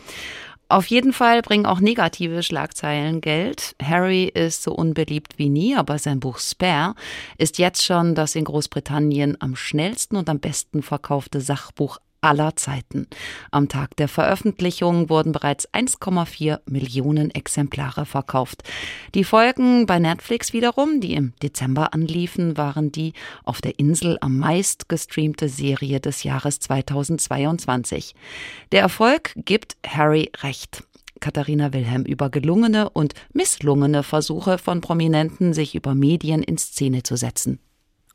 Auf 0.69 0.87
jeden 0.87 1.15
Fall 1.15 1.41
bringen 1.41 1.65
auch 1.65 1.81
negative 1.81 2.43
Schlagzeilen 2.43 3.23
Geld. 3.23 3.77
Harry 3.83 4.25
ist 4.25 4.63
so 4.63 4.75
unbeliebt 4.75 5.39
wie 5.39 5.49
nie, 5.49 5.75
aber 5.75 5.99
sein 5.99 6.21
Buch 6.21 6.39
Spare 6.39 6.95
ist 7.39 7.57
jetzt 7.57 7.83
schon 7.83 8.15
das 8.15 8.35
in 8.35 8.45
Großbritannien 8.45 9.39
am 9.41 9.57
schnellsten 9.57 10.17
und 10.17 10.29
am 10.29 10.39
besten 10.39 10.83
verkaufte 10.83 11.41
Sachbuch 11.41 11.99
aller 12.23 12.57
Zeiten. 12.57 13.07
Am 13.51 13.69
Tag 13.69 13.97
der 13.97 14.09
Veröffentlichung 14.09 15.11
wurden 15.11 15.33
bereits 15.33 15.69
1,4 15.75 16.61
Millionen 16.67 17.31
Exemplare 17.31 18.07
verkauft. 18.07 18.63
Die 19.15 19.25
Folgen 19.25 19.87
bei 19.87 19.99
Netflix 19.99 20.53
wiederum, 20.53 21.01
die 21.01 21.15
im 21.15 21.35
Dezember 21.43 21.93
anliefen, 21.93 22.57
waren 22.57 22.93
die 22.93 23.13
auf 23.45 23.61
der 23.61 23.79
Insel 23.79 24.17
am 24.21 24.39
meist 24.39 24.89
gestreamte 24.89 25.49
Serie 25.49 26.01
des 26.01 26.23
Jahres 26.23 26.61
2022. 26.61 28.15
Der 28.71 28.81
Erfolg 28.81 29.33
gibt 29.37 29.77
Harry 29.87 30.31
recht. 30.43 30.85
Katharina 31.21 31.73
Wilhelm 31.73 32.03
über 32.05 32.31
gelungene 32.31 32.91
und 32.91 33.15
misslungene 33.33 34.03
Versuche 34.03 34.59
von 34.59 34.81
Prominenten, 34.81 35.55
sich 35.55 35.75
über 35.75 35.95
Medien 35.95 36.43
in 36.43 36.59
Szene 36.59 37.03
zu 37.05 37.17
setzen. 37.17 37.61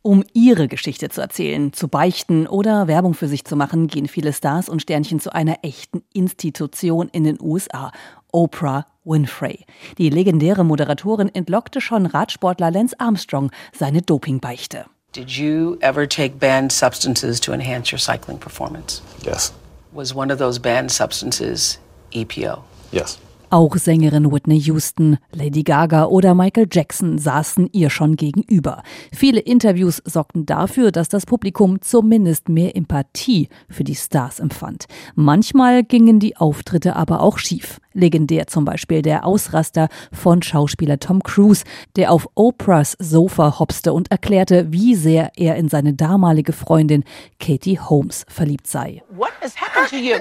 Um 0.08 0.24
ihre 0.32 0.70
Geschichte 0.70 1.10
zu 1.10 1.20
erzählen, 1.20 1.74
zu 1.74 1.89
beichten 1.89 2.47
oder 2.47 2.88
Werbung 2.88 3.14
für 3.14 3.28
sich 3.28 3.43
zu 3.43 3.58
machen, 3.58 3.88
gehen 3.88 4.08
viele 4.08 4.32
Stars 4.32 4.70
und 4.70 4.82
Sternchen 4.82 5.20
zu 5.20 5.34
einer 5.36 5.58
echten 5.64 6.01
Institution 6.14 7.10
in 7.10 7.26
den 7.26 7.38
USA, 7.41 7.91
Oprah 8.32 8.86
Winfrey. 9.03 9.66
Die 9.97 10.10
legendäre 10.10 10.64
Moderatorin 10.64 11.28
entlockte 11.36 11.82
schon 11.82 12.05
Radsportler 12.05 12.72
Lance 12.72 12.97
Armstrong 12.97 13.51
seine 13.78 14.01
Dopingbeichte. 14.01 14.86
Did 15.14 15.30
you 15.32 15.76
ever 15.82 16.08
take 16.08 16.36
banned 16.39 16.72
substances 16.72 17.41
to 17.41 17.51
enhance 17.51 17.91
your 17.91 17.99
cycling 17.99 18.39
performance? 18.39 19.01
Yes. 19.26 19.51
Was 19.91 20.16
one 20.16 20.32
of 20.32 20.39
those 20.39 20.58
banned 20.58 20.89
substances 20.89 21.80
EPO? 22.14 22.64
Yes. 22.93 23.20
Auch 23.50 23.78
Sängerin 23.78 24.30
Whitney 24.30 24.60
Houston, 24.60 25.20
Lady 25.32 25.64
Gaga 25.64 26.06
oder 26.08 26.36
Michael 26.36 26.68
Jackson 26.70 27.18
saßen 27.18 27.70
ihr 27.72 27.89
schon 27.89 28.18
gegenüber. 28.18 28.84
Viele 29.14 29.39
Interviews 29.39 30.02
sorgten 30.04 30.45
dafür, 30.45 30.91
dass 30.91 31.08
das 31.08 31.26
Publikum 31.26 31.82
zumindest 31.82 32.50
mehr 32.50 32.76
Empathie 32.76 33.48
für 33.70 33.86
die 33.86 33.95
Stars 33.95 34.41
empfand. 34.41 34.88
Manchmal 35.16 35.86
gingen 35.86 36.20
die 36.20 36.36
Auftritte 36.36 36.98
aber 36.98 37.22
auch 37.22 37.38
schief. 37.38 37.80
Legendär 37.93 38.48
zum 38.48 38.66
Beispiel 38.66 39.02
der 39.02 39.26
Ausraster 39.26 39.88
von 40.12 40.41
Schauspieler 40.41 41.00
Tom 41.00 41.24
Cruise, 41.24 41.64
der 41.95 42.12
auf 42.12 42.28
Oprahs 42.36 42.98
Sofa 43.00 43.60
hopste 43.60 43.93
und 43.93 44.12
erklärte, 44.12 44.74
wie 44.74 44.93
sehr 44.95 45.32
er 45.38 45.56
in 45.56 45.70
seine 45.70 45.93
damalige 45.93 46.52
Freundin 46.52 47.06
Katie 47.39 47.80
Holmes 47.80 48.26
verliebt 48.28 48.68
sei. 48.68 49.04
What 49.10 49.32
has 49.41 49.56
happened 49.56 49.89
to 49.89 49.95
you? 49.95 50.18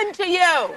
Happened 0.00 0.16
to 0.16 0.24
you? 0.24 0.74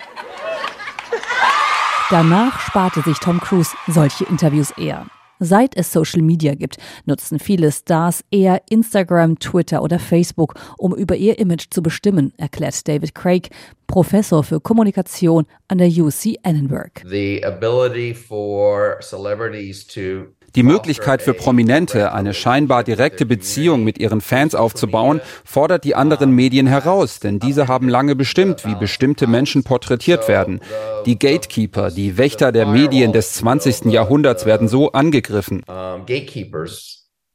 Danach 2.09 2.59
sparte 2.59 3.01
sich 3.01 3.17
Tom 3.19 3.39
Cruise 3.39 3.75
solche 3.87 4.25
Interviews 4.25 4.71
eher. 4.77 5.05
Seit 5.39 5.75
es 5.75 5.91
Social 5.91 6.21
Media 6.21 6.55
gibt, 6.55 6.77
nutzen 7.05 7.39
viele 7.39 7.71
Stars 7.71 8.23
eher 8.31 8.61
Instagram, 8.69 9.39
Twitter 9.39 9.81
oder 9.81 9.99
Facebook, 9.99 10.55
um 10.77 10.95
über 10.95 11.15
ihr 11.15 11.37
Image 11.39 11.67
zu 11.69 11.81
bestimmen, 11.81 12.33
erklärt 12.37 12.87
David 12.87 13.13
Craig, 13.15 13.49
Professor 13.87 14.43
für 14.43 14.59
Kommunikation 14.59 15.45
an 15.67 15.79
der 15.79 15.89
UC 15.89 16.37
Edinburgh. 16.43 17.01
The 17.05 17.43
ability 17.43 18.13
for 18.13 18.99
celebrities 19.01 19.85
to 19.87 20.27
die 20.55 20.63
Möglichkeit 20.63 21.21
für 21.21 21.33
Prominente, 21.33 22.13
eine 22.13 22.33
scheinbar 22.33 22.83
direkte 22.83 23.25
Beziehung 23.25 23.83
mit 23.83 23.97
ihren 23.97 24.21
Fans 24.21 24.55
aufzubauen, 24.55 25.21
fordert 25.43 25.83
die 25.83 25.95
anderen 25.95 26.31
Medien 26.31 26.67
heraus, 26.67 27.19
denn 27.19 27.39
diese 27.39 27.67
haben 27.67 27.89
lange 27.89 28.15
bestimmt, 28.15 28.65
wie 28.65 28.75
bestimmte 28.75 29.27
Menschen 29.27 29.63
porträtiert 29.63 30.27
werden. 30.27 30.59
Die 31.05 31.17
Gatekeeper, 31.17 31.91
die 31.91 32.17
Wächter 32.17 32.51
der 32.51 32.67
Medien 32.67 33.13
des 33.13 33.33
20. 33.33 33.85
Jahrhunderts 33.85 34.45
werden 34.45 34.67
so 34.67 34.91
angegriffen 34.91 35.63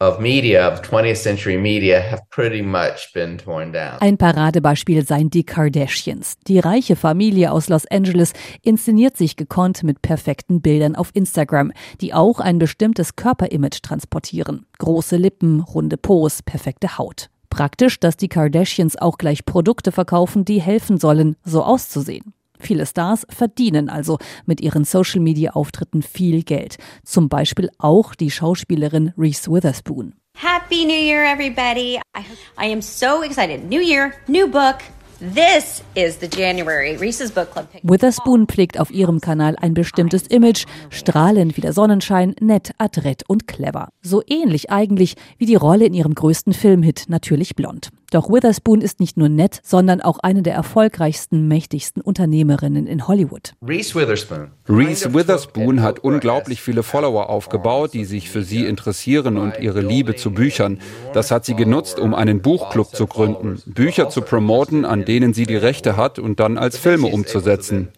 of 0.01 0.21
media, 0.21 0.69
of 0.69 0.81
20th 0.83 1.17
century 1.17 1.57
media, 1.57 2.01
have 2.01 2.23
pretty 2.31 2.63
much 2.63 3.13
been 3.13 3.37
torn 3.39 3.73
down. 3.73 3.99
Ein 4.01 4.17
Paradebeispiel 4.17 5.05
seien 5.05 5.31
die 5.31 5.45
Kardashians. 5.45 6.37
Die 6.47 6.59
reiche 6.59 6.97
Familie 6.97 7.53
aus 7.53 7.69
Los 7.69 7.87
Angeles 7.87 8.33
inszeniert 8.63 9.17
sich 9.17 9.37
gekonnt 9.37 9.83
mit 9.83 10.03
perfekten 10.03 10.61
Bildern 10.61 10.95
auf 10.95 11.11
Instagram, 11.15 11.73
die 12.01 12.15
auch 12.15 12.41
ein 12.41 12.59
bestimmtes 12.59 13.17
Körperimage 13.17 13.83
transportieren. 13.83 14.67
Große 14.79 15.17
Lippen, 15.17 15.61
runde 15.61 15.97
Pos, 15.97 16.43
perfekte 16.43 16.99
Haut. 16.99 17.31
Praktisch, 17.51 17.99
dass 17.99 18.17
die 18.17 18.29
Kardashians 18.29 18.97
auch 18.97 19.19
gleich 19.19 19.45
Produkte 19.45 19.91
verkaufen, 19.91 20.45
die 20.45 20.61
helfen 20.61 20.99
sollen, 20.99 21.37
so 21.45 21.65
auszusehen. 21.65 22.35
Viele 22.59 22.87
Stars 22.87 23.27
verdienen 23.29 23.89
also 23.89 24.19
mit 24.47 24.61
ihren 24.61 24.85
Social-Media-Auftritten 24.85 26.03
viel 26.03 26.43
Geld. 26.43 26.77
Zum 27.05 27.29
Beispiel 27.29 27.71
auch 27.79 28.15
die 28.15 28.31
Schauspielerin 28.31 29.13
Reese 29.17 29.51
Witherspoon. 29.51 30.15
Happy 30.35 30.85
New 30.85 30.93
Year, 30.93 31.25
everybody. 31.25 31.99
I, 32.17 32.73
am 32.73 32.81
so 32.81 33.23
excited. 33.23 33.69
New 33.69 33.81
Year, 33.81 34.13
new 34.29 34.47
book. 34.47 34.77
This 35.21 35.83
is 35.97 36.19
the 36.21 36.29
January 36.29 36.95
Reese's 36.95 37.33
Book 37.33 37.51
Club 37.51 37.73
pick. 37.73 37.81
Witherspoon 37.83 38.47
pflegt 38.47 38.79
auf 38.79 38.93
ihrem 38.93 39.21
Kanal 39.21 39.57
ein 39.57 39.75
bestimmtes 39.75 40.29
Image, 40.29 40.65
strahlend 40.91 41.57
wie 41.57 41.61
der 41.61 41.73
Sonnenschein, 41.73 42.37
nett, 42.41 42.71
adrett 42.79 43.25
und 43.27 43.49
clever. 43.49 43.89
So 44.01 44.23
ähnlich 44.29 44.71
eigentlich 44.71 45.17
wie 45.37 45.47
die 45.47 45.57
Rolle 45.57 45.87
in 45.87 45.95
ihrem 45.95 46.15
größten 46.15 46.53
Filmhit 46.53 47.07
Natürlich 47.09 47.57
blond. 47.57 47.91
Doch 48.11 48.31
Witherspoon 48.31 48.81
ist 48.81 49.01
nicht 49.01 49.19
nur 49.19 49.29
nett, 49.29 49.61
sondern 49.63 50.01
auch 50.01 50.19
eine 50.21 50.43
der 50.43 50.55
erfolgreichsten, 50.55 51.47
mächtigsten 51.47 52.01
Unternehmerinnen 52.01 52.87
in 52.87 53.07
Hollywood. 53.07 53.53
Reese 53.61 53.95
Witherspoon. 53.95 54.51
Reese 54.67 55.13
Witherspoon 55.13 55.83
hat 55.83 55.99
unglaublich 55.99 56.63
viele 56.63 56.83
Follower 56.83 57.29
aufgebaut, 57.29 57.93
die 57.93 58.07
sich 58.07 58.31
für 58.31 58.43
sie 58.43 58.65
interessieren 58.65 59.37
und 59.37 59.59
ihre 59.61 59.83
Liebe 59.83 60.17
zu 60.17 60.31
Büchern. 60.31 60.81
Das 61.13 61.31
hat 61.31 61.45
sie 61.45 61.55
genutzt, 61.55 61.99
um 61.99 62.15
einen 62.15 62.41
Buchclub 62.41 62.97
zu 62.97 63.07
gründen, 63.07 63.61
Bücher 63.67 64.09
zu 64.09 64.23
promoten, 64.23 64.87
an 64.87 65.05
denen 65.05 65.35
sie 65.35 65.45
die 65.45 65.57
Rechte 65.57 65.99
hat 65.99 66.19
und 66.19 66.41
dann 66.41 66.57
als 66.57 66.79
Filme 66.79 67.09
umzusetzen. 67.09 67.89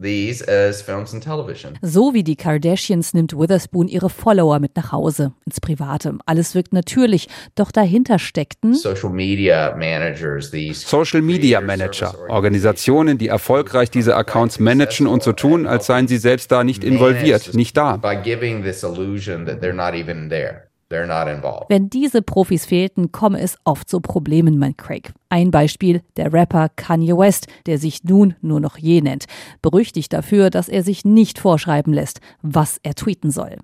These 0.00 0.46
as 0.46 0.80
films 0.80 1.12
and 1.12 1.24
television. 1.24 1.76
So 1.82 2.14
wie 2.14 2.22
die 2.22 2.36
Kardashians 2.36 3.14
nimmt 3.14 3.36
Witherspoon 3.36 3.88
ihre 3.88 4.08
Follower 4.08 4.60
mit 4.60 4.76
nach 4.76 4.92
Hause, 4.92 5.32
ins 5.44 5.60
Private. 5.60 6.18
Alles 6.24 6.54
wirkt 6.54 6.72
natürlich, 6.72 7.26
doch 7.56 7.72
dahinter 7.72 8.20
steckten 8.20 8.74
Social 8.74 9.10
Media 9.10 9.74
Managers, 9.76 10.52
these 10.52 10.86
Social 10.86 11.20
Media 11.20 11.60
Manager, 11.60 12.14
Organisationen, 12.28 13.18
die 13.18 13.26
erfolgreich 13.26 13.90
diese 13.90 14.14
Accounts 14.14 14.60
managen 14.60 15.08
und 15.08 15.24
so 15.24 15.32
tun, 15.32 15.66
als 15.66 15.86
seien 15.86 16.06
sie 16.06 16.18
selbst 16.18 16.52
da 16.52 16.62
nicht 16.62 16.84
involviert, 16.84 17.54
nicht 17.54 17.76
da. 17.76 17.96
By 17.96 18.18
giving 18.22 18.62
this 18.62 18.84
illusion 18.84 19.46
that 19.46 19.60
they're 19.60 19.72
not 19.72 19.94
even 19.94 20.28
there. 20.28 20.67
Wenn 21.68 21.90
diese 21.90 22.22
Profis 22.22 22.64
fehlten, 22.64 23.12
komme 23.12 23.40
es 23.40 23.58
oft 23.64 23.88
zu 23.88 24.00
Problemen, 24.00 24.58
meint 24.58 24.78
Craig. 24.78 25.12
Ein 25.28 25.50
Beispiel 25.50 26.02
der 26.16 26.32
Rapper 26.32 26.70
Kanye 26.70 27.16
West, 27.16 27.46
der 27.66 27.78
sich 27.78 28.04
nun 28.04 28.34
nur 28.40 28.60
noch 28.60 28.78
je 28.78 29.02
nennt, 29.02 29.26
berüchtigt 29.60 30.12
dafür, 30.12 30.48
dass 30.48 30.68
er 30.68 30.82
sich 30.82 31.04
nicht 31.04 31.38
vorschreiben 31.38 31.92
lässt, 31.92 32.20
was 32.40 32.78
er 32.82 32.94
tweeten 32.94 33.30
soll. 33.30 33.58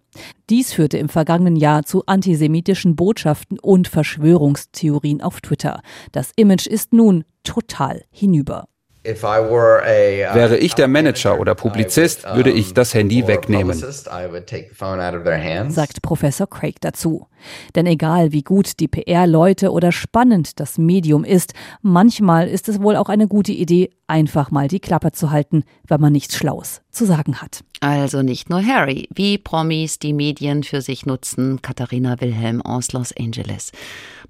Dies 0.50 0.72
führte 0.74 0.98
im 0.98 1.08
vergangenen 1.08 1.56
Jahr 1.56 1.84
zu 1.84 2.04
antisemitischen 2.04 2.96
Botschaften 2.96 3.58
und 3.58 3.88
Verschwörungstheorien 3.88 5.22
auf 5.22 5.40
Twitter. 5.40 5.80
Das 6.12 6.32
Image 6.36 6.66
ist 6.66 6.92
nun 6.92 7.24
total 7.42 8.02
hinüber. 8.10 8.66
Uh, 9.06 10.34
Wäre 10.34 10.56
ich 10.56 10.74
der 10.74 10.88
Manager 10.88 11.38
oder 11.38 11.54
Publizist, 11.54 12.24
würde 12.34 12.50
ich 12.50 12.72
das 12.72 12.94
Handy 12.94 13.26
wegnehmen, 13.26 13.78
sagt 15.70 16.02
Professor 16.02 16.48
Craig 16.48 16.80
dazu. 16.80 17.26
Denn 17.74 17.86
egal 17.86 18.32
wie 18.32 18.42
gut 18.42 18.80
die 18.80 18.88
PR-Leute 18.88 19.70
oder 19.70 19.92
spannend 19.92 20.58
das 20.58 20.78
Medium 20.78 21.24
ist, 21.24 21.52
manchmal 21.82 22.48
ist 22.48 22.68
es 22.68 22.80
wohl 22.80 22.96
auch 22.96 23.10
eine 23.10 23.28
gute 23.28 23.52
Idee, 23.52 23.90
einfach 24.06 24.50
mal 24.50 24.68
die 24.68 24.80
Klappe 24.80 25.12
zu 25.12 25.30
halten, 25.30 25.64
wenn 25.86 26.00
man 26.00 26.12
nichts 26.12 26.36
Schlaues 26.36 26.82
zu 26.90 27.04
sagen 27.06 27.40
hat. 27.40 27.64
Also 27.80 28.22
nicht 28.22 28.48
nur 28.48 28.64
Harry, 28.64 29.08
wie 29.14 29.36
Promis 29.36 29.98
die 29.98 30.14
Medien 30.14 30.62
für 30.62 30.80
sich 30.80 31.04
nutzen, 31.04 31.60
Katharina 31.60 32.20
Wilhelm 32.20 32.62
aus 32.62 32.92
Los 32.92 33.12
Angeles. 33.14 33.72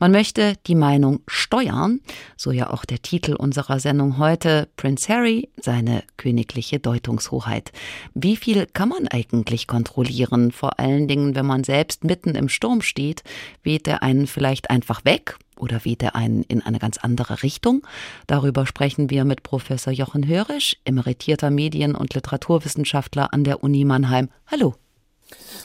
Man 0.00 0.10
möchte 0.10 0.54
die 0.66 0.74
Meinung 0.74 1.20
steuern, 1.28 2.00
so 2.36 2.50
ja 2.50 2.70
auch 2.70 2.84
der 2.84 3.00
Titel 3.00 3.34
unserer 3.34 3.78
Sendung 3.78 4.18
heute, 4.18 4.68
Prince 4.76 5.12
Harry, 5.12 5.50
seine 5.60 6.02
königliche 6.16 6.80
Deutungshoheit. 6.80 7.70
Wie 8.14 8.36
viel 8.36 8.66
kann 8.66 8.88
man 8.88 9.06
eigentlich 9.08 9.68
kontrollieren, 9.68 10.50
vor 10.50 10.80
allen 10.80 11.06
Dingen, 11.06 11.36
wenn 11.36 11.46
man 11.46 11.62
selbst 11.62 12.02
mitten 12.02 12.34
im 12.34 12.48
Sturm 12.48 12.82
steht, 12.82 13.22
weht 13.62 13.86
er 13.86 14.02
einen 14.02 14.26
vielleicht 14.26 14.70
einfach 14.70 15.04
weg 15.04 15.36
oder 15.58 15.84
weht 15.84 16.02
er 16.02 16.14
einen 16.14 16.42
in 16.42 16.62
eine 16.62 16.78
ganz 16.78 16.98
andere 16.98 17.42
Richtung? 17.42 17.86
Darüber 18.26 18.66
sprechen 18.66 19.10
wir 19.10 19.24
mit 19.24 19.42
Professor 19.42 19.92
Jochen 19.92 20.26
Hörisch, 20.26 20.76
emeritierter 20.84 21.50
Medien- 21.50 21.94
und 21.94 22.14
Literaturwissenschaftler 22.14 23.32
an 23.32 23.44
der 23.44 23.62
Uni 23.62 23.84
Mannheim. 23.84 24.28
Hallo. 24.46 24.74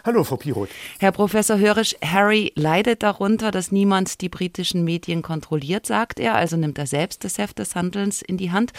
Hallo, 0.05 0.23
Frau 0.23 0.37
Piroth. 0.37 0.69
Herr 0.99 1.11
Professor 1.11 1.57
Hörisch, 1.57 1.95
Harry 2.01 2.53
leidet 2.55 3.03
darunter, 3.03 3.51
dass 3.51 3.71
niemand 3.71 4.21
die 4.21 4.29
britischen 4.29 4.83
Medien 4.83 5.21
kontrolliert, 5.21 5.85
sagt 5.85 6.19
er, 6.19 6.35
also 6.35 6.55
nimmt 6.55 6.77
er 6.77 6.87
selbst 6.87 7.23
das 7.23 7.37
Heft 7.37 7.59
des 7.59 7.75
Handelns 7.75 8.21
in 8.21 8.37
die 8.37 8.51
Hand. 8.51 8.71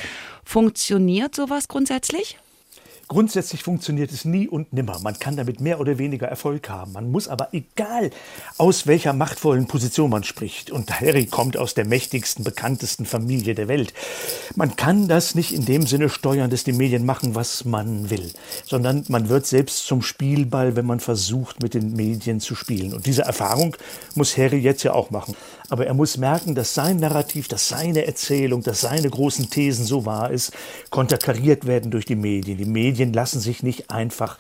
Funktioniert 0.45 1.35
sowas 1.35 1.69
grundsätzlich? 1.69 2.39
Grundsätzlich 3.11 3.65
funktioniert 3.65 4.13
es 4.13 4.25
nie 4.25 4.47
und 4.47 4.73
nimmer. 4.73 5.01
Man 5.01 5.19
kann 5.19 5.35
damit 5.35 5.61
mehr 5.61 5.81
oder 5.81 5.99
weniger 5.99 6.29
Erfolg 6.29 6.69
haben. 6.69 6.93
Man 6.93 7.11
muss 7.11 7.27
aber, 7.27 7.49
egal 7.51 8.13
aus 8.57 8.87
welcher 8.87 9.13
machtvollen 9.13 9.67
Position 9.67 10.11
man 10.11 10.23
spricht, 10.23 10.71
und 10.71 11.01
Harry 11.01 11.27
kommt 11.27 11.57
aus 11.57 11.75
der 11.75 11.87
mächtigsten, 11.87 12.45
bekanntesten 12.45 13.07
Familie 13.07 13.57
der 13.57 13.67
Welt, 13.67 13.93
man 14.55 14.77
kann 14.77 15.09
das 15.09 15.35
nicht 15.35 15.53
in 15.53 15.65
dem 15.65 15.89
Sinne 15.89 16.09
steuern, 16.09 16.51
dass 16.51 16.63
die 16.63 16.73
Medien 16.73 17.05
machen, 17.05 17.35
was 17.35 17.65
man 17.65 18.11
will, 18.11 18.31
sondern 18.65 19.05
man 19.09 19.29
wird 19.29 19.45
selbst 19.45 19.87
zum 19.87 20.03
Spielball, 20.03 20.77
wenn 20.77 20.87
man 20.87 21.01
versucht, 21.01 21.65
mit 21.65 21.75
den 21.75 21.95
Medien 21.95 22.39
zu 22.39 22.55
spielen. 22.55 22.95
Und 22.95 23.07
diese 23.07 23.23
Erfahrung 23.23 23.77
muss 24.15 24.37
Harry 24.37 24.59
jetzt 24.59 24.85
ja 24.85 24.93
auch 24.93 25.11
machen. 25.11 25.35
Aber 25.71 25.87
er 25.87 25.95
muss 25.95 26.17
merken, 26.17 26.55
dass 26.55 26.75
sein 26.75 26.97
Narrativ, 26.97 27.49
dass 27.49 27.69
seine 27.69 28.07
Erzählung, 28.07 28.63
dass 28.63 28.83
seine 28.83 29.09
großen 29.09 29.49
Thesen 29.51 29.87
so 29.87 30.05
wahr 30.05 30.31
ist, 30.31 30.53
konterkariert 30.91 31.67
werden 31.67 31.91
durch 31.91 32.05
die 32.05 32.17
Medien. 32.17 32.59
Die 32.59 32.65
Medien 32.65 33.13
lassen 33.13 33.41
sich 33.41 33.63
nicht 33.63 33.91
einfach 33.91 34.37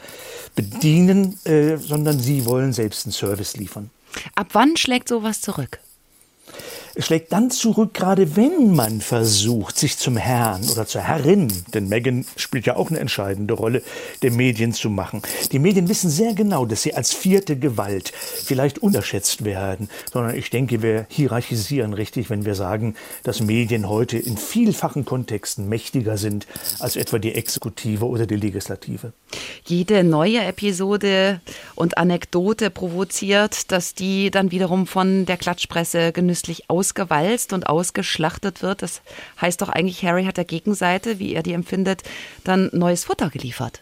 bedienen, 0.54 1.38
äh, 1.44 1.76
sondern 1.76 2.18
sie 2.18 2.44
wollen 2.44 2.72
selbst 2.72 3.06
einen 3.06 3.12
Service 3.12 3.56
liefern. 3.56 3.90
Ab 4.34 4.48
wann 4.52 4.76
schlägt 4.76 5.08
sowas 5.08 5.40
zurück? 5.40 5.78
Schlägt 7.01 7.32
dann 7.32 7.51
zurück, 7.51 7.94
gerade 7.94 8.36
wenn 8.36 8.74
man 8.74 9.01
versucht, 9.01 9.78
sich 9.78 9.96
zum 9.96 10.16
Herrn 10.16 10.68
oder 10.70 10.86
zur 10.86 11.01
Herrin, 11.01 11.51
denn 11.72 11.88
Meghan 11.88 12.26
spielt 12.36 12.66
ja 12.66 12.76
auch 12.76 12.90
eine 12.90 13.01
entscheidende 13.01 13.55
Rolle, 13.55 13.82
der 14.22 14.30
Medien 14.30 14.72
zu 14.72 14.90
machen. 14.90 15.22
Die 15.51 15.59
Medien 15.59 15.88
wissen 15.88 16.11
sehr 16.11 16.34
genau, 16.34 16.66
dass 16.66 16.82
sie 16.82 16.94
als 16.94 17.12
vierte 17.12 17.57
Gewalt 17.57 18.12
vielleicht 18.14 18.78
unterschätzt 18.78 19.44
werden, 19.44 19.88
sondern 20.12 20.36
ich 20.36 20.51
denke, 20.51 20.82
wir 20.82 21.07
hierarchisieren 21.09 21.94
richtig, 21.94 22.28
wenn 22.28 22.44
wir 22.44 22.55
sagen, 22.55 22.94
dass 23.22 23.40
Medien 23.40 23.88
heute 23.88 24.18
in 24.18 24.36
vielfachen 24.36 25.05
Kontexten 25.05 25.68
mächtiger 25.68 26.18
sind 26.18 26.46
als 26.80 26.96
etwa 26.96 27.18
die 27.18 27.34
Exekutive 27.34 28.07
oder 28.07 28.26
die 28.26 28.36
Legislative. 28.36 29.12
Jede 29.64 30.05
neue 30.05 30.42
Episode 30.44 31.40
und 31.74 31.96
Anekdote 31.98 32.70
provoziert, 32.70 33.72
dass 33.72 33.94
die 33.94 34.30
dann 34.30 34.51
wiederum 34.51 34.86
von 34.86 35.24
der 35.26 35.38
Klatschpresse 35.38 36.12
genüsslich 36.12 36.68
aus 36.68 36.89
ausgewalzt 36.91 37.53
und 37.53 37.68
ausgeschlachtet 37.68 38.62
wird. 38.62 38.82
Das 38.82 39.03
heißt 39.41 39.62
doch 39.62 39.68
eigentlich, 39.68 40.05
Harry 40.05 40.24
hat 40.24 40.36
der 40.36 40.45
Gegenseite, 40.45 41.18
wie 41.18 41.34
er 41.34 41.43
die 41.43 41.53
empfindet, 41.53 42.03
dann 42.45 42.70
neues 42.72 43.05
Futter 43.05 43.30
geliefert. 43.30 43.80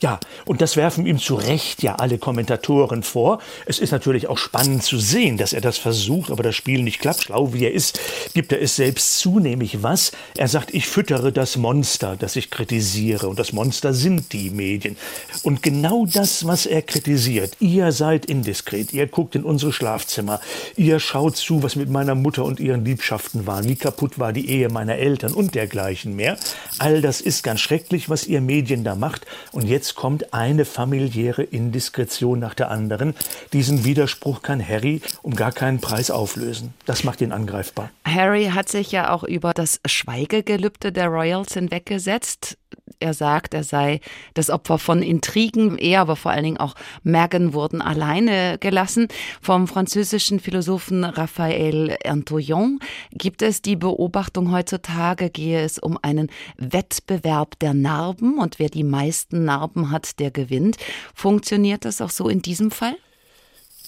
Ja, 0.00 0.20
und 0.44 0.60
das 0.60 0.76
werfen 0.76 1.06
ihm 1.06 1.18
zu 1.18 1.34
Recht 1.34 1.82
ja 1.82 1.96
alle 1.96 2.18
Kommentatoren 2.18 3.02
vor. 3.02 3.40
Es 3.66 3.78
ist 3.78 3.92
natürlich 3.92 4.28
auch 4.28 4.38
spannend 4.38 4.82
zu 4.82 4.98
sehen, 4.98 5.36
dass 5.36 5.52
er 5.52 5.60
das 5.60 5.78
versucht, 5.78 6.30
aber 6.30 6.42
das 6.42 6.56
Spiel 6.56 6.82
nicht 6.82 7.00
klappt. 7.00 7.24
Schlau 7.24 7.52
wie 7.52 7.64
er 7.64 7.72
ist, 7.72 8.00
gibt 8.34 8.52
er 8.52 8.60
es 8.60 8.76
selbst 8.76 9.18
zu, 9.18 9.38
nämlich 9.38 9.82
was? 9.82 10.12
Er 10.36 10.48
sagt, 10.48 10.74
ich 10.74 10.86
füttere 10.86 11.32
das 11.32 11.56
Monster, 11.56 12.16
das 12.16 12.36
ich 12.36 12.50
kritisiere. 12.50 13.28
Und 13.28 13.38
das 13.38 13.52
Monster 13.52 13.94
sind 13.94 14.32
die 14.32 14.50
Medien. 14.50 14.96
Und 15.42 15.62
genau 15.62 16.06
das, 16.06 16.46
was 16.46 16.66
er 16.66 16.82
kritisiert. 16.82 17.56
Ihr 17.60 17.92
seid 17.92 18.26
indiskret, 18.26 18.92
ihr 18.92 19.06
guckt 19.06 19.34
in 19.34 19.44
unsere 19.44 19.72
Schlafzimmer, 19.72 20.40
ihr 20.76 21.00
schaut 21.00 21.36
zu, 21.36 21.62
was 21.62 21.76
mit 21.76 21.90
meiner 21.90 22.14
Mutter 22.14 22.44
und 22.44 22.60
ihren 22.60 22.84
Liebschaften 22.84 23.46
war, 23.46 23.64
wie 23.64 23.76
kaputt 23.76 24.18
war 24.18 24.32
die 24.32 24.48
Ehe 24.48 24.68
meiner 24.68 24.96
Eltern 24.96 25.32
und 25.32 25.54
dergleichen 25.54 26.16
mehr. 26.16 26.36
All 26.78 27.00
das 27.00 27.20
ist 27.20 27.42
ganz 27.42 27.60
schrecklich, 27.60 28.08
was 28.08 28.26
ihr 28.26 28.40
Medien 28.40 28.84
da 28.84 28.94
macht. 28.94 29.26
Und 29.52 29.67
jetzt 29.68 29.94
kommt 29.94 30.34
eine 30.34 30.64
familiäre 30.64 31.42
Indiskretion 31.42 32.38
nach 32.38 32.54
der 32.54 32.70
anderen. 32.70 33.14
Diesen 33.52 33.84
Widerspruch 33.84 34.42
kann 34.42 34.66
Harry 34.66 35.02
um 35.22 35.36
gar 35.36 35.52
keinen 35.52 35.80
Preis 35.80 36.10
auflösen. 36.10 36.74
Das 36.86 37.04
macht 37.04 37.20
ihn 37.20 37.32
angreifbar. 37.32 37.90
Harry 38.04 38.46
hat 38.54 38.68
sich 38.68 38.90
ja 38.92 39.10
auch 39.10 39.24
über 39.24 39.52
das 39.52 39.80
Schweigegelübde 39.86 40.92
der 40.92 41.08
Royals 41.08 41.54
hinweggesetzt. 41.54 42.56
Er 43.00 43.14
sagt, 43.14 43.54
er 43.54 43.62
sei 43.62 44.00
das 44.34 44.50
Opfer 44.50 44.78
von 44.78 45.02
Intrigen. 45.02 45.78
Er, 45.78 46.00
aber 46.00 46.16
vor 46.16 46.32
allen 46.32 46.44
Dingen 46.44 46.56
auch 46.56 46.74
Meghan 47.04 47.52
wurden 47.52 47.80
alleine 47.80 48.58
gelassen. 48.58 49.08
Vom 49.40 49.68
französischen 49.68 50.40
Philosophen 50.40 51.04
Raphael 51.04 51.96
Antouillon 52.04 52.80
gibt 53.12 53.42
es 53.42 53.62
die 53.62 53.76
Beobachtung 53.76 54.52
heutzutage, 54.52 55.30
gehe 55.30 55.62
es 55.62 55.78
um 55.78 55.98
einen 56.02 56.28
Wettbewerb 56.56 57.58
der 57.60 57.74
Narben 57.74 58.38
und 58.38 58.58
wer 58.58 58.68
die 58.68 58.84
meisten 58.84 59.44
Narben 59.44 59.90
hat, 59.92 60.18
der 60.18 60.30
gewinnt. 60.30 60.76
Funktioniert 61.14 61.84
das 61.84 62.00
auch 62.00 62.10
so 62.10 62.28
in 62.28 62.42
diesem 62.42 62.70
Fall? 62.70 62.96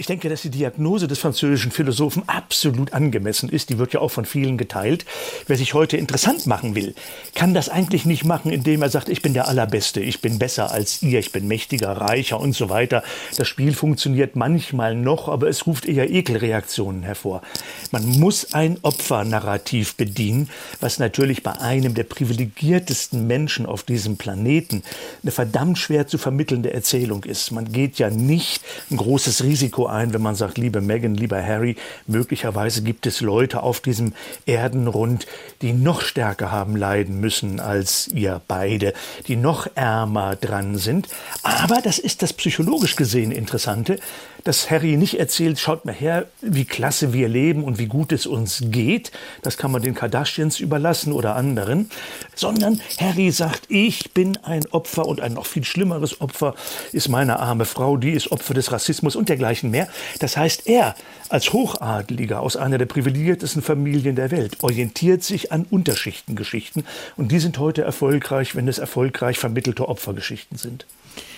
Ich 0.01 0.07
denke, 0.07 0.31
dass 0.31 0.41
die 0.41 0.49
Diagnose 0.49 1.09
des 1.09 1.19
französischen 1.19 1.73
Philosophen 1.73 2.23
absolut 2.27 2.95
angemessen 2.95 3.51
ist. 3.51 3.69
Die 3.69 3.77
wird 3.77 3.93
ja 3.93 4.01
auch 4.01 4.11
von 4.11 4.25
vielen 4.25 4.57
geteilt. 4.57 5.05
Wer 5.47 5.59
sich 5.59 5.75
heute 5.75 5.99
interessant 5.99 6.47
machen 6.47 6.75
will, 6.75 6.95
kann 7.35 7.53
das 7.53 7.69
eigentlich 7.69 8.07
nicht 8.07 8.25
machen, 8.25 8.51
indem 8.51 8.81
er 8.81 8.89
sagt, 8.89 9.11
ich 9.11 9.21
bin 9.21 9.35
der 9.35 9.47
Allerbeste, 9.47 10.01
ich 10.01 10.23
bin 10.23 10.39
besser 10.39 10.71
als 10.71 11.03
ihr, 11.03 11.19
ich 11.19 11.33
bin 11.33 11.47
mächtiger, 11.47 11.91
reicher 11.91 12.41
und 12.41 12.55
so 12.55 12.71
weiter. 12.71 13.03
Das 13.37 13.47
Spiel 13.47 13.75
funktioniert 13.75 14.37
manchmal 14.37 14.95
noch, 14.95 15.29
aber 15.29 15.51
es 15.51 15.67
ruft 15.67 15.85
eher 15.85 16.09
Ekelreaktionen 16.09 17.03
hervor. 17.03 17.43
Man 17.91 18.07
muss 18.07 18.55
ein 18.55 18.79
Opfernarrativ 18.81 19.97
bedienen, 19.97 20.49
was 20.81 20.99
natürlich 20.99 21.43
bei 21.43 21.61
einem 21.61 21.93
der 21.93 22.05
privilegiertesten 22.05 23.27
Menschen 23.27 23.67
auf 23.67 23.83
diesem 23.83 24.17
Planeten 24.17 24.83
eine 25.23 25.31
verdammt 25.31 25.77
schwer 25.77 26.07
zu 26.07 26.17
vermittelnde 26.17 26.73
Erzählung 26.73 27.25
ist. 27.25 27.51
Man 27.51 27.71
geht 27.71 27.99
ja 27.99 28.09
nicht 28.09 28.63
ein 28.91 28.97
großes 28.97 29.45
Risiko 29.45 29.90
ein, 29.91 30.13
wenn 30.13 30.23
man 30.23 30.35
sagt, 30.35 30.59
liebe 30.59 30.81
Meghan, 30.81 31.15
lieber 31.15 31.43
Harry, 31.43 31.77
möglicherweise 32.07 32.83
gibt 32.83 33.07
es 33.07 33.21
Leute 33.21 33.63
auf 33.63 33.81
diesem 33.81 34.15
Erdenrund, 34.47 35.27
die 35.63 35.73
noch 35.73 36.03
stärker 36.03 36.51
haben 36.53 36.77
leiden 36.77 37.21
müssen 37.21 37.61
als 37.61 38.09
ihr 38.09 38.41
beide, 38.49 38.93
die 39.27 39.37
noch 39.37 39.67
ärmer 39.75 40.37
dran 40.37 40.77
sind. 40.77 41.09
Aber 41.43 41.81
das 41.83 41.99
ist 41.99 42.23
das 42.23 42.33
psychologisch 42.33 42.97
gesehen 42.97 43.33
Interessante, 43.33 43.99
dass 44.45 44.71
Harry 44.71 44.97
nicht 44.97 45.19
erzählt, 45.19 45.59
schaut 45.59 45.85
mal 45.85 45.95
her, 45.95 46.27
wie 46.41 46.65
klasse 46.65 47.13
wir 47.13 47.29
leben 47.29 47.65
und 47.65 47.79
wie 47.79 47.87
gut 47.87 48.13
es 48.13 48.27
uns 48.27 48.63
geht. 48.67 49.13
Das 49.43 49.57
kann 49.57 49.71
man 49.71 49.83
den 49.83 49.95
Kardashians 49.95 50.61
überlassen 50.61 51.13
oder 51.13 51.37
anderen. 51.37 51.91
Sondern 52.35 52.81
Harry 52.99 53.31
sagt, 53.31 53.65
ich 53.69 54.13
bin 54.13 54.39
ein 54.43 54.67
Opfer 54.71 55.07
und 55.07 55.21
ein 55.21 55.35
noch 55.35 55.47
viel 55.47 55.65
schlimmeres 55.65 56.21
Opfer 56.21 56.55
ist 56.93 57.09
meine 57.09 57.39
arme 57.39 57.65
Frau, 57.65 57.97
die 57.97 58.13
ist 58.13 58.33
Opfer 58.33 58.55
des 58.55 58.73
Rassismus 58.73 59.17
und 59.17 59.29
dergleichen 59.29 59.71
mehr. 59.71 59.89
Das 60.19 60.37
heißt, 60.37 60.67
er 60.67 60.95
als 61.31 61.53
Hochadeliger 61.53 62.41
aus 62.41 62.57
einer 62.57 62.79
der 62.79 62.87
privilegiertesten 62.87 63.63
Familien 63.63 64.17
der 64.17 64.31
Welt 64.31 64.63
orientiert 64.63 65.23
sich 65.23 65.53
an 65.53 65.65
Unterschichtengeschichten 65.71 66.85
und 67.17 67.31
die 67.33 67.39
sind 67.39 67.59
heute 67.59 67.83
erfolgreich, 67.83 68.57
wenn 68.57 68.69
es 68.69 68.79
erfolgreich 68.79 69.39
vermittelte 69.39 69.89
Opfergeschichten 69.89 70.59
sind. 70.59 70.87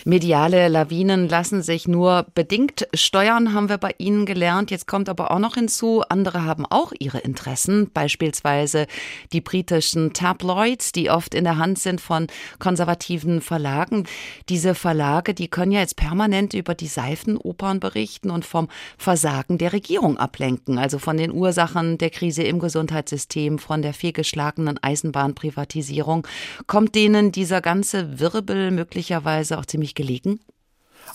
Mediale 0.05 0.69
Lawinen 0.69 1.29
lassen 1.29 1.63
sich 1.63 1.87
nur 1.87 2.27
bedingt 2.35 2.89
steuern, 2.93 3.55
haben 3.55 3.69
wir 3.69 3.79
bei 3.79 3.95
Ihnen 3.99 4.27
gelernt. 4.27 4.71
Jetzt 4.71 4.87
kommt 4.89 5.09
aber 5.09 5.31
auch 5.31 5.39
noch 5.39 5.55
hinzu, 5.55 6.03
andere 6.09 6.45
haben 6.45 6.67
auch 6.67 6.93
ihre 6.99 7.19
Interessen, 7.21 7.89
beispielsweise 7.93 8.87
die 9.33 9.41
britischen 9.41 10.13
Tabloids, 10.13 10.91
die 10.93 11.09
oft 11.09 11.35
in 11.35 11.45
der 11.45 11.57
Hand 11.57 11.79
sind 11.79 12.01
von 12.01 12.27
konservativen 12.59 13.41
Verlagen. 13.41 14.05
Diese 14.49 14.75
Verlage, 14.75 15.35
die 15.35 15.49
können 15.49 15.73
ja 15.73 15.81
jetzt 15.81 15.97
permanent 15.97 16.53
über 16.53 16.75
die 16.75 16.89
Seifenopern 16.89 17.79
berichten 17.79 18.31
und 18.31 18.45
vom 18.45 18.69
Versagen 18.99 19.57
der 19.57 19.73
Regierung 19.73 19.82
ablenken, 20.17 20.79
also 20.79 20.99
von 20.99 21.17
den 21.17 21.33
Ursachen 21.33 21.99
der 21.99 22.11
Krise 22.11 22.43
im 22.43 22.59
Gesundheitssystem, 22.59 23.59
von 23.59 23.83
der 23.83 23.95
fehlgeschlagenen 23.95 24.79
Eisenbahnprivatisierung. 24.83 26.27
Kommt 26.67 26.95
denen 26.95 27.33
dieser 27.33 27.61
ganze 27.61 28.19
Wirbel 28.21 28.71
möglicherweise 28.71 29.59
auch 29.59 29.67
ziemlich 29.67 29.95
gelegen? 29.95 30.41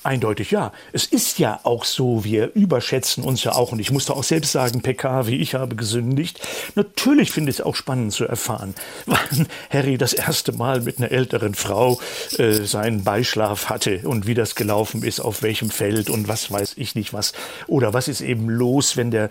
Eindeutig 0.07 0.51
ja. 0.51 0.71
Es 0.93 1.05
ist 1.05 1.37
ja 1.37 1.59
auch 1.63 1.83
so, 1.83 2.23
wir 2.23 2.55
überschätzen 2.55 3.25
uns 3.25 3.43
ja 3.43 3.53
auch. 3.53 3.73
Und 3.73 3.79
ich 3.79 3.91
musste 3.91 4.13
auch 4.13 4.23
selbst 4.23 4.53
sagen, 4.53 4.81
PK, 4.81 5.27
wie 5.27 5.37
ich 5.37 5.55
habe 5.55 5.75
gesündigt. 5.75 6.39
Natürlich 6.75 7.31
finde 7.31 7.51
ich 7.51 7.59
es 7.59 7.65
auch 7.65 7.75
spannend 7.75 8.13
zu 8.13 8.25
erfahren, 8.25 8.73
wann 9.05 9.47
Harry 9.69 9.97
das 9.97 10.13
erste 10.13 10.53
Mal 10.53 10.79
mit 10.81 10.99
einer 10.99 11.11
älteren 11.11 11.55
Frau 11.55 11.99
äh, 12.37 12.53
seinen 12.53 13.03
Beischlaf 13.03 13.69
hatte 13.69 13.99
und 14.03 14.27
wie 14.27 14.33
das 14.33 14.55
gelaufen 14.55 15.03
ist, 15.03 15.19
auf 15.19 15.41
welchem 15.41 15.69
Feld 15.69 16.09
und 16.09 16.29
was 16.29 16.51
weiß 16.51 16.75
ich 16.77 16.95
nicht 16.95 17.11
was. 17.13 17.33
Oder 17.67 17.93
was 17.93 18.07
ist 18.07 18.21
eben 18.21 18.49
los, 18.49 18.95
wenn 18.95 19.11
der 19.11 19.27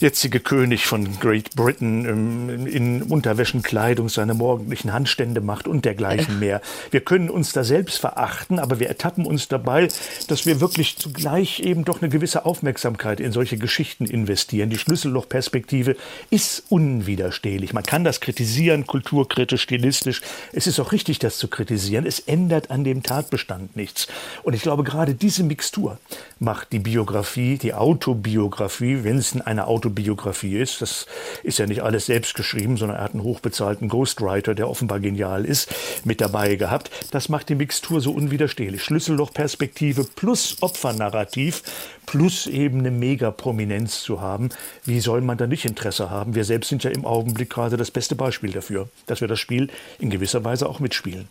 jetzige 0.00 0.40
König 0.40 0.86
von 0.86 1.18
Great 1.20 1.54
Britain 1.56 2.06
ähm, 2.06 2.66
in 2.66 3.02
Unterwäschenkleidung 3.02 4.08
seine 4.08 4.32
morgendlichen 4.34 4.92
Handstände 4.92 5.42
macht 5.42 5.68
und 5.68 5.84
dergleichen 5.84 6.38
mehr. 6.38 6.62
Wir 6.90 7.00
können 7.00 7.28
uns 7.28 7.52
da 7.52 7.64
selbst 7.64 7.98
verachten, 7.98 8.58
aber 8.58 8.80
wir 8.80 8.88
ertappen 8.88 9.26
uns 9.26 9.48
dabei, 9.48 9.85
dass 10.28 10.46
wir 10.46 10.60
wirklich 10.60 10.96
zugleich 10.96 11.60
eben 11.60 11.84
doch 11.84 12.02
eine 12.02 12.10
gewisse 12.10 12.44
Aufmerksamkeit 12.44 13.20
in 13.20 13.32
solche 13.32 13.58
Geschichten 13.58 14.06
investieren. 14.06 14.70
Die 14.70 14.78
Schlüssellochperspektive 14.78 15.96
ist 16.30 16.64
unwiderstehlich. 16.68 17.72
Man 17.72 17.84
kann 17.84 18.04
das 18.04 18.20
kritisieren, 18.20 18.86
kulturkritisch, 18.86 19.62
stilistisch. 19.62 20.22
Es 20.52 20.66
ist 20.66 20.80
auch 20.80 20.92
richtig, 20.92 21.18
das 21.18 21.38
zu 21.38 21.48
kritisieren. 21.48 22.06
Es 22.06 22.20
ändert 22.20 22.70
an 22.70 22.84
dem 22.84 23.02
Tatbestand 23.02 23.76
nichts. 23.76 24.08
Und 24.42 24.54
ich 24.54 24.62
glaube, 24.62 24.84
gerade 24.84 25.14
diese 25.14 25.42
Mixtur 25.42 25.98
macht 26.38 26.72
die 26.72 26.78
Biografie, 26.78 27.58
die 27.58 27.74
Autobiografie, 27.74 29.04
wenn 29.04 29.18
es 29.18 29.40
eine 29.40 29.66
Autobiografie 29.66 30.56
ist, 30.56 30.82
das 30.82 31.06
ist 31.42 31.58
ja 31.58 31.66
nicht 31.66 31.82
alles 31.82 32.06
selbst 32.06 32.34
geschrieben, 32.34 32.76
sondern 32.76 32.98
er 32.98 33.04
hat 33.04 33.14
einen 33.14 33.22
hochbezahlten 33.22 33.88
Ghostwriter, 33.88 34.54
der 34.54 34.68
offenbar 34.68 35.00
genial 35.00 35.44
ist, 35.44 35.72
mit 36.04 36.20
dabei 36.20 36.56
gehabt. 36.56 36.90
Das 37.10 37.28
macht 37.28 37.48
die 37.48 37.54
Mixtur 37.54 38.00
so 38.00 38.12
unwiderstehlich. 38.12 38.82
Schlüssellochperspektive 38.82 39.75
plus 40.14 40.56
Opfernarrativ 40.60 41.62
plus 42.06 42.46
eben 42.46 42.80
eine 42.80 42.90
Mega-Prominenz 42.90 44.02
zu 44.02 44.20
haben. 44.20 44.48
Wie 44.84 45.00
soll 45.00 45.20
man 45.20 45.38
da 45.38 45.46
nicht 45.46 45.64
Interesse 45.64 46.10
haben? 46.10 46.34
Wir 46.34 46.44
selbst 46.44 46.68
sind 46.68 46.84
ja 46.84 46.90
im 46.90 47.04
Augenblick 47.04 47.50
gerade 47.50 47.76
das 47.76 47.90
beste 47.90 48.14
Beispiel 48.14 48.52
dafür, 48.52 48.88
dass 49.06 49.20
wir 49.20 49.28
das 49.28 49.40
Spiel 49.40 49.68
in 49.98 50.10
gewisser 50.10 50.44
Weise 50.44 50.68
auch 50.68 50.80
mitspielen. 50.80 51.28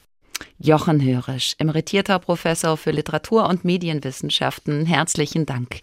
Jochen 0.60 1.02
Hörisch, 1.02 1.56
emeritierter 1.60 2.20
Professor 2.20 2.78
für 2.78 2.92
Literatur 2.92 3.48
und 3.48 3.66
Medienwissenschaften. 3.66 4.86
Herzlichen 4.86 5.46
Dank. 5.46 5.80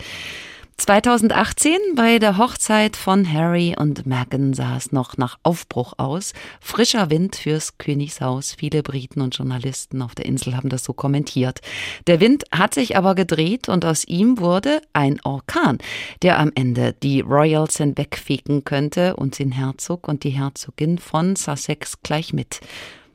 2018 0.82 1.78
bei 1.94 2.18
der 2.18 2.38
Hochzeit 2.38 2.96
von 2.96 3.32
Harry 3.32 3.76
und 3.78 4.04
Meghan 4.04 4.52
sah 4.52 4.76
es 4.76 4.90
noch 4.90 5.16
nach 5.16 5.38
Aufbruch 5.44 5.92
aus. 5.96 6.32
Frischer 6.60 7.08
Wind 7.08 7.36
fürs 7.36 7.78
Königshaus. 7.78 8.56
Viele 8.58 8.82
Briten 8.82 9.20
und 9.20 9.36
Journalisten 9.36 10.02
auf 10.02 10.16
der 10.16 10.26
Insel 10.26 10.56
haben 10.56 10.70
das 10.70 10.82
so 10.82 10.92
kommentiert. 10.92 11.60
Der 12.08 12.18
Wind 12.18 12.42
hat 12.50 12.74
sich 12.74 12.96
aber 12.96 13.14
gedreht 13.14 13.68
und 13.68 13.84
aus 13.84 14.02
ihm 14.08 14.40
wurde 14.40 14.82
ein 14.92 15.20
Orkan, 15.22 15.78
der 16.22 16.40
am 16.40 16.50
Ende 16.52 16.96
die 17.00 17.20
Royals 17.20 17.76
hinwegfegen 17.76 18.64
könnte 18.64 19.14
und 19.14 19.38
den 19.38 19.52
Herzog 19.52 20.08
und 20.08 20.24
die 20.24 20.30
Herzogin 20.30 20.98
von 20.98 21.36
Sussex 21.36 22.02
gleich 22.02 22.32
mit. 22.32 22.58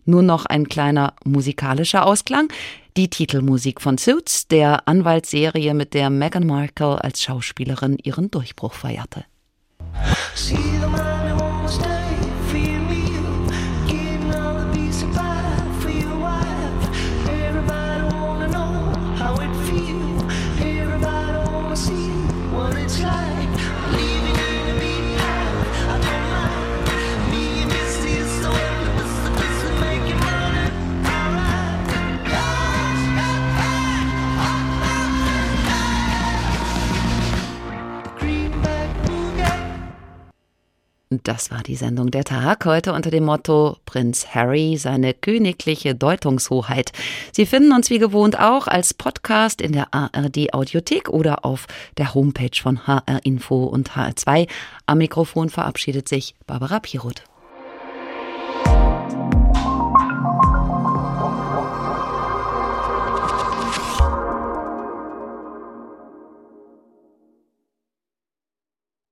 Nur 0.08 0.24
noch 0.24 0.45
ein 0.45 0.70
kleiner 0.70 1.14
musikalischer 1.26 2.05
Ausklang. 2.05 2.47
Die 2.95 3.10
Titelmusik 3.10 3.82
von 3.82 3.97
Suits, 3.97 4.47
der 4.47 4.88
Anwaltsserie, 4.88 5.74
mit 5.74 5.93
der 5.93 6.10
Meghan 6.10 6.47
Markle 6.47 7.03
als 7.03 7.22
Schauspielerin 7.22 7.97
ihren 8.01 8.32
Durchbruch 8.32 8.74
feierte. 8.74 9.26
Das 41.10 41.51
war 41.51 41.64
die 41.64 41.78
Sendung 41.78 42.12
Der 42.12 42.26
Tag 42.26 42.66
heute 42.66 42.91
unter 42.91 43.10
dem 43.10 43.24
Motto 43.24 43.78
Prinz 43.86 44.28
Harry, 44.36 44.76
seine 44.76 45.14
königliche 45.14 45.95
Deutungshoheit. 45.95 46.91
Sie 47.32 47.45
finden 47.45 47.72
uns 47.72 47.89
wie 47.89 47.97
gewohnt 47.97 48.38
auch 48.38 48.68
als 48.68 48.93
Podcast 48.93 49.62
in 49.62 49.72
der 49.72 49.93
ARD 49.93 50.53
Audiothek 50.53 51.08
oder 51.08 51.45
auf 51.45 51.68
der 51.97 52.14
Homepage 52.14 52.62
von 52.62 52.86
HR 52.86 53.22
Info 53.24 53.64
und 53.64 53.91
HR2. 53.91 54.49
Am 54.86 54.97
Mikrofon 54.97 55.49
verabschiedet 55.49 56.10
sich 56.10 56.36
Barbara 56.45 56.82
Pieroth. 56.82 57.24